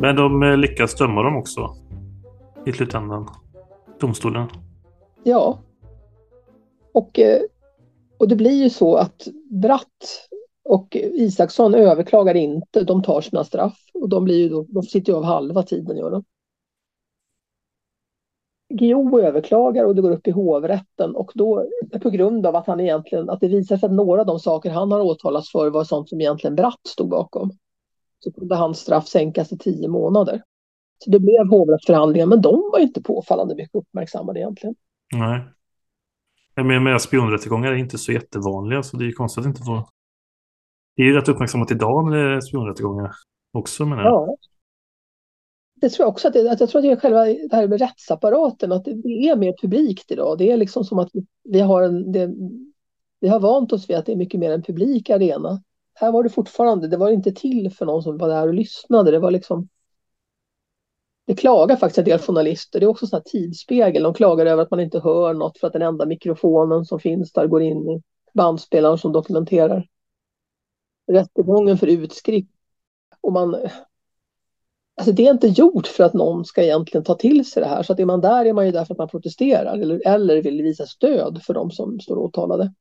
Men 0.00 0.16
de 0.16 0.42
eh, 0.42 0.56
lyckas 0.56 0.94
döma 0.94 1.22
dem 1.22 1.36
också 1.36 1.76
i 2.66 2.72
slutändan. 2.72 3.28
Domstolen. 4.00 4.48
Ja. 5.24 5.58
Och, 6.92 7.18
eh, 7.18 7.40
och 8.18 8.28
det 8.28 8.36
blir 8.36 8.62
ju 8.62 8.70
så 8.70 8.96
att 8.96 9.28
Bratt 9.50 10.28
och 10.64 10.96
Isaksson 10.96 11.74
överklagar 11.74 12.34
inte. 12.34 12.84
De 12.84 13.02
tar 13.02 13.20
sina 13.20 13.44
straff 13.44 13.78
och 13.94 14.08
de, 14.08 14.24
blir 14.24 14.38
ju 14.38 14.48
då, 14.48 14.66
de 14.68 14.82
sitter 14.82 15.12
ju 15.12 15.18
av 15.18 15.24
halva 15.24 15.62
tiden. 15.62 15.96
Gör 15.96 16.10
de. 16.10 16.24
Guillou 18.74 19.20
överklagar 19.20 19.84
och 19.84 19.94
det 19.94 20.02
går 20.02 20.10
upp 20.10 20.26
i 20.26 20.30
hovrätten 20.30 21.16
och 21.16 21.32
då 21.34 21.66
på 22.02 22.10
grund 22.10 22.46
av 22.46 22.56
att 22.56 22.66
han 22.66 22.80
egentligen 22.80 23.30
att 23.30 23.40
det 23.40 23.48
visar 23.48 23.76
sig 23.76 23.86
att 23.86 23.92
några 23.92 24.20
av 24.20 24.26
de 24.26 24.38
saker 24.38 24.70
han 24.70 24.92
har 24.92 25.00
åtalats 25.00 25.52
för 25.52 25.70
var 25.70 25.84
sånt 25.84 26.08
som 26.08 26.20
egentligen 26.20 26.56
Bratt 26.56 26.86
stod 26.86 27.08
bakom 27.08 27.50
så 28.18 28.32
kunde 28.32 28.56
hans 28.56 28.78
straff 28.78 29.08
sänkas 29.08 29.48
till 29.48 29.58
tio 29.58 29.88
månader. 29.88 30.42
Så 30.98 31.10
det 31.10 31.20
blev 31.20 31.48
hovrättsförhandlingar, 31.50 32.26
men 32.26 32.42
de 32.42 32.70
var 32.72 32.78
inte 32.78 33.02
påfallande 33.02 33.54
mycket 33.54 33.74
uppmärksammade 33.74 34.40
egentligen. 34.40 34.74
Nej. 35.14 35.42
Men 36.56 36.84
med 36.84 37.00
spionrättegångar 37.00 37.72
är 37.72 37.76
inte 37.76 37.98
så 37.98 38.12
jättevanliga, 38.12 38.82
så 38.82 38.96
det 38.96 39.06
är 39.06 39.12
konstigt 39.12 39.40
att 39.40 39.46
inte 39.46 39.62
få... 39.62 39.88
Det 40.96 41.02
är 41.02 41.06
ju 41.06 41.12
rätt 41.12 41.28
uppmärksammat 41.28 41.70
idag 41.70 42.10
med 42.10 42.44
spionrättegångar 42.44 43.10
också, 43.52 43.86
menar 43.86 44.02
jag. 44.02 44.12
Ja. 44.12 44.36
Det 45.80 45.88
tror 45.88 46.04
jag 46.04 46.12
också, 46.12 46.28
att, 46.28 46.34
det, 46.34 46.52
att 46.52 46.60
jag 46.60 46.68
tror 46.68 46.78
att 46.78 46.84
det 46.84 46.90
är 46.90 46.96
själva 46.96 47.24
det 47.24 47.56
här 47.56 47.68
med 47.68 47.80
rättsapparaten, 47.80 48.72
att 48.72 48.84
det, 48.84 48.94
det 48.94 49.28
är 49.28 49.36
mer 49.36 49.54
publikt 49.62 50.10
idag. 50.10 50.38
Det 50.38 50.50
är 50.50 50.56
liksom 50.56 50.84
som 50.84 50.98
att 50.98 51.10
vi 51.44 51.60
har 51.60 51.82
en... 51.82 52.12
Det, 52.12 52.34
vi 53.20 53.28
har 53.28 53.40
vant 53.40 53.72
oss 53.72 53.90
vid 53.90 53.96
att 53.96 54.06
det 54.06 54.12
är 54.12 54.16
mycket 54.16 54.40
mer 54.40 54.50
en 54.50 54.62
publik 54.62 55.10
arena 55.10 55.62
här 56.00 56.12
var 56.12 56.22
det 56.22 56.30
fortfarande, 56.30 56.88
det 56.88 56.96
var 56.96 57.10
inte 57.10 57.32
till 57.32 57.72
för 57.72 57.86
någon 57.86 58.02
som 58.02 58.18
var 58.18 58.28
där 58.28 58.48
och 58.48 58.54
lyssnade. 58.54 59.10
Det 59.10 59.18
var 59.18 59.30
liksom 59.30 59.68
det 61.26 61.34
klagar 61.34 61.76
faktiskt 61.76 61.98
en 61.98 62.04
del 62.04 62.18
journalister. 62.18 62.80
Det 62.80 62.86
är 62.86 62.88
också 62.88 63.16
en 63.16 63.22
tidsspegel. 63.24 64.02
De 64.02 64.14
klagar 64.14 64.46
över 64.46 64.62
att 64.62 64.70
man 64.70 64.80
inte 64.80 65.00
hör 65.00 65.34
något 65.34 65.58
för 65.58 65.66
att 65.66 65.72
den 65.72 65.82
enda 65.82 66.06
mikrofonen 66.06 66.84
som 66.84 67.00
finns 67.00 67.32
där 67.32 67.46
går 67.46 67.62
in 67.62 67.88
i 67.88 68.02
bandspelaren 68.34 68.98
som 68.98 69.12
dokumenterar 69.12 69.88
rättegången 71.06 71.78
för 71.78 71.86
utskrift. 71.86 72.50
Och 73.20 73.32
man, 73.32 73.54
alltså 74.96 75.12
det 75.12 75.26
är 75.26 75.30
inte 75.30 75.48
gjort 75.48 75.86
för 75.86 76.04
att 76.04 76.14
någon 76.14 76.44
ska 76.44 76.62
egentligen 76.62 77.04
ta 77.04 77.14
till 77.14 77.50
sig 77.50 77.62
det 77.62 77.68
här. 77.68 77.82
Så 77.82 77.92
att 77.92 78.00
är 78.00 78.04
man 78.04 78.20
där 78.20 78.44
är 78.44 78.52
man 78.52 78.66
ju 78.66 78.72
där 78.72 78.84
för 78.84 78.94
att 78.94 78.98
man 78.98 79.08
protesterar 79.08 79.78
eller, 79.78 80.06
eller 80.06 80.42
vill 80.42 80.62
visa 80.62 80.86
stöd 80.86 81.42
för 81.42 81.54
de 81.54 81.70
som 81.70 82.00
står 82.00 82.16
åtalade. 82.16 82.72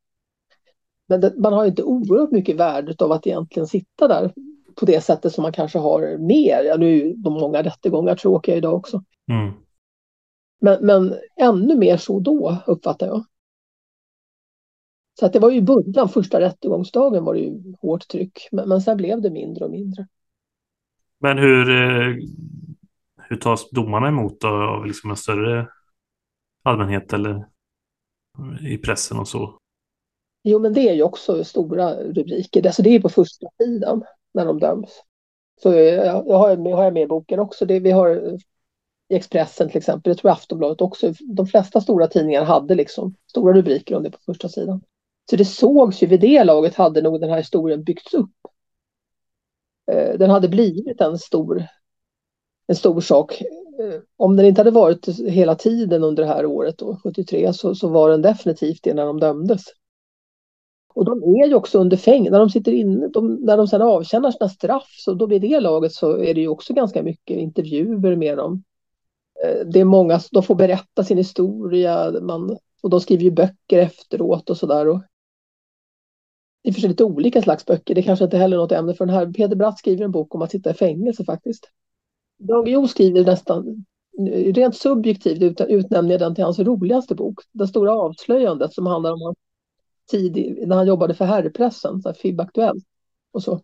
Men 1.07 1.21
det, 1.21 1.33
man 1.37 1.53
har 1.53 1.65
inte 1.65 1.83
oerhört 1.83 2.31
mycket 2.31 2.55
värde 2.55 2.95
av 2.99 3.11
att 3.11 3.27
egentligen 3.27 3.67
sitta 3.67 4.07
där 4.07 4.33
på 4.75 4.85
det 4.85 5.01
sättet 5.01 5.33
som 5.33 5.41
man 5.41 5.53
kanske 5.53 5.79
har 5.79 6.17
mer. 6.17 6.63
Ja, 6.63 6.77
nu 6.77 6.85
är 6.85 7.05
ju 7.05 7.13
de 7.13 7.33
många 7.33 7.63
rättegångar 7.63 8.15
tråkiga 8.15 8.55
idag 8.55 8.75
också. 8.75 9.03
Mm. 9.31 9.53
Men, 10.59 10.85
men 10.85 11.15
ännu 11.35 11.75
mer 11.75 11.97
så 11.97 12.19
då, 12.19 12.57
uppfattar 12.67 13.07
jag. 13.07 13.25
Så 15.19 15.25
att 15.25 15.33
det 15.33 15.39
var 15.39 15.51
ju 15.51 15.61
början, 15.61 16.09
första 16.09 16.39
rättegångsdagen 16.39 17.23
var 17.23 17.33
det 17.33 17.39
ju 17.39 17.73
hårt 17.81 18.07
tryck. 18.07 18.47
Men, 18.51 18.69
men 18.69 18.81
sen 18.81 18.97
blev 18.97 19.21
det 19.21 19.29
mindre 19.29 19.65
och 19.65 19.71
mindre. 19.71 20.07
Men 21.19 21.37
hur, 21.37 21.69
eh, 21.69 22.15
hur 23.17 23.37
tas 23.37 23.69
domarna 23.69 24.07
emot 24.07 24.41
då, 24.41 24.47
av 24.47 24.85
liksom 24.85 25.09
en 25.09 25.17
större 25.17 25.67
allmänhet 26.63 27.13
eller 27.13 27.47
i 28.61 28.77
pressen 28.77 29.19
och 29.19 29.27
så? 29.27 29.59
Jo, 30.49 30.59
men 30.59 30.73
det 30.73 30.89
är 30.89 30.93
ju 30.93 31.03
också 31.03 31.43
stora 31.43 31.93
rubriker. 31.93 32.65
Alltså 32.65 32.81
det 32.81 32.89
är 32.89 32.99
på 32.99 33.09
första 33.09 33.47
sidan 33.57 34.03
när 34.33 34.45
de 34.45 34.59
döms. 34.59 35.01
Så 35.61 35.73
eh, 35.73 35.79
jag, 35.79 36.27
jag 36.27 36.37
har, 36.37 36.49
jag 36.49 36.77
har 36.77 36.91
med 36.91 37.03
i 37.03 37.07
boken 37.07 37.39
också. 37.39 37.65
Det, 37.65 37.79
vi 37.79 37.91
har 37.91 38.09
eh, 38.09 38.33
i 39.09 39.15
Expressen 39.15 39.69
till 39.69 39.77
exempel, 39.77 40.09
jag 40.09 40.17
tror 40.17 40.31
Aftonbladet 40.31 40.81
också. 40.81 41.13
De 41.19 41.47
flesta 41.47 41.81
stora 41.81 42.07
tidningar 42.07 42.43
hade 42.43 42.75
liksom 42.75 43.15
stora 43.29 43.53
rubriker 43.53 43.95
om 43.95 44.03
det 44.03 44.11
på 44.11 44.17
första 44.25 44.49
sidan. 44.49 44.81
Så 45.29 45.35
det 45.35 45.45
sågs 45.45 46.03
ju 46.03 46.07
vid 46.07 46.19
det 46.19 46.43
laget 46.43 46.75
hade 46.75 47.01
nog 47.01 47.21
den 47.21 47.29
här 47.29 47.37
historien 47.37 47.83
byggts 47.83 48.13
upp. 48.13 48.35
Eh, 49.91 50.17
den 50.17 50.29
hade 50.29 50.49
blivit 50.49 51.01
en 51.01 51.17
stor, 51.17 51.63
en 52.67 52.75
stor 52.75 53.01
sak. 53.01 53.41
Om 54.17 54.35
den 54.35 54.45
inte 54.45 54.61
hade 54.61 54.71
varit 54.71 55.19
hela 55.19 55.55
tiden 55.55 56.03
under 56.03 56.23
det 56.23 56.29
här 56.29 56.45
året, 56.45 56.77
då, 56.77 56.99
73, 57.03 57.53
så, 57.53 57.75
så 57.75 57.87
var 57.87 58.09
den 58.09 58.21
definitivt 58.21 58.83
det 58.83 58.93
när 58.93 59.05
de 59.05 59.19
dömdes. 59.19 59.63
Och 60.97 61.05
de 61.05 61.23
är 61.23 61.47
ju 61.47 61.55
också 61.55 61.79
under 61.79 61.97
fängelse, 61.97 62.31
när 62.31 62.39
de 62.39 62.49
sitter 62.49 62.71
inne, 62.71 63.07
de, 63.07 63.35
när 63.35 63.57
de 63.57 63.67
sedan 63.67 63.81
avtjänar 63.81 64.31
sina 64.31 64.49
straff, 64.49 64.87
så 64.97 65.13
då 65.13 65.25
vid 65.25 65.41
det 65.41 65.59
laget 65.59 65.93
så 65.93 66.17
är 66.17 66.33
det 66.33 66.41
ju 66.41 66.47
också 66.47 66.73
ganska 66.73 67.03
mycket 67.03 67.37
intervjuer 67.37 68.15
med 68.15 68.37
dem. 68.37 68.63
Eh, 69.45 69.67
det 69.67 69.79
är 69.79 69.85
många, 69.85 70.19
de 70.31 70.43
får 70.43 70.55
berätta 70.55 71.03
sin 71.03 71.17
historia, 71.17 72.11
man, 72.21 72.57
och 72.83 72.89
de 72.89 73.01
skriver 73.01 73.23
ju 73.23 73.31
böcker 73.31 73.79
efteråt 73.79 74.49
och 74.49 74.57
sådär. 74.57 75.01
I 76.63 76.69
och 76.69 76.73
för 76.73 76.81
sig 76.81 76.89
lite 76.89 77.03
olika 77.03 77.41
slags 77.41 77.65
böcker, 77.65 77.95
det 77.95 78.03
kanske 78.03 78.25
inte 78.25 78.37
heller 78.37 78.57
är 78.57 78.61
något 78.61 78.71
ämne 78.71 78.93
för 78.93 79.05
den 79.05 79.15
här. 79.15 79.33
Peter 79.33 79.55
Bratt 79.55 79.79
skriver 79.79 80.05
en 80.05 80.11
bok 80.11 80.35
om 80.35 80.41
att 80.41 80.51
sitta 80.51 80.71
i 80.71 80.73
fängelse 80.73 81.25
faktiskt. 81.25 81.69
Dag 82.39 82.69
Jo 82.69 82.87
skriver 82.87 83.25
nästan, 83.25 83.85
eh, 84.31 84.53
rent 84.53 84.75
subjektivt 84.75 85.61
utnämner 85.61 86.11
jag 86.11 86.19
den 86.21 86.35
till 86.35 86.43
hans 86.43 86.59
roligaste 86.59 87.15
bok, 87.15 87.39
Det 87.51 87.67
stora 87.67 87.93
avslöjandet 87.93 88.73
som 88.73 88.85
handlar 88.85 89.11
om 89.11 89.35
tid 90.07 90.67
när 90.67 90.75
han 90.75 90.87
jobbade 90.87 91.13
för 91.13 91.25
herrpressen, 91.25 92.03
FIB 92.21 92.41
Aktuellt 92.41 92.83
och 93.31 93.43
så. 93.43 93.61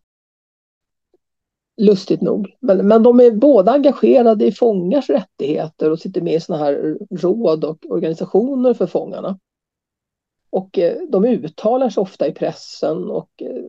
Lustigt 1.78 2.22
nog. 2.22 2.56
Men, 2.60 2.88
men 2.88 3.04
de 3.04 3.20
är 3.20 3.32
båda 3.32 3.72
engagerade 3.72 4.46
i 4.46 4.52
fångars 4.52 5.10
rättigheter 5.10 5.92
och 5.92 6.00
sitter 6.00 6.22
med 6.22 6.34
i 6.34 6.40
sådana 6.40 6.64
här 6.64 6.98
råd 7.12 7.64
och 7.64 7.86
organisationer 7.90 8.74
för 8.74 8.88
fångarna. 8.88 9.40
Och 10.50 10.80
eh, 10.80 10.98
de 11.10 11.26
uttalar 11.26 11.90
sig 11.90 12.02
ofta 12.02 12.28
i 12.28 12.32
pressen 12.32 13.10
och 13.10 13.30
eh, 13.42 13.64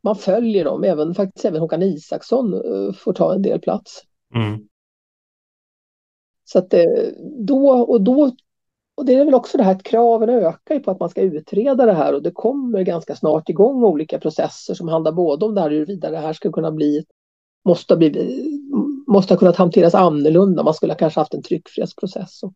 man 0.00 0.16
följer 0.16 0.64
dem. 0.64 0.84
Även, 0.84 1.14
faktiskt 1.14 1.44
även 1.44 1.60
Håkan 1.60 1.82
Isaksson 1.82 2.54
eh, 2.54 2.92
får 2.92 3.12
ta 3.12 3.34
en 3.34 3.42
del 3.42 3.60
plats. 3.60 4.02
Mm. 4.34 4.68
Så 6.44 6.58
att 6.58 6.74
då 7.46 7.70
och 7.70 8.00
då 8.00 8.32
och 8.98 9.04
det 9.04 9.14
är 9.14 9.24
väl 9.24 9.34
också 9.34 9.58
det 9.58 9.64
här 9.64 9.74
att 9.74 9.82
kraven 9.82 10.28
ökar 10.28 10.78
på 10.78 10.90
att 10.90 11.00
man 11.00 11.08
ska 11.08 11.20
utreda 11.20 11.86
det 11.86 11.92
här 11.92 12.14
och 12.14 12.22
det 12.22 12.30
kommer 12.30 12.82
ganska 12.82 13.16
snart 13.16 13.48
igång 13.48 13.84
olika 13.84 14.18
processer 14.18 14.74
som 14.74 14.88
handlar 14.88 15.12
både 15.12 15.46
om 15.46 15.54
det 15.54 15.60
här 15.60 15.70
huruvida 15.70 16.10
det 16.10 16.18
här 16.18 16.32
ska 16.32 16.52
kunna 16.52 16.72
bli, 16.72 17.04
måste 17.64 17.94
ha, 17.94 18.00
måste 19.06 19.34
ha 19.34 19.38
kunnat 19.38 19.56
hanteras 19.56 19.94
annorlunda, 19.94 20.62
man 20.62 20.74
skulle 20.74 20.92
ha 20.92 20.98
kanske 20.98 21.20
haft 21.20 21.34
en 21.34 21.42
tryckfrihetsprocess. 21.42 22.42
Och, 22.42 22.52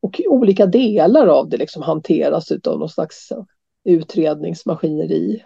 och 0.00 0.20
olika 0.26 0.66
delar 0.66 1.26
av 1.26 1.48
det 1.48 1.56
liksom 1.56 1.82
hanteras 1.82 2.52
av 2.52 2.78
någon 2.78 2.88
slags 2.88 3.32
utredningsmaskineri. 3.84 5.42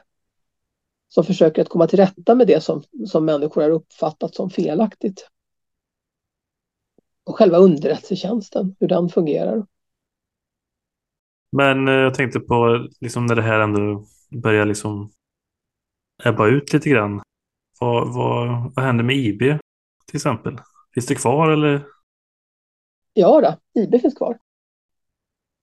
som 1.09 1.25
försöker 1.25 1.63
att 1.63 1.69
komma 1.69 1.87
till 1.87 1.99
rätta 1.99 2.35
med 2.35 2.47
det 2.47 2.61
som, 2.61 2.83
som 3.07 3.25
människor 3.25 3.63
har 3.63 3.71
uppfattat 3.71 4.35
som 4.35 4.51
felaktigt. 4.51 5.29
Och 7.25 7.37
själva 7.37 7.59
underrättelsetjänsten, 7.59 8.77
hur 8.81 8.89
den 8.89 9.09
fungerar. 9.09 9.67
Men 11.53 11.89
eh, 11.89 11.95
jag 11.95 12.15
tänkte 12.15 12.41
på 12.41 12.89
liksom 13.01 13.27
när 13.27 13.37
det 13.37 13.43
här 13.43 13.61
ändå 13.61 14.05
börjar 14.31 14.67
liksom 14.67 15.11
ebba 16.25 16.47
ut 16.47 16.73
lite 16.73 16.91
grann. 16.91 17.21
Vad, 17.81 18.15
vad, 18.15 18.73
vad 18.77 18.85
händer 18.85 19.05
med 19.05 19.17
IB 19.17 19.39
till 20.07 20.17
exempel? 20.17 20.59
Finns 20.95 21.07
det 21.07 21.15
kvar 21.15 21.51
eller? 21.51 21.87
Ja, 23.13 23.41
då, 23.41 23.81
IB 23.81 24.01
finns 24.01 24.15
kvar. 24.15 24.39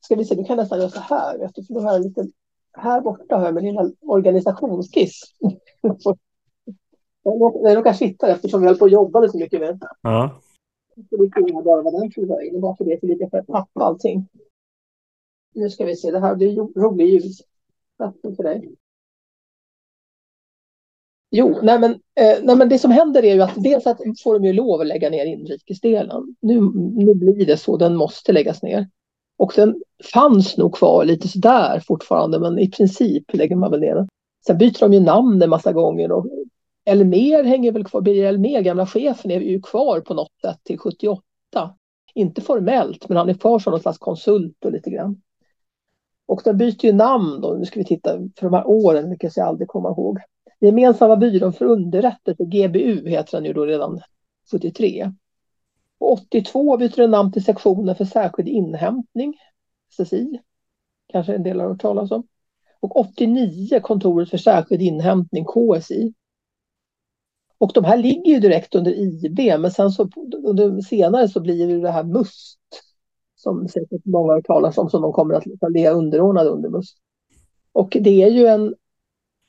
Ska 0.05 0.15
vi 0.15 0.25
se, 0.25 0.35
du 0.35 0.43
kan 0.43 0.57
nästan 0.57 0.79
göra 0.79 0.89
så 0.89 0.99
här, 0.99 1.37
vet 1.37 1.55
du, 1.55 1.63
för 1.63 1.73
då 1.73 1.79
har 1.79 1.87
jag 1.87 1.95
en 1.95 2.03
liten, 2.03 2.31
här 2.73 3.01
borta 3.01 3.35
har 3.35 3.45
jag 3.45 3.55
min 3.55 3.63
lilla 3.63 3.91
organisationsskiss. 4.01 5.21
Den 7.63 7.75
råkar 7.75 7.93
sitta 7.93 8.27
eftersom 8.27 8.61
vi 8.61 8.67
höll 8.67 8.77
på 8.77 8.85
att 8.85 8.91
jobba 8.91 9.27
så 9.27 9.37
mycket 9.37 9.59
med 9.59 9.79
Ja. 10.01 10.41
Så 11.09 11.21
vi 11.21 11.29
ser 11.29 11.63
bara 11.63 11.81
vad 11.81 11.93
den 11.93 12.11
tog 12.11 12.27
vägen, 12.27 12.61
bara 12.61 12.75
för 12.75 12.85
det 12.85 13.03
är 13.03 13.07
lite 13.07 13.29
för 13.29 13.41
pappa 13.41 13.83
allting. 13.83 14.27
Nu 15.53 15.69
ska 15.69 15.85
vi 15.85 15.95
se, 15.95 16.11
det 16.11 16.19
här 16.19 16.35
blir 16.35 16.79
rolig 16.81 17.07
ljus. 17.07 17.41
för 18.37 18.43
dig. 18.43 18.75
Jo, 21.31 21.59
nej 21.63 21.79
men, 21.79 21.91
eh, 21.91 22.43
nej 22.43 22.55
men 22.55 22.69
det 22.69 22.79
som 22.79 22.91
händer 22.91 23.25
är 23.25 23.35
ju 23.35 23.41
att 23.41 23.63
dels 23.63 23.87
att 23.87 23.99
får 24.23 24.39
de 24.39 24.47
ju 24.47 24.53
lov 24.53 24.81
att 24.81 24.87
lägga 24.87 25.09
ner 25.09 25.25
inrikesdelen. 25.25 26.35
Nu, 26.39 26.61
nu 26.95 27.13
blir 27.15 27.45
det 27.45 27.57
så, 27.57 27.77
den 27.77 27.95
måste 27.95 28.31
läggas 28.31 28.63
ner. 28.63 28.89
Och 29.37 29.53
den 29.55 29.83
fanns 30.13 30.57
nog 30.57 30.75
kvar 30.75 31.05
lite 31.05 31.27
sådär 31.27 31.83
fortfarande, 31.87 32.39
men 32.39 32.59
i 32.59 32.71
princip 32.71 33.33
lägger 33.33 33.55
man 33.55 33.71
väl 33.71 33.79
ner 33.79 33.95
den. 33.95 34.07
Sen 34.47 34.57
byter 34.57 34.79
de 34.79 34.93
ju 34.93 34.99
namn 34.99 35.41
en 35.41 35.49
massa 35.49 35.73
gånger 35.73 36.11
och 36.11 36.27
Elmer 36.85 37.43
hänger 37.43 37.71
väl 37.71 37.85
kvar, 37.85 38.01
Birger 38.01 38.27
Elmer, 38.27 38.61
gamla 38.61 38.87
chefen, 38.87 39.31
är 39.31 39.39
ju 39.39 39.61
kvar 39.61 39.99
på 39.99 40.13
något 40.13 40.41
sätt 40.41 40.59
till 40.63 40.79
78. 40.79 41.21
Inte 42.13 42.41
formellt, 42.41 43.09
men 43.09 43.17
han 43.17 43.29
är 43.29 43.33
kvar 43.33 43.59
som 43.59 43.71
någon 43.71 43.79
slags 43.79 43.97
konsult 43.97 44.65
och 44.65 44.71
lite 44.71 44.89
grann. 44.89 45.21
Och 46.27 46.41
den 46.43 46.57
byter 46.57 46.85
ju 46.85 46.93
namn 46.93 47.41
då, 47.41 47.53
nu 47.53 47.65
ska 47.65 47.79
vi 47.79 47.85
titta, 47.85 48.17
för 48.17 48.41
de 48.41 48.53
här 48.53 48.67
åren 48.67 49.09
lyckas 49.09 49.37
jag 49.37 49.47
aldrig 49.47 49.67
komma 49.67 49.89
ihåg. 49.89 50.19
Gemensamma 50.59 51.15
byrån 51.15 51.53
för 51.53 51.65
underrättelse, 51.65 52.43
GBU 52.43 53.09
heter 53.09 53.37
den 53.37 53.45
ju 53.45 53.53
då 53.53 53.65
redan 53.65 54.01
73. 54.51 55.11
Och 55.97 56.11
82 56.11 56.77
byter 56.77 57.01
den 57.01 57.11
namn 57.11 57.31
till 57.31 57.43
sektionen 57.43 57.95
för 57.95 58.05
särskild 58.05 58.49
inhämtning, 58.49 59.33
SSI. 59.91 60.39
Kanske 61.07 61.35
en 61.35 61.43
del 61.43 61.59
har 61.59 61.67
hört 61.67 61.81
talas 61.81 62.11
om. 62.11 62.27
Och 62.79 62.99
89 62.99 63.79
kontoret 63.79 64.29
för 64.29 64.37
särskild 64.37 64.81
inhämtning, 64.81 65.45
KSI. 65.45 66.13
Och 67.57 67.71
de 67.73 67.83
här 67.83 67.97
ligger 67.97 68.33
ju 68.33 68.39
direkt 68.39 68.75
under 68.75 68.91
IB, 68.91 69.59
men 69.59 69.71
sen 69.71 69.91
så 69.91 70.09
under 70.45 70.81
senare 70.81 71.29
så 71.29 71.39
blir 71.39 71.67
det 71.67 71.81
det 71.81 71.91
här 71.91 72.03
MUST 72.03 72.59
som 73.47 73.67
säkert 73.67 74.05
många 74.05 74.33
har 74.33 74.41
talat 74.41 74.77
om, 74.77 74.89
som 74.89 75.01
de 75.01 75.13
kommer 75.13 75.33
att 75.33 75.71
ligga 75.71 75.91
underordnade 75.91 76.49
under 76.49 76.69
MUST. 76.69 76.97
Och 77.71 77.97
det 78.01 78.23
är 78.23 78.29
ju 78.29 78.47
en, 78.47 78.75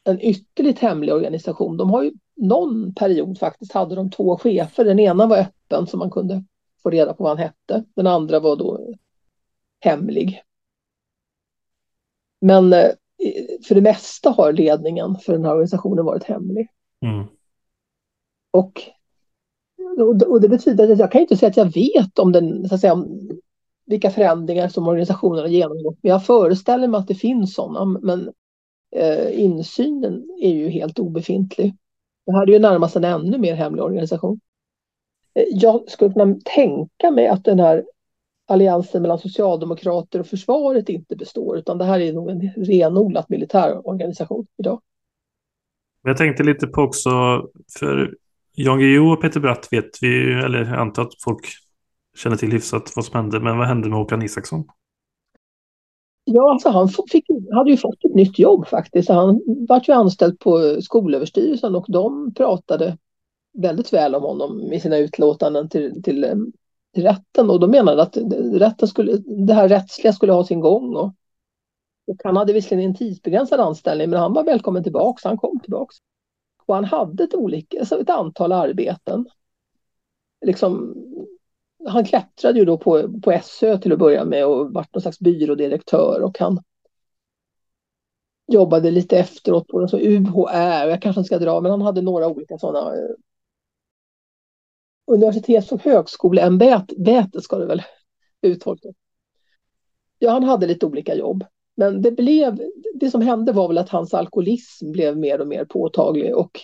en 0.04 0.20
ytterligt 0.20 0.78
hemlig 0.78 1.14
organisation. 1.14 1.76
De 1.76 1.90
har 1.90 2.02
ju 2.02 2.12
någon 2.36 2.94
period 2.94 3.38
faktiskt 3.38 3.72
hade 3.72 3.94
de 3.94 4.10
två 4.10 4.38
chefer. 4.38 4.84
Den 4.84 4.98
ena 4.98 5.26
var 5.26 5.38
öppen 5.38 5.86
så 5.86 5.96
man 5.96 6.10
kunde 6.10 6.44
få 6.82 6.90
reda 6.90 7.14
på 7.14 7.22
vad 7.22 7.30
han 7.30 7.38
hette. 7.38 7.84
Den 7.94 8.06
andra 8.06 8.40
var 8.40 8.56
då 8.56 8.94
hemlig. 9.80 10.42
Men 12.40 12.72
eh, 12.72 12.90
för 13.68 13.74
det 13.74 13.80
mesta 13.80 14.30
har 14.30 14.52
ledningen 14.52 15.16
för 15.16 15.32
den 15.32 15.44
här 15.44 15.52
organisationen 15.52 16.04
varit 16.04 16.24
hemlig. 16.24 16.68
Mm. 17.02 17.26
Och, 18.50 18.82
och 20.26 20.40
det 20.40 20.48
betyder 20.48 20.92
att 20.92 20.98
jag 20.98 21.12
kan 21.12 21.20
inte 21.20 21.36
säga 21.36 21.50
att 21.50 21.56
jag 21.56 21.74
vet 21.74 22.18
om 22.18 22.32
den, 22.32 22.68
så 22.68 22.74
att 22.74 22.80
säga, 22.80 22.92
om 22.92 23.30
vilka 23.88 24.10
förändringar 24.10 24.68
som 24.68 24.88
organisationen 24.88 25.40
har 25.40 25.48
genomgått. 25.48 25.98
Men 26.02 26.10
jag 26.10 26.26
föreställer 26.26 26.88
mig 26.88 26.98
att 26.98 27.08
det 27.08 27.14
finns 27.14 27.54
sådana. 27.54 27.84
Men 27.84 28.32
eh, 28.96 29.40
insynen 29.40 30.30
är 30.40 30.54
ju 30.54 30.68
helt 30.68 30.98
obefintlig. 30.98 31.76
Det 32.26 32.32
här 32.32 32.42
är 32.42 32.52
ju 32.52 32.58
närmast 32.58 32.96
en 32.96 33.04
ännu 33.04 33.38
mer 33.38 33.54
hemlig 33.54 33.84
organisation. 33.84 34.40
Eh, 35.34 35.44
jag 35.50 35.90
skulle 35.90 36.12
kunna 36.12 36.36
tänka 36.44 37.10
mig 37.10 37.28
att 37.28 37.44
den 37.44 37.60
här 37.60 37.84
alliansen 38.46 39.02
mellan 39.02 39.18
socialdemokrater 39.18 40.20
och 40.20 40.26
försvaret 40.26 40.88
inte 40.88 41.16
består, 41.16 41.58
utan 41.58 41.78
det 41.78 41.84
här 41.84 42.00
är 42.00 42.12
nog 42.12 42.30
en 42.30 42.40
renodlat 42.56 43.28
militär 43.28 43.88
organisation 43.88 44.46
idag. 44.58 44.80
Jag 46.02 46.16
tänkte 46.16 46.42
lite 46.42 46.66
på 46.66 46.82
också, 46.82 47.10
för 47.78 48.14
Jan 48.54 48.78
Guillou 48.78 49.12
och 49.12 49.22
Peter 49.22 49.40
Bratt 49.40 49.68
vet 49.70 50.02
vi, 50.02 50.32
eller 50.32 50.58
jag 50.58 50.78
antar 50.78 51.02
att 51.02 51.22
folk 51.24 51.46
känner 52.18 52.36
till 52.36 52.52
hyfsat 52.52 52.92
vad 52.96 53.04
som 53.04 53.16
hände, 53.16 53.40
men 53.40 53.58
vad 53.58 53.66
hände 53.66 53.88
med 53.88 53.98
Håkan 53.98 54.22
Isaksson? 54.22 54.64
Ja, 56.24 56.52
alltså 56.52 56.68
han 56.68 56.88
fick, 56.88 57.24
hade 57.52 57.70
ju 57.70 57.76
fått 57.76 58.04
ett 58.04 58.14
nytt 58.14 58.38
jobb 58.38 58.66
faktiskt. 58.66 59.08
Han 59.08 59.40
var 59.68 59.82
ju 59.88 59.92
anställd 59.92 60.38
på 60.38 60.82
Skolöverstyrelsen 60.82 61.74
och 61.76 61.84
de 61.88 62.34
pratade 62.34 62.98
väldigt 63.52 63.92
väl 63.92 64.14
om 64.14 64.22
honom 64.22 64.72
i 64.72 64.80
sina 64.80 64.98
utlåtanden 64.98 65.68
till, 65.68 66.02
till, 66.02 66.24
eh, 66.24 66.34
till 66.94 67.02
rätten 67.02 67.50
och 67.50 67.60
de 67.60 67.70
menade 67.70 68.02
att 68.02 68.16
rätten 68.52 68.88
skulle, 68.88 69.16
det 69.46 69.54
här 69.54 69.68
rättsliga 69.68 70.12
skulle 70.12 70.32
ha 70.32 70.44
sin 70.44 70.60
gång. 70.60 70.96
Och, 70.96 71.14
och 72.06 72.16
han 72.24 72.36
hade 72.36 72.52
visserligen 72.52 72.90
en 72.90 72.96
tidsbegränsad 72.96 73.60
anställning 73.60 74.10
men 74.10 74.20
han 74.20 74.32
var 74.32 74.44
välkommen 74.44 74.82
tillbaka, 74.82 75.28
han 75.28 75.38
kom 75.38 75.60
tillbaka. 75.60 75.94
Och 76.66 76.74
han 76.74 76.84
hade 76.84 77.24
ett, 77.24 77.34
olika, 77.34 77.78
alltså 77.78 78.00
ett 78.00 78.10
antal 78.10 78.52
arbeten. 78.52 79.26
Liksom, 80.46 80.94
han 81.86 82.04
klättrade 82.04 82.58
ju 82.58 82.64
då 82.64 82.78
på, 82.78 83.20
på 83.20 83.40
SÖ 83.42 83.78
till 83.78 83.92
att 83.92 83.98
börja 83.98 84.24
med 84.24 84.46
och 84.46 84.72
vart 84.72 84.94
någon 84.94 85.02
slags 85.02 85.18
byrådirektör 85.18 86.22
och 86.22 86.38
han 86.38 86.62
jobbade 88.52 88.90
lite 88.90 89.18
efteråt 89.18 89.68
på 89.68 89.88
så 89.88 89.98
UHR, 89.98 90.88
jag 90.88 91.02
kanske 91.02 91.20
inte 91.20 91.26
ska 91.26 91.38
dra, 91.38 91.60
men 91.60 91.70
han 91.70 91.82
hade 91.82 92.02
några 92.02 92.28
olika 92.28 92.58
sådana 92.58 92.96
eh, 92.96 93.10
universitets 95.06 95.72
och 95.72 95.82
högskoleämbete 95.82 97.40
ska 97.42 97.58
det 97.58 97.66
väl 97.66 97.82
uttolkas. 98.42 98.94
Ja, 100.18 100.30
han 100.30 100.44
hade 100.44 100.66
lite 100.66 100.86
olika 100.86 101.14
jobb. 101.14 101.44
Men 101.76 102.02
det, 102.02 102.10
blev, 102.10 102.60
det 102.94 103.10
som 103.10 103.20
hände 103.20 103.52
var 103.52 103.68
väl 103.68 103.78
att 103.78 103.88
hans 103.88 104.14
alkoholism 104.14 104.92
blev 104.92 105.16
mer 105.16 105.40
och 105.40 105.48
mer 105.48 105.64
påtaglig 105.64 106.36
och 106.36 106.60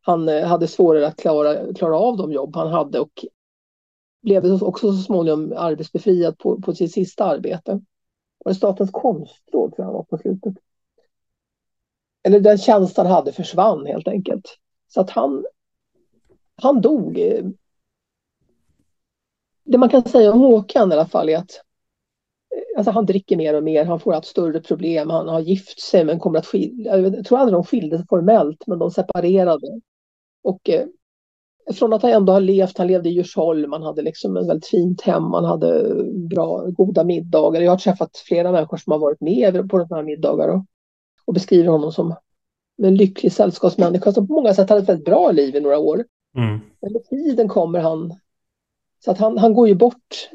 han 0.00 0.28
eh, 0.28 0.46
hade 0.46 0.68
svårare 0.68 1.06
att 1.06 1.16
klara, 1.16 1.74
klara 1.74 1.98
av 1.98 2.16
de 2.16 2.32
jobb 2.32 2.56
han 2.56 2.68
hade 2.68 3.00
och 3.00 3.24
blev 4.22 4.62
också 4.62 4.92
så 4.92 5.02
småningom 5.02 5.52
arbetsbefriad 5.56 6.38
på, 6.38 6.60
på 6.60 6.74
sitt 6.74 6.92
sista 6.92 7.24
arbete. 7.24 7.80
Och 8.44 8.56
Statens 8.56 8.90
konstråd 8.90 9.42
tror 9.50 9.74
jag 9.76 9.84
han 9.84 9.94
var 9.94 10.02
på 10.02 10.18
slutet. 10.18 10.54
Eller 12.22 12.40
den 12.40 12.58
tjänst 12.58 12.96
han 12.96 13.06
hade 13.06 13.32
försvann 13.32 13.86
helt 13.86 14.08
enkelt. 14.08 14.58
Så 14.88 15.00
att 15.00 15.10
han, 15.10 15.46
han 16.56 16.80
dog. 16.80 17.14
Det 19.64 19.78
man 19.78 19.88
kan 19.88 20.02
säga 20.02 20.32
om 20.32 20.40
Håkan 20.40 20.90
i 20.92 20.94
alla 20.94 21.06
fall 21.06 21.28
är 21.28 21.36
att 21.36 21.62
alltså 22.76 22.90
han 22.90 23.06
dricker 23.06 23.36
mer 23.36 23.54
och 23.54 23.62
mer, 23.62 23.84
han 23.84 24.00
får 24.00 24.14
allt 24.14 24.26
större 24.26 24.60
problem, 24.60 25.10
han 25.10 25.28
har 25.28 25.40
gift 25.40 25.80
sig 25.80 26.04
men 26.04 26.20
kommer 26.20 26.38
att 26.38 26.46
skilja, 26.46 26.98
jag 26.98 27.24
tror 27.24 27.38
aldrig 27.38 27.54
de 27.54 27.64
skilde 27.64 27.98
sig 27.98 28.06
formellt 28.08 28.66
men 28.66 28.78
de 28.78 28.90
separerade. 28.90 29.80
Och 30.42 30.68
eh, 30.68 30.86
från 31.74 31.92
att 31.92 32.02
han 32.02 32.12
ändå 32.12 32.32
har 32.32 32.40
levt, 32.40 32.78
han 32.78 32.86
levde 32.86 33.08
i 33.08 33.12
Djursholm, 33.12 33.72
han 33.72 33.82
hade 33.82 34.02
liksom 34.02 34.36
ett 34.36 34.48
väldigt 34.48 34.66
fint 34.66 35.00
hem, 35.00 35.32
han 35.32 35.44
hade 35.44 36.02
bra, 36.14 36.64
goda 36.66 37.04
middagar. 37.04 37.60
Jag 37.60 37.72
har 37.72 37.78
träffat 37.78 38.16
flera 38.16 38.52
människor 38.52 38.76
som 38.76 38.90
har 38.90 38.98
varit 38.98 39.20
med 39.20 39.70
på 39.70 39.78
de 39.78 39.94
här 39.94 40.02
middagar 40.02 40.48
och, 40.48 40.64
och 41.24 41.34
beskriver 41.34 41.68
honom 41.68 41.92
som 41.92 42.14
en 42.82 42.96
lycklig 42.96 43.32
sällskapsmänniska 43.32 44.12
som 44.12 44.26
på 44.26 44.32
många 44.32 44.54
sätt 44.54 44.68
hade 44.68 44.82
ett 44.82 44.88
väldigt 44.88 45.04
bra 45.04 45.30
liv 45.30 45.56
i 45.56 45.60
några 45.60 45.78
år. 45.78 46.04
Mm. 46.36 46.60
Men 46.80 46.92
med 46.92 47.04
tiden 47.04 47.48
kommer 47.48 47.78
han, 47.78 48.14
så 49.04 49.10
att 49.10 49.18
han, 49.18 49.38
han 49.38 49.54
går 49.54 49.68
ju 49.68 49.74
bort 49.74 50.30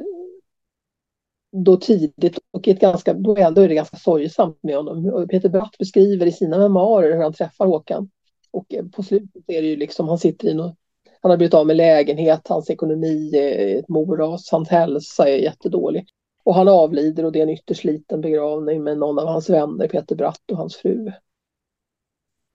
då 1.52 1.78
tidigt 1.78 2.40
och 2.52 2.68
ett 2.68 2.80
ganska, 2.80 3.14
då 3.14 3.36
är 3.38 3.68
det 3.68 3.76
ganska 3.76 3.98
sorgsamt 3.98 4.64
med 4.64 4.76
honom. 4.76 5.28
Peter 5.28 5.50
Bratt 5.50 5.78
beskriver 5.80 6.26
i 6.26 6.32
sina 6.32 6.58
memoarer 6.58 7.16
hur 7.16 7.24
han 7.24 7.34
träffar 7.34 7.66
Håkan. 7.66 8.10
Och 8.52 8.76
på 8.96 9.04
slutet 9.04 9.44
är 9.48 9.62
det 9.62 9.68
ju 9.68 9.76
liksom, 9.76 10.08
han 10.08 10.18
sitter 10.18 10.48
i 10.48 10.54
något, 10.54 10.76
han 11.24 11.30
har 11.30 11.38
blivit 11.38 11.54
av 11.54 11.68
med 11.68 11.76
lägenhet, 11.76 12.48
hans 12.48 12.70
ekonomi 12.70 13.32
är 13.36 13.80
ett 13.80 13.90
moras, 13.90 14.52
hans 14.52 14.70
hälsa 14.70 15.30
är 15.30 15.38
jättedålig. 15.38 16.08
Och 16.44 16.56
han 16.56 16.68
avlider 16.68 17.26
och 17.26 17.32
det 17.32 17.40
är 17.40 17.44
en 17.44 17.50
ytterst 17.50 17.84
liten 17.84 18.22
begravning 18.22 18.84
med 18.84 18.98
någon 18.98 19.20
av 19.20 19.28
hans 19.28 19.50
vänner, 19.50 19.88
Peter 19.88 20.16
Bratt 20.16 20.52
och 20.52 20.58
hans 20.58 20.76
fru. 20.76 21.12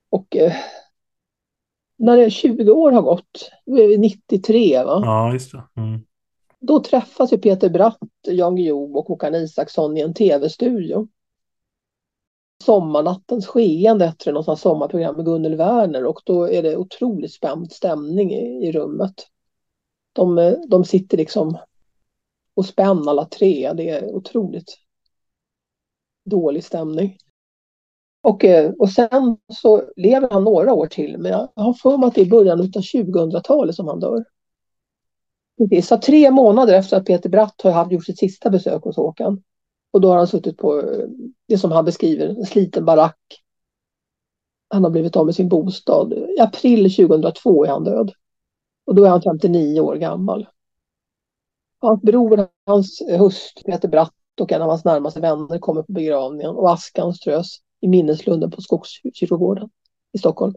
Och 0.09 0.35
eh, 0.35 0.53
när 1.97 2.17
det 2.17 2.29
20 2.29 2.71
år 2.71 2.91
har 2.91 3.01
gått, 3.01 3.51
då 3.65 3.77
är 3.77 3.87
vi 3.87 3.97
93 3.97 4.83
va? 4.83 5.01
Ja, 5.05 5.33
just 5.33 5.51
det. 5.51 5.63
Mm. 5.77 6.01
Då 6.59 6.79
träffas 6.79 7.33
ju 7.33 7.37
Peter 7.37 7.69
Bratt, 7.69 7.97
Jan 8.27 8.55
Guillou 8.55 8.97
och 8.97 9.05
Håkan 9.05 9.35
Isaksson 9.35 9.97
i 9.97 10.01
en 10.01 10.13
tv-studio. 10.13 11.07
Sommarnattens 12.63 13.47
skeende 13.47 14.05
efter 14.05 14.33
något 14.33 14.45
sånt 14.45 14.59
sommarprogram 14.59 15.15
med 15.15 15.25
Gunnel 15.25 15.55
Werner 15.55 16.05
och 16.05 16.21
då 16.25 16.49
är 16.49 16.63
det 16.63 16.77
otroligt 16.77 17.33
spänd 17.33 17.71
stämning 17.71 18.33
i, 18.33 18.67
i 18.67 18.71
rummet. 18.71 19.13
De, 20.13 20.37
eh, 20.37 20.53
de 20.67 20.85
sitter 20.85 21.17
liksom 21.17 21.57
och 22.55 22.65
spänn 22.65 23.07
alla 23.07 23.25
tre. 23.25 23.73
Det 23.73 23.89
är 23.89 24.15
otroligt 24.15 24.77
dålig 26.25 26.63
stämning. 26.63 27.17
Och, 28.21 28.45
eh, 28.45 28.71
och 28.71 28.89
sen 28.89 29.37
så 29.53 29.83
lever 29.95 30.29
han 30.31 30.43
några 30.43 30.73
år 30.73 30.87
till, 30.87 31.17
men 31.17 31.31
jag 31.31 31.49
har 31.55 31.73
för 31.73 31.97
mig 31.97 32.07
att 32.07 32.15
det 32.15 32.21
är 32.21 32.29
början 32.29 32.59
av 32.59 32.65
2000-talet 32.65 33.75
som 33.75 33.87
han 33.87 33.99
dör. 33.99 34.25
Så 35.83 35.97
tre 35.97 36.31
månader 36.31 36.73
efter 36.73 36.97
att 36.97 37.05
Peter 37.05 37.29
Bratt 37.29 37.61
har 37.63 37.91
gjort 37.91 38.05
sitt 38.05 38.19
sista 38.19 38.49
besök 38.49 38.83
hos 38.83 38.95
Håkan. 38.95 39.43
Och 39.91 40.01
då 40.01 40.09
har 40.09 40.17
han 40.17 40.27
suttit 40.27 40.57
på 40.57 40.79
eh, 40.79 41.07
det 41.47 41.57
som 41.57 41.71
han 41.71 41.85
beskriver, 41.85 42.27
en 42.27 42.45
sliten 42.45 42.85
barack. 42.85 43.43
Han 44.67 44.83
har 44.83 44.91
blivit 44.91 45.15
av 45.15 45.25
med 45.25 45.35
sin 45.35 45.49
bostad. 45.49 46.13
I 46.13 46.39
april 46.39 46.95
2002 46.95 47.65
är 47.65 47.69
han 47.69 47.83
död. 47.83 48.11
Och 48.85 48.95
då 48.95 49.05
är 49.05 49.09
han 49.09 49.21
59 49.21 49.79
år 49.79 49.95
gammal. 49.95 50.47
Hans 51.79 52.01
bror, 52.01 52.47
hans 52.65 53.01
hustru 53.19 53.63
Peter 53.63 53.87
Bratt 53.87 54.13
och 54.39 54.51
en 54.51 54.61
av 54.61 54.69
hans 54.69 54.85
närmaste 54.85 55.19
vänner 55.19 55.59
kommer 55.59 55.83
på 55.83 55.91
begravningen 55.91 56.55
och 56.55 56.71
askan 56.71 57.13
strös 57.13 57.57
i 57.81 57.87
minneslunden 57.87 58.51
på 58.51 58.61
Skogskyrkogården 58.61 59.69
i 60.13 60.17
Stockholm. 60.17 60.55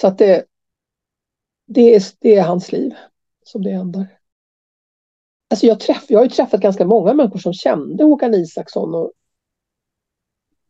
Så 0.00 0.06
att 0.06 0.18
det, 0.18 0.44
det, 1.66 1.94
är, 1.94 2.02
det 2.18 2.36
är 2.36 2.42
hans 2.42 2.72
liv 2.72 2.94
som 3.44 3.62
det 3.62 3.70
händer. 3.70 4.15
Alltså 5.50 5.66
jag, 5.66 5.80
träff, 5.80 6.04
jag 6.08 6.18
har 6.18 6.24
ju 6.24 6.30
träffat 6.30 6.60
ganska 6.60 6.84
många 6.84 7.14
människor 7.14 7.38
som 7.38 7.52
kände 7.52 8.04
Håkan 8.04 8.34
Isaksson 8.34 8.94
och 8.94 9.12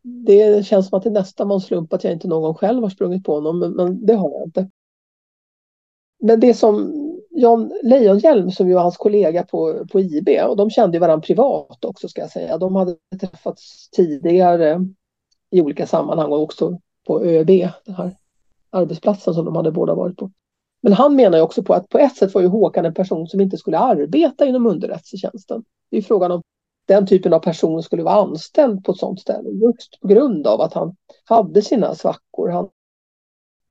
det 0.03 0.67
känns 0.67 0.89
som 0.89 0.99
att 0.99 1.05
det 1.05 1.11
nästan 1.11 1.49
var 1.49 1.55
en 1.57 1.61
slump 1.61 1.93
att 1.93 2.05
jag 2.05 2.13
inte 2.13 2.29
någon 2.29 2.43
gång 2.43 2.55
själv 2.55 2.83
har 2.83 2.91
sprungit 2.91 3.25
på 3.25 3.35
honom, 3.35 3.59
men, 3.59 3.73
men 3.73 4.07
det 4.07 4.15
har 4.15 4.31
jag 4.31 4.45
inte. 4.45 4.71
Men 6.19 6.41
det 6.41 6.55
som 6.55 6.93
Jan 7.31 7.73
Lejonhjelm 7.83 8.51
som 8.51 8.69
ju 8.69 8.75
var 8.75 8.83
hans 8.83 8.97
kollega 8.97 9.43
på, 9.43 9.87
på 9.93 10.01
IB 10.01 10.29
och 10.49 10.57
de 10.57 10.71
kände 10.71 10.99
varandra 10.99 11.27
privat 11.27 11.85
också 11.85 12.09
ska 12.09 12.21
jag 12.21 12.31
säga. 12.31 12.59
De 12.59 12.77
hade 12.77 12.97
träffats 13.21 13.91
tidigare 13.91 14.81
i 15.51 15.61
olika 15.61 15.87
sammanhang 15.87 16.33
och 16.33 16.43
också 16.43 16.81
på 17.07 17.25
ÖB, 17.25 17.69
den 17.85 17.95
här 17.95 18.17
arbetsplatsen 18.71 19.35
som 19.35 19.45
de 19.45 19.57
hade 19.57 19.73
båda 19.73 19.95
varit 19.95 20.17
på. 20.17 20.31
Men 20.87 20.93
han 20.93 21.17
menar 21.17 21.39
ju 21.39 21.45
också 21.45 21.63
på 21.63 21.75
att 21.75 21.89
på 21.89 21.99
ett 21.99 22.17
sätt 22.17 22.35
var 22.35 22.43
ju 22.43 22.49
Håkan 22.49 22.85
en 22.85 22.95
person 22.95 23.27
som 23.27 23.41
inte 23.41 23.57
skulle 23.57 23.79
arbeta 23.79 24.47
inom 24.47 24.67
underrättelsetjänsten. 24.67 25.65
Det 25.91 25.97
är 25.97 26.03
frågan 26.03 26.33
om 26.33 26.43
den 26.85 27.07
typen 27.07 27.33
av 27.33 27.39
person 27.39 27.83
skulle 27.83 28.03
vara 28.03 28.15
anställd 28.15 28.85
på 28.85 28.93
ett 28.93 28.99
sådant 28.99 29.21
ställe 29.21 29.51
just 29.51 30.01
på 30.01 30.09
grund 30.09 30.47
av 30.47 30.61
att 30.61 30.73
han 30.73 30.97
hade 31.25 31.63
sina 31.63 31.95
svackor. 31.95 32.49
Han, 32.49 32.69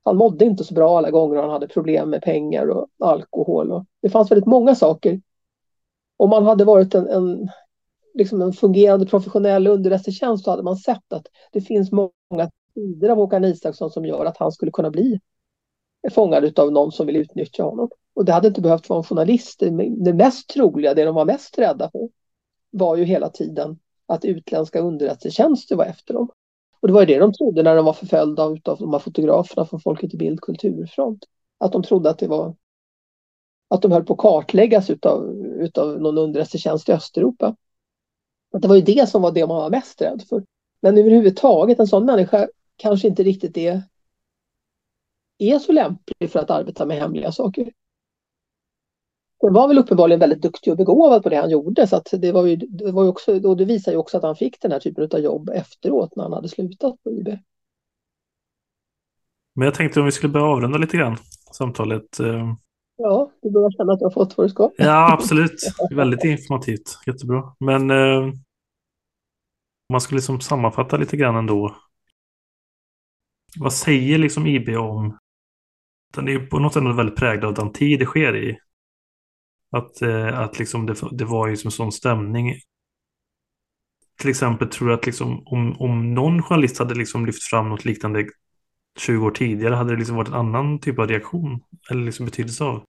han 0.04 0.16
mådde 0.16 0.44
inte 0.44 0.64
så 0.64 0.74
bra 0.74 0.98
alla 0.98 1.10
gånger 1.10 1.36
och 1.36 1.42
han 1.42 1.52
hade 1.52 1.68
problem 1.68 2.10
med 2.10 2.22
pengar 2.22 2.70
och 2.70 2.88
alkohol. 3.00 3.72
Och 3.72 3.84
det 4.02 4.08
fanns 4.08 4.30
väldigt 4.30 4.46
många 4.46 4.74
saker. 4.74 5.20
Om 6.16 6.30
man 6.30 6.44
hade 6.44 6.64
varit 6.64 6.94
en, 6.94 7.08
en, 7.08 7.48
liksom 8.14 8.42
en 8.42 8.52
fungerande 8.52 9.06
professionell 9.06 9.66
underrättelsetjänst 9.66 10.44
så 10.44 10.50
hade 10.50 10.62
man 10.62 10.76
sett 10.76 11.12
att 11.12 11.26
det 11.52 11.60
finns 11.60 11.92
många 11.92 12.50
sidor 12.74 13.10
av 13.10 13.16
Håkan 13.16 13.44
Isaksson 13.44 13.90
som 13.90 14.04
gör 14.04 14.24
att 14.24 14.36
han 14.36 14.52
skulle 14.52 14.72
kunna 14.72 14.90
bli 14.90 15.20
fångad 16.10 16.58
av 16.58 16.72
någon 16.72 16.92
som 16.92 17.06
vill 17.06 17.16
utnyttja 17.16 17.62
honom. 17.62 17.88
Och 18.14 18.24
det 18.24 18.32
hade 18.32 18.48
inte 18.48 18.60
behövt 18.60 18.88
vara 18.88 18.98
en 18.98 19.04
journalist. 19.04 19.62
Det 20.04 20.12
mest 20.12 20.48
troliga, 20.48 20.94
det 20.94 21.04
de 21.04 21.14
var 21.14 21.24
mest 21.24 21.58
rädda 21.58 21.90
för, 21.90 22.08
var 22.70 22.96
ju 22.96 23.04
hela 23.04 23.28
tiden 23.28 23.78
att 24.06 24.24
utländska 24.24 24.80
underrättelsetjänster 24.80 25.76
var 25.76 25.84
efter 25.84 26.14
dem. 26.14 26.28
Och 26.80 26.88
det 26.88 26.94
var 26.94 27.00
ju 27.00 27.06
det 27.06 27.18
de 27.18 27.32
trodde 27.32 27.62
när 27.62 27.76
de 27.76 27.84
var 27.84 27.92
förföljda 27.92 28.42
av, 28.42 28.58
av 28.64 28.78
de 28.78 28.92
här 28.92 28.98
fotograferna 28.98 29.66
från 29.66 29.80
Folket 29.80 30.14
i 30.14 30.16
Bild 30.16 30.40
kulturfront. 30.40 31.24
Att 31.58 31.72
de 31.72 31.82
trodde 31.82 32.10
att 32.10 32.18
det 32.18 32.28
var 32.28 32.54
att 33.68 33.82
de 33.82 33.92
höll 33.92 34.04
på 34.04 34.12
att 34.12 34.18
kartläggas 34.18 34.90
utav, 34.90 35.46
utav 35.60 36.00
någon 36.00 36.18
underrättelsetjänst 36.18 36.88
i 36.88 36.92
Östeuropa. 36.92 37.56
Att 38.52 38.62
det 38.62 38.68
var 38.68 38.76
ju 38.76 38.82
det 38.82 39.08
som 39.08 39.22
var 39.22 39.32
det 39.32 39.46
man 39.46 39.56
var 39.56 39.70
mest 39.70 40.02
rädd 40.02 40.22
för. 40.28 40.44
Men 40.80 40.98
överhuvudtaget, 40.98 41.80
en 41.80 41.86
sån 41.86 42.06
människa 42.06 42.48
kanske 42.76 43.08
inte 43.08 43.22
riktigt 43.22 43.56
är 43.56 43.82
är 45.38 45.58
så 45.58 45.72
lämplig 45.72 46.30
för 46.30 46.38
att 46.38 46.50
arbeta 46.50 46.86
med 46.86 46.96
hemliga 46.96 47.32
saker. 47.32 47.72
Han 49.42 49.52
var 49.52 49.68
väl 49.68 49.78
uppenbarligen 49.78 50.20
väldigt 50.20 50.42
duktig 50.42 50.70
och 50.70 50.76
begåvad 50.76 51.22
på 51.22 51.28
det 51.28 51.36
han 51.36 51.50
gjorde 51.50 51.86
så 51.86 51.96
att 51.96 52.08
det 52.18 52.32
var 52.32 52.46
ju, 52.46 52.56
det 52.56 52.92
var 52.92 53.02
ju 53.02 53.08
också, 53.08 53.48
och 53.48 53.56
det 53.56 53.64
visar 53.64 53.92
ju 53.92 53.98
också 53.98 54.16
att 54.16 54.22
han 54.22 54.36
fick 54.36 54.60
den 54.60 54.72
här 54.72 54.80
typen 54.80 55.08
av 55.12 55.20
jobb 55.20 55.50
efteråt 55.50 56.16
när 56.16 56.22
han 56.22 56.32
hade 56.32 56.48
slutat 56.48 57.02
på 57.02 57.10
IB. 57.10 57.28
Men 59.54 59.64
jag 59.64 59.74
tänkte 59.74 60.00
om 60.00 60.06
vi 60.06 60.12
skulle 60.12 60.32
börja 60.32 60.46
avrunda 60.46 60.78
lite 60.78 60.96
grann 60.96 61.16
samtalet. 61.52 62.20
Eh. 62.20 62.54
Ja, 62.96 63.32
du 63.42 63.50
börjar 63.50 63.70
känna 63.70 63.92
att 63.92 63.98
du 63.98 64.04
har 64.04 64.10
fått 64.10 64.38
vad 64.38 64.46
du 64.46 64.50
ska. 64.50 64.70
Ja, 64.76 65.12
absolut. 65.12 65.60
Väldigt 65.90 66.24
informativt. 66.24 66.98
Jättebra. 67.06 67.54
Men 67.60 67.90
eh, 67.90 68.32
om 69.88 69.92
man 69.92 70.00
skulle 70.00 70.18
liksom 70.18 70.40
sammanfatta 70.40 70.96
lite 70.96 71.16
grann 71.16 71.36
ändå. 71.36 71.76
Vad 73.58 73.72
säger 73.72 74.18
liksom 74.18 74.46
IB 74.46 74.68
om 74.68 75.18
den 76.16 76.28
är 76.28 76.38
på 76.38 76.58
något 76.58 76.74
sätt 76.74 76.82
väldigt 76.82 77.16
präglad 77.16 77.44
av 77.44 77.54
den 77.54 77.72
tid 77.72 77.98
det 77.98 78.06
sker 78.06 78.36
i. 78.36 78.58
Att, 79.70 80.02
eh, 80.02 80.38
att 80.38 80.58
liksom 80.58 80.86
det, 80.86 80.94
det 81.12 81.24
var 81.24 81.48
ju 81.48 81.56
som 81.56 81.70
sån 81.70 81.92
stämning. 81.92 82.54
Till 84.20 84.30
exempel 84.30 84.68
tror 84.68 84.90
jag 84.90 84.98
att 84.98 85.06
liksom, 85.06 85.42
om, 85.46 85.76
om 85.80 86.14
någon 86.14 86.42
journalist 86.42 86.78
hade 86.78 86.94
liksom 86.94 87.26
lyft 87.26 87.42
fram 87.42 87.68
något 87.68 87.84
liknande 87.84 88.26
20 88.98 89.26
år 89.26 89.30
tidigare 89.30 89.74
hade 89.74 89.90
det 89.90 89.98
liksom 89.98 90.16
varit 90.16 90.28
en 90.28 90.34
annan 90.34 90.80
typ 90.80 90.98
av 90.98 91.06
reaktion 91.06 91.60
eller 91.90 92.04
liksom 92.04 92.26
betydelse 92.26 92.64
av 92.64 92.84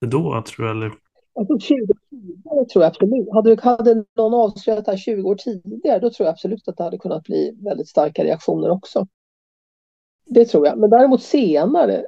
det 0.00 0.06
då, 0.06 0.42
tror 0.46 0.66
jag. 0.66 0.76
Eller... 0.76 0.92
Alltså 1.34 1.58
20 1.58 1.74
år 1.82 1.98
tidigare 2.10 2.64
tror 2.64 2.84
jag 2.84 2.90
absolut. 2.90 3.28
Hade, 3.32 3.62
hade 3.62 4.04
någon 4.16 4.34
avslöjat 4.34 4.84
det 4.84 4.90
här 4.90 4.98
20 4.98 5.22
år 5.22 5.34
tidigare 5.34 5.98
då 5.98 6.10
tror 6.10 6.26
jag 6.26 6.32
absolut 6.32 6.68
att 6.68 6.76
det 6.76 6.84
hade 6.84 6.98
kunnat 6.98 7.24
bli 7.24 7.58
väldigt 7.64 7.88
starka 7.88 8.24
reaktioner 8.24 8.70
också. 8.70 9.06
Det 10.26 10.44
tror 10.44 10.66
jag. 10.66 10.78
Men 10.78 10.90
däremot 10.90 11.22
senare 11.22 12.06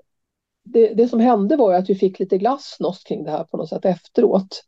det, 0.72 0.94
det 0.94 1.08
som 1.08 1.20
hände 1.20 1.56
var 1.56 1.74
att 1.74 1.90
vi 1.90 1.94
fick 1.94 2.18
lite 2.18 2.38
glasnost 2.38 3.06
kring 3.06 3.24
det 3.24 3.30
här 3.30 3.44
på 3.44 3.56
något 3.56 3.68
sätt 3.68 3.84
efteråt. 3.84 4.64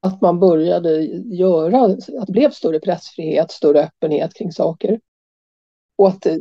Att 0.00 0.20
man 0.20 0.40
började 0.40 1.02
göra, 1.34 1.84
att 2.20 2.26
det 2.26 2.32
blev 2.32 2.50
större 2.50 2.80
pressfrihet, 2.80 3.50
större 3.50 3.80
öppenhet 3.80 4.34
kring 4.34 4.52
saker. 4.52 5.00
Och 5.96 6.08
att 6.08 6.26
eh, 6.26 6.36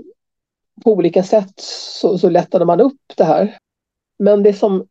på 0.84 0.92
olika 0.92 1.24
sätt 1.24 1.54
så, 2.02 2.18
så 2.18 2.30
lättade 2.30 2.66
man 2.66 2.82
upp 2.82 3.14
det 3.18 3.24
här. 3.24 3.58
Men 4.20 4.44
det 4.44 4.54
som 4.54 4.88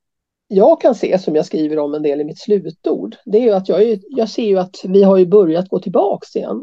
jag 0.48 0.80
kan 0.80 0.94
se, 0.94 1.18
som 1.18 1.36
jag 1.36 1.46
skriver 1.46 1.78
om 1.78 1.94
en 1.94 2.02
del 2.02 2.20
i 2.20 2.24
mitt 2.24 2.38
slutord, 2.38 3.16
det 3.24 3.38
är 3.38 3.42
ju 3.42 3.52
att 3.52 3.68
jag, 3.68 3.98
jag 4.08 4.28
ser 4.28 4.46
ju 4.46 4.58
att 4.58 4.76
vi 4.84 5.02
har 5.02 5.16
ju 5.16 5.26
börjat 5.26 5.68
gå 5.68 5.78
tillbaks 5.78 6.36
igen 6.36 6.62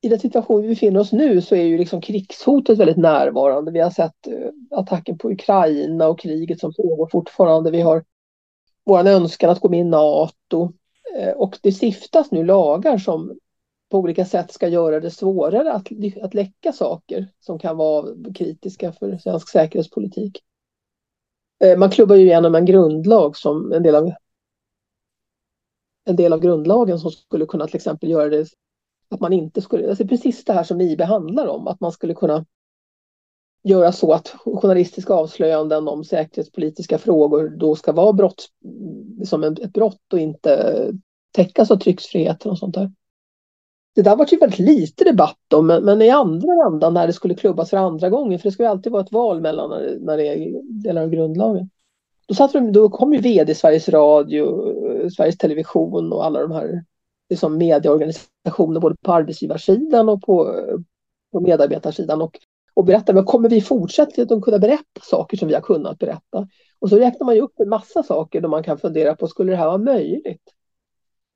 i 0.00 0.08
den 0.08 0.20
situation 0.20 0.62
vi 0.62 0.68
befinner 0.68 1.00
oss 1.00 1.12
nu 1.12 1.40
så 1.40 1.54
är 1.54 1.62
ju 1.64 1.78
liksom 1.78 2.00
krigshotet 2.00 2.78
väldigt 2.78 2.96
närvarande. 2.96 3.70
Vi 3.70 3.80
har 3.80 3.90
sett 3.90 4.26
eh, 4.26 4.78
attacken 4.78 5.18
på 5.18 5.30
Ukraina 5.30 6.08
och 6.08 6.20
kriget 6.20 6.60
som 6.60 6.74
pågår 6.74 7.08
fortfarande. 7.12 7.70
Vi 7.70 7.80
har 7.80 8.04
vår 8.84 9.06
önskan 9.06 9.50
att 9.50 9.60
gå 9.60 9.68
med 9.68 9.80
i 9.80 9.84
NATO. 9.84 10.72
Eh, 11.16 11.30
och 11.30 11.58
det 11.62 11.72
stiftas 11.72 12.30
nu 12.30 12.44
lagar 12.44 12.98
som 12.98 13.38
på 13.90 13.98
olika 13.98 14.24
sätt 14.24 14.52
ska 14.52 14.68
göra 14.68 15.00
det 15.00 15.10
svårare 15.10 15.72
att, 15.72 15.88
att 16.22 16.34
läcka 16.34 16.72
saker 16.72 17.28
som 17.40 17.58
kan 17.58 17.76
vara 17.76 18.32
kritiska 18.34 18.92
för 18.92 19.18
svensk 19.18 19.48
säkerhetspolitik. 19.48 20.42
Eh, 21.64 21.78
man 21.78 21.90
klubbar 21.90 22.16
ju 22.16 22.22
igenom 22.22 22.54
en 22.54 22.66
grundlag 22.66 23.36
som 23.36 23.72
en 23.72 23.82
del 23.82 23.94
av 23.94 24.12
en 26.04 26.16
del 26.16 26.32
av 26.32 26.40
grundlagen 26.40 26.98
som 26.98 27.10
skulle 27.10 27.46
kunna 27.46 27.66
till 27.66 27.76
exempel 27.76 28.10
göra 28.10 28.28
det 28.28 28.46
att 29.10 29.20
man 29.20 29.32
inte 29.32 29.60
skulle, 29.60 29.88
alltså 29.88 30.06
precis 30.06 30.44
det 30.44 30.52
här 30.52 30.64
som 30.64 30.80
IB 30.80 31.00
handlar 31.00 31.46
om, 31.46 31.66
att 31.66 31.80
man 31.80 31.92
skulle 31.92 32.14
kunna 32.14 32.44
göra 33.62 33.92
så 33.92 34.12
att 34.12 34.28
journalistiska 34.28 35.14
avslöjanden 35.14 35.88
om 35.88 36.04
säkerhetspolitiska 36.04 36.98
frågor 36.98 37.48
då 37.48 37.76
ska 37.76 37.92
vara 37.92 38.12
brott, 38.12 38.48
som 39.24 39.44
ett 39.44 39.72
brott 39.72 40.12
och 40.12 40.18
inte 40.18 40.92
täckas 41.32 41.70
av 41.70 41.76
tryckfriheten 41.76 42.50
och 42.50 42.58
sånt 42.58 42.74
där. 42.74 42.92
Det 43.94 44.02
där 44.02 44.16
var 44.16 44.26
ju 44.30 44.38
väldigt 44.38 44.58
lite 44.58 45.04
debatt 45.04 45.52
om, 45.54 45.66
men, 45.66 45.84
men 45.84 46.02
i 46.02 46.10
andra 46.10 46.66
ändan 46.66 46.94
när 46.94 47.06
det 47.06 47.12
skulle 47.12 47.34
klubbas 47.34 47.70
för 47.70 47.76
andra 47.76 48.10
gången, 48.10 48.38
för 48.38 48.48
det 48.48 48.52
ska 48.52 48.62
ju 48.62 48.68
alltid 48.68 48.92
vara 48.92 49.02
ett 49.02 49.12
val 49.12 49.40
mellan 49.40 49.70
när, 49.70 49.98
när 50.00 50.16
det 50.16 50.26
är 50.26 50.62
delar 50.82 51.02
av 51.02 51.10
grundlagen. 51.10 51.70
Då, 52.26 52.34
satt 52.34 52.52
de, 52.52 52.72
då 52.72 52.88
kom 52.88 53.12
ju 53.12 53.20
vd 53.20 53.54
Sveriges 53.54 53.88
Radio, 53.88 54.72
eh, 55.02 55.08
Sveriges 55.08 55.38
Television 55.38 56.12
och 56.12 56.24
alla 56.24 56.40
de 56.40 56.50
här 56.50 56.84
liksom 57.30 57.58
medieorganisationer 57.58 58.80
både 58.80 58.96
på 59.02 59.12
arbetsgivarsidan 59.12 60.08
och 60.08 60.22
på, 60.22 60.54
på 61.32 61.40
medarbetarsidan 61.40 62.22
och, 62.22 62.38
och 62.74 62.84
berätta, 62.84 63.12
men 63.12 63.24
kommer 63.24 63.48
vi 63.48 63.60
fortsätta 63.60 64.22
att 64.22 64.42
kunna 64.42 64.58
berätta 64.58 65.00
saker 65.02 65.36
som 65.36 65.48
vi 65.48 65.54
har 65.54 65.60
kunnat 65.60 65.98
berätta? 65.98 66.48
Och 66.78 66.88
så 66.88 66.96
räknar 66.96 67.24
man 67.24 67.34
ju 67.34 67.40
upp 67.40 67.60
en 67.60 67.68
massa 67.68 68.02
saker 68.02 68.40
då 68.40 68.48
man 68.48 68.62
kan 68.62 68.78
fundera 68.78 69.16
på, 69.16 69.26
skulle 69.26 69.52
det 69.52 69.56
här 69.56 69.66
vara 69.66 69.78
möjligt? 69.78 70.42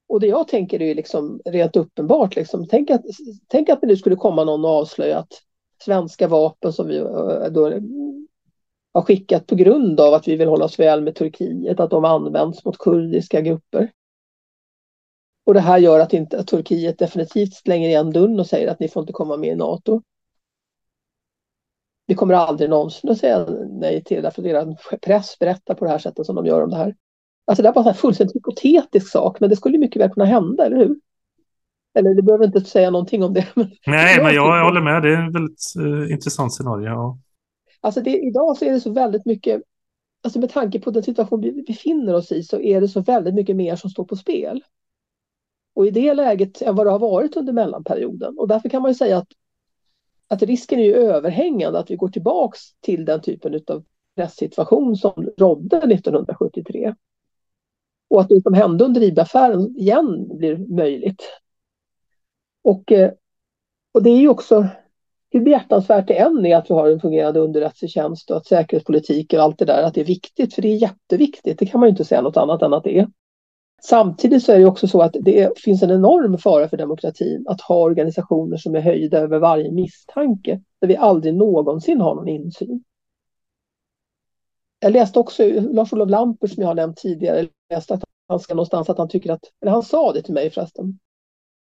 Och 0.08 0.20
det 0.20 0.26
jag 0.26 0.48
tänker 0.48 0.82
är 0.82 0.94
liksom 0.94 1.40
rent 1.44 1.76
uppenbart. 1.76 2.36
Liksom. 2.36 2.66
Tänk, 2.68 2.90
att, 2.90 3.02
tänk 3.48 3.68
att 3.68 3.80
det 3.80 3.86
nu 3.86 3.96
skulle 3.96 4.16
komma 4.16 4.44
någon 4.44 4.64
och 4.64 4.70
avslöja 4.70 5.18
att 5.18 5.32
svenska 5.84 6.28
vapen 6.28 6.72
som 6.72 6.88
vi 6.88 6.96
eh, 6.96 7.46
då 7.50 7.80
har 8.92 9.02
skickat 9.02 9.46
på 9.46 9.54
grund 9.54 10.00
av 10.00 10.14
att 10.14 10.28
vi 10.28 10.36
vill 10.36 10.48
hålla 10.48 10.64
oss 10.64 10.78
väl 10.78 11.02
med 11.02 11.14
Turkiet, 11.14 11.80
att 11.80 11.90
de 11.90 12.04
används 12.04 12.64
mot 12.64 12.78
kurdiska 12.78 13.40
grupper. 13.40 13.90
Och 15.46 15.54
det 15.54 15.60
här 15.60 15.78
gör 15.78 16.00
att, 16.00 16.12
inte, 16.12 16.38
att 16.38 16.46
Turkiet 16.46 16.98
definitivt 16.98 17.54
slänger 17.54 17.88
igen 17.88 18.10
dörren 18.10 18.40
och 18.40 18.46
säger 18.46 18.68
att 18.68 18.80
ni 18.80 18.88
får 18.88 19.00
inte 19.00 19.12
komma 19.12 19.36
med 19.36 19.52
i 19.52 19.56
NATO. 19.56 20.02
Vi 22.06 22.14
kommer 22.14 22.34
aldrig 22.34 22.70
någonsin 22.70 23.10
att 23.10 23.18
säga 23.18 23.46
nej 23.68 24.04
till 24.04 24.22
det 24.22 24.28
att 24.28 24.36
deras 24.36 24.68
press 25.02 25.38
berättar 25.38 25.74
på 25.74 25.84
det 25.84 25.90
här 25.90 25.98
sättet 25.98 26.26
som 26.26 26.36
de 26.36 26.46
gör 26.46 26.62
om 26.62 26.70
det 26.70 26.76
här. 26.76 26.94
Alltså 27.44 27.62
det 27.62 27.68
är 27.68 27.72
bara 27.72 27.88
en 27.88 27.94
fullständigt 27.94 28.36
hypotetisk 28.36 29.10
sak, 29.10 29.40
men 29.40 29.50
det 29.50 29.56
skulle 29.56 29.78
mycket 29.78 30.02
väl 30.02 30.10
kunna 30.10 30.26
hända, 30.26 30.66
eller 30.66 30.76
hur? 30.76 30.96
Eller 31.94 32.14
det 32.14 32.22
behöver 32.22 32.44
inte 32.44 32.60
säga 32.60 32.90
någonting 32.90 33.24
om 33.24 33.34
det. 33.34 33.46
Men 33.54 33.70
Nej, 33.86 34.22
men 34.22 34.34
jag, 34.34 34.58
jag 34.58 34.64
håller 34.64 34.80
med. 34.80 35.02
Det 35.02 35.08
är 35.08 35.28
ett 35.28 35.34
väldigt 35.34 35.60
uh, 35.80 36.12
intressant 36.12 36.54
scenario. 36.54 36.86
Ja. 36.86 37.18
Alltså 37.80 38.00
det, 38.00 38.18
idag 38.18 38.56
så 38.56 38.64
är 38.64 38.72
det 38.72 38.80
så 38.80 38.92
väldigt 38.92 39.26
mycket, 39.26 39.62
alltså 40.22 40.38
med 40.38 40.50
tanke 40.50 40.80
på 40.80 40.90
den 40.90 41.02
situation 41.02 41.40
vi 41.40 41.62
befinner 41.62 42.14
oss 42.14 42.32
i 42.32 42.42
så 42.42 42.60
är 42.60 42.80
det 42.80 42.88
så 42.88 43.00
väldigt 43.00 43.34
mycket 43.34 43.56
mer 43.56 43.76
som 43.76 43.90
står 43.90 44.04
på 44.04 44.16
spel. 44.16 44.64
Och 45.74 45.86
i 45.86 45.90
det 45.90 46.14
läget 46.14 46.62
än 46.62 46.74
vad 46.74 46.86
det 46.86 46.90
har 46.90 46.98
varit 46.98 47.36
under 47.36 47.52
mellanperioden. 47.52 48.38
Och 48.38 48.48
därför 48.48 48.68
kan 48.68 48.82
man 48.82 48.90
ju 48.90 48.94
säga 48.94 49.18
att, 49.18 49.28
att 50.28 50.42
risken 50.42 50.78
är 50.78 50.84
ju 50.84 50.94
överhängande 50.94 51.78
att 51.78 51.90
vi 51.90 51.96
går 51.96 52.08
tillbaks 52.08 52.60
till 52.80 53.04
den 53.04 53.20
typen 53.20 53.60
av 53.66 53.84
presssituation 54.16 54.96
som 54.96 55.28
rådde 55.38 55.76
1973. 55.76 56.94
Och 58.08 58.20
att 58.20 58.28
det 58.28 58.42
som 58.42 58.54
hände 58.54 58.84
under 58.84 59.02
IB-affären 59.02 59.76
igen 59.76 60.36
blir 60.36 60.74
möjligt. 60.76 61.22
Och, 62.62 62.92
eh, 62.92 63.12
och 63.92 64.02
det 64.02 64.10
är 64.10 64.18
ju 64.18 64.28
också 64.28 64.68
hur 65.30 65.40
behjärtansvärt 65.40 66.08
det 66.08 66.18
än 66.18 66.46
är 66.46 66.56
att 66.56 66.70
vi 66.70 66.74
har 66.74 66.88
en 66.88 67.00
fungerande 67.00 67.40
underrättelsetjänst 67.40 68.30
och 68.30 68.36
att 68.36 68.46
säkerhetspolitik 68.46 69.32
och 69.32 69.38
allt 69.38 69.58
det 69.58 69.64
där, 69.64 69.82
att 69.82 69.94
det 69.94 70.00
är 70.00 70.04
viktigt, 70.04 70.54
för 70.54 70.62
det 70.62 70.68
är 70.68 70.76
jätteviktigt. 70.76 71.58
Det 71.58 71.66
kan 71.66 71.80
man 71.80 71.86
ju 71.86 71.90
inte 71.90 72.04
säga 72.04 72.20
något 72.20 72.36
annat 72.36 72.62
än 72.62 72.74
att 72.74 72.84
det 72.84 72.98
är. 72.98 73.08
Samtidigt 73.84 74.44
så 74.44 74.52
är 74.52 74.58
det 74.58 74.64
också 74.64 74.88
så 74.88 75.02
att 75.02 75.16
det 75.20 75.58
finns 75.58 75.82
en 75.82 75.90
enorm 75.90 76.38
fara 76.38 76.68
för 76.68 76.76
demokratin 76.76 77.44
att 77.48 77.60
ha 77.60 77.76
organisationer 77.76 78.56
som 78.56 78.74
är 78.74 78.80
höjda 78.80 79.18
över 79.18 79.38
varje 79.38 79.72
misstanke, 79.72 80.60
där 80.80 80.88
vi 80.88 80.96
aldrig 80.96 81.34
någonsin 81.34 82.00
har 82.00 82.14
någon 82.14 82.28
insyn. 82.28 82.84
Jag 84.80 84.92
läste 84.92 85.18
också 85.18 85.42
Lars-Olof 85.72 86.10
Lamper 86.10 86.46
som 86.46 86.60
jag 86.60 86.68
har 86.68 86.74
nämnt 86.74 86.96
tidigare, 86.96 87.48
läste 87.70 87.94
att 87.94 88.04
han 88.28 88.40
ska 88.40 88.54
någonstans 88.54 88.90
att 88.90 88.98
han 88.98 89.08
tycker 89.08 89.32
att, 89.32 89.44
eller 89.60 89.72
han 89.72 89.82
sa 89.82 90.12
det 90.12 90.22
till 90.22 90.34
mig 90.34 90.50
förresten, 90.50 90.98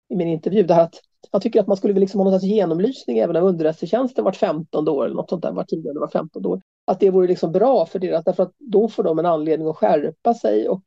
i 0.10 0.16
min 0.16 0.28
intervju, 0.28 0.64
det 0.64 0.74
här 0.74 0.84
att 0.84 1.02
han 1.32 1.42
tycker 1.42 1.60
att 1.60 1.68
man 1.68 1.78
skulle 1.78 2.00
liksom 2.00 2.20
ha 2.20 2.24
någon 2.24 2.40
slags 2.40 2.54
genomlysning 2.54 3.18
även 3.18 3.36
av 3.36 3.44
underrättelsetjänsten 3.44 4.24
vart 4.24 4.36
15 4.36 4.88
år 4.88 5.06
eller 5.06 5.16
något 5.16 5.30
sånt 5.30 5.44
där, 5.44 5.52
vart 5.52 5.70
10 5.70 5.90
eller 5.90 6.00
vart 6.00 6.12
15 6.12 6.46
år. 6.46 6.62
Att 6.86 7.00
det 7.00 7.10
vore 7.10 7.28
liksom 7.28 7.52
bra 7.52 7.86
för 7.86 8.00
deras, 8.00 8.24
därför 8.24 8.44
att 8.44 8.54
då 8.58 8.88
får 8.88 9.04
de 9.04 9.20
en 9.20 9.26
anledning 9.26 9.68
att 9.68 9.78
skärpa 9.78 10.34
sig 10.34 10.70
och 10.70 10.84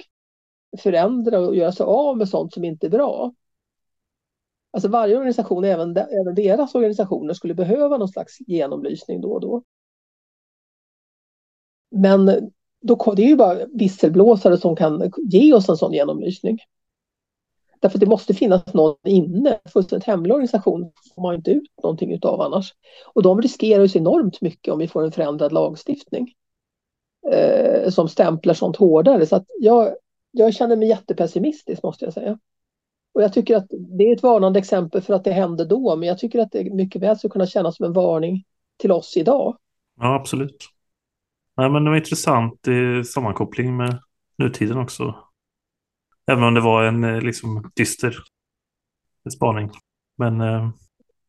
förändra 0.79 1.41
och 1.41 1.57
göra 1.57 1.73
sig 1.73 1.85
av 1.85 2.17
med 2.17 2.29
sånt 2.29 2.55
som 2.55 2.65
inte 2.65 2.87
är 2.87 2.91
bra. 2.91 3.35
Alltså 4.71 4.89
varje 4.89 5.17
organisation, 5.17 5.65
även, 5.65 5.97
även 5.97 6.35
deras 6.35 6.75
organisationer, 6.75 7.35
skulle 7.35 7.55
behöva 7.55 7.99
någon 7.99 8.09
slags 8.09 8.41
genomlysning 8.41 9.21
då 9.21 9.33
och 9.33 9.41
då. 9.41 9.63
Men 11.91 12.51
då, 12.81 13.15
det 13.17 13.23
är 13.23 13.29
ju 13.29 13.37
bara 13.37 13.67
visselblåsare 13.67 14.59
som 14.59 14.77
kan 14.77 15.13
ge 15.17 15.53
oss 15.55 15.69
en 15.69 15.77
sån 15.77 15.93
genomlysning. 15.93 16.59
Därför 17.81 17.97
att 17.97 18.01
det 18.01 18.07
måste 18.07 18.35
finnas 18.35 18.75
någon 18.75 18.97
inne. 19.05 19.61
Fullständigt 19.65 20.07
hemlig 20.07 20.33
organisation 20.33 20.93
får 21.15 21.23
man 21.23 21.35
inte 21.35 21.51
ut 21.51 21.73
någonting 21.83 22.13
utav 22.13 22.41
annars. 22.41 22.75
Och 23.15 23.23
de 23.23 23.43
riskerar 23.43 23.83
ju 23.83 23.89
så 23.89 23.99
enormt 23.99 24.41
mycket 24.41 24.73
om 24.73 24.79
vi 24.79 24.89
får 24.89 25.05
en 25.05 25.13
förändrad 25.13 25.53
lagstiftning. 25.53 26.35
Eh, 27.31 27.91
som 27.91 28.09
stämplar 28.09 28.55
sånt 28.55 28.77
hårdare. 28.77 29.27
Så 29.27 29.37
att 29.37 29.47
jag, 29.61 29.95
jag 30.33 30.55
känner 30.55 30.77
mig 30.77 30.89
jättepessimistisk 30.89 31.83
måste 31.83 32.05
jag 32.05 32.15
säga. 32.15 32.39
Och 33.15 33.23
jag 33.23 33.33
tycker 33.33 33.57
att 33.57 33.67
det 33.99 34.05
är 34.05 34.17
ett 34.17 34.23
varnande 34.23 34.59
exempel 34.59 35.03
för 35.03 35.15
att 35.15 35.25
det 35.25 35.33
hände 35.33 35.65
då. 35.65 35.97
Men 35.97 36.09
jag 36.09 36.19
tycker 36.19 36.39
att 36.39 36.53
det 36.53 36.75
mycket 36.75 37.03
väl 37.03 37.19
skulle 37.19 37.31
kunna 37.31 37.47
kännas 37.47 37.77
som 37.77 37.87
en 37.87 37.93
varning 37.93 38.45
till 38.77 38.93
oss 38.93 39.17
idag. 39.17 39.57
Ja, 40.01 40.15
absolut. 40.15 40.69
Nej, 41.57 41.71
men 41.71 41.85
det 41.85 41.91
var 41.91 41.97
intressant 41.97 42.69
i 42.69 43.05
sammankoppling 43.05 43.77
med 43.77 43.99
nutiden 44.39 44.79
också. 44.79 45.15
Även 46.27 46.45
om 46.45 46.55
det 46.55 46.61
var 46.61 46.85
en 46.85 47.05
eh, 47.05 47.21
liksom 47.21 47.71
dyster 47.77 48.17
spaning. 49.35 49.71
Men... 50.17 50.41
Eh... 50.41 50.71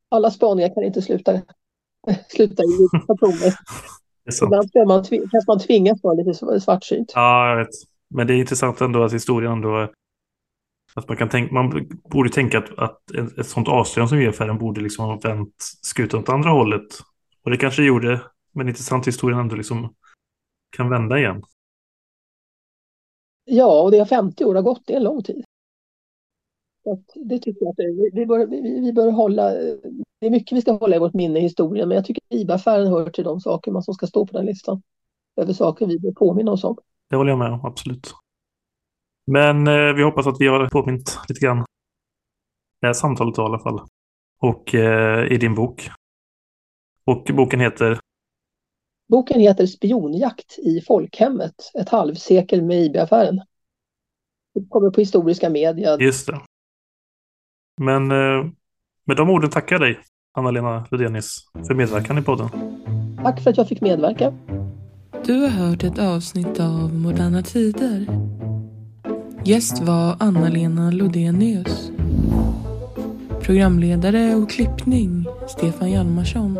Alla 0.10 0.32
spaningar 0.32 0.74
kan 0.74 0.84
inte 0.84 1.02
sluta, 1.02 1.32
sluta 2.28 2.64
i 2.64 3.00
patroner. 3.08 3.54
Ibland 4.44 4.88
man, 4.88 5.04
kanske 5.04 5.44
man 5.48 5.60
tvingas 5.60 6.04
vara 6.04 6.14
lite 6.14 6.60
svartsynt. 6.60 7.12
Ja, 7.16 7.50
jag 7.50 7.58
vet. 7.58 7.93
Men 8.14 8.28
det 8.28 8.34
är 8.34 8.38
intressant 8.38 8.82
ändå 8.82 9.04
att 9.04 9.14
historien 9.14 9.52
ändå... 9.52 9.92
Att 10.96 11.08
man, 11.08 11.18
kan 11.18 11.30
tänka, 11.30 11.54
man 11.54 11.90
borde 12.12 12.30
tänka 12.30 12.58
att, 12.58 12.80
att 12.80 13.12
ett 13.40 13.48
sånt 13.48 13.68
avslöjande 13.68 14.10
som 14.10 14.20
UFR 14.20 14.60
borde 14.60 14.82
liksom 14.82 15.06
ha 15.06 15.20
vänt 15.20 15.56
skutan 15.82 16.20
åt 16.20 16.30
andra 16.30 16.50
hållet. 16.50 16.88
Och 17.44 17.52
det 17.52 17.58
kanske 17.58 17.84
gjorde. 17.84 18.22
Men 18.52 18.68
intressant 18.68 19.08
historien 19.08 19.40
ändå 19.40 19.56
liksom 19.56 19.94
kan 20.78 20.90
vända 20.90 21.18
igen. 21.18 21.44
Ja, 23.46 23.82
och 23.82 23.92
det 23.92 24.00
har 24.00 24.06
50 24.06 24.46
år 24.46 24.56
har 24.56 24.62
gått, 24.62 24.82
det 24.86 24.94
är 24.94 24.98
en 24.98 25.04
lång 25.04 25.24
tid. 25.24 25.44
det 27.16 27.40
tycker 27.40 27.66
jag 27.66 27.70
att 27.70 28.14
vi, 28.14 28.26
bör, 28.26 28.46
vi, 28.46 28.80
vi 28.82 28.94
bör 28.94 29.12
hålla, 29.12 29.50
det 30.20 30.26
är 30.26 30.30
mycket 30.30 30.58
vi 30.58 30.62
ska 30.62 30.72
hålla 30.72 30.96
i 30.96 31.00
vårt 31.00 31.14
minne 31.14 31.40
i 31.40 31.42
historien, 31.42 31.88
men 31.88 31.96
jag 31.96 32.06
tycker 32.06 32.22
att 32.30 32.36
IBA-affären 32.36 32.88
hör 32.88 33.10
till 33.10 33.24
de 33.24 33.40
saker 33.40 33.72
man 33.72 33.84
som 33.84 33.94
ska 33.94 34.08
stå 34.08 34.28
på 34.28 34.38
den 34.38 34.46
listan. 34.46 34.82
Över 35.36 35.54
saker 35.54 35.88
vi 35.88 36.00
bör 36.00 36.12
påminna 36.12 36.52
oss 36.52 36.64
om. 36.64 36.78
Det 37.10 37.16
håller 37.16 37.32
jag 37.32 37.40
med 37.40 37.52
om, 37.52 37.66
absolut. 37.66 38.14
Men 39.32 39.68
eh, 39.68 39.94
vi 39.94 40.04
hoppas 40.04 40.28
att 40.28 40.42
vi 40.42 40.48
har 40.48 40.68
påmint 40.70 41.20
lite 41.28 41.46
grann. 41.46 41.66
Det 42.82 42.88
här 42.88 42.94
samtalet 42.94 43.38
i 43.38 43.42
alla 43.42 43.60
fall. 43.60 43.82
Och 44.40 44.76
eh, 44.76 45.32
i 45.32 45.38
din 45.38 45.56
bok. 45.56 45.90
Och 47.06 47.24
boken 47.34 47.60
heter? 47.60 48.00
Boken 49.10 49.40
heter 49.40 49.66
Spionjakt 49.66 50.60
i 50.60 50.82
folkhemmet, 50.82 51.72
ett 51.80 51.90
halvsekel 51.90 52.62
med 52.62 52.78
IB-affären. 52.78 53.42
Det 54.54 54.66
kommer 54.70 54.90
på 54.90 55.00
historiska 55.00 55.50
media. 55.50 55.98
Just 56.00 56.28
det. 56.28 56.42
Men 57.82 58.12
eh, 58.12 58.52
med 59.06 59.18
de 59.18 59.30
orden 59.30 59.50
tackar 59.50 59.76
jag 59.76 59.82
dig, 59.82 60.00
Anna-Lena 60.34 60.86
Ludenius, 60.92 61.48
för 61.68 61.74
medverkan 61.74 62.18
i 62.18 62.22
podden. 62.22 62.50
Tack 63.24 63.44
för 63.44 63.50
att 63.50 63.58
jag 63.58 63.68
fick 63.68 63.82
medverka. 63.82 64.34
Du 65.26 65.42
har 65.42 65.50
hört 65.50 65.84
ett 65.84 66.00
avsnitt 66.00 66.60
av 66.60 66.94
Moderna 66.94 67.42
Tider. 67.42 68.06
Gäst 69.46 69.82
var 69.82 70.16
Anna-Lena 70.20 70.92
Lodenius. 70.92 71.92
Programledare 73.42 74.36
och 74.36 74.50
klippning 74.50 75.26
Stefan 75.48 75.92
Hjalmarsson. 75.92 76.60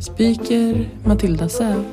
Speaker 0.00 0.88
Matilda 1.04 1.48
Säv. 1.48 1.84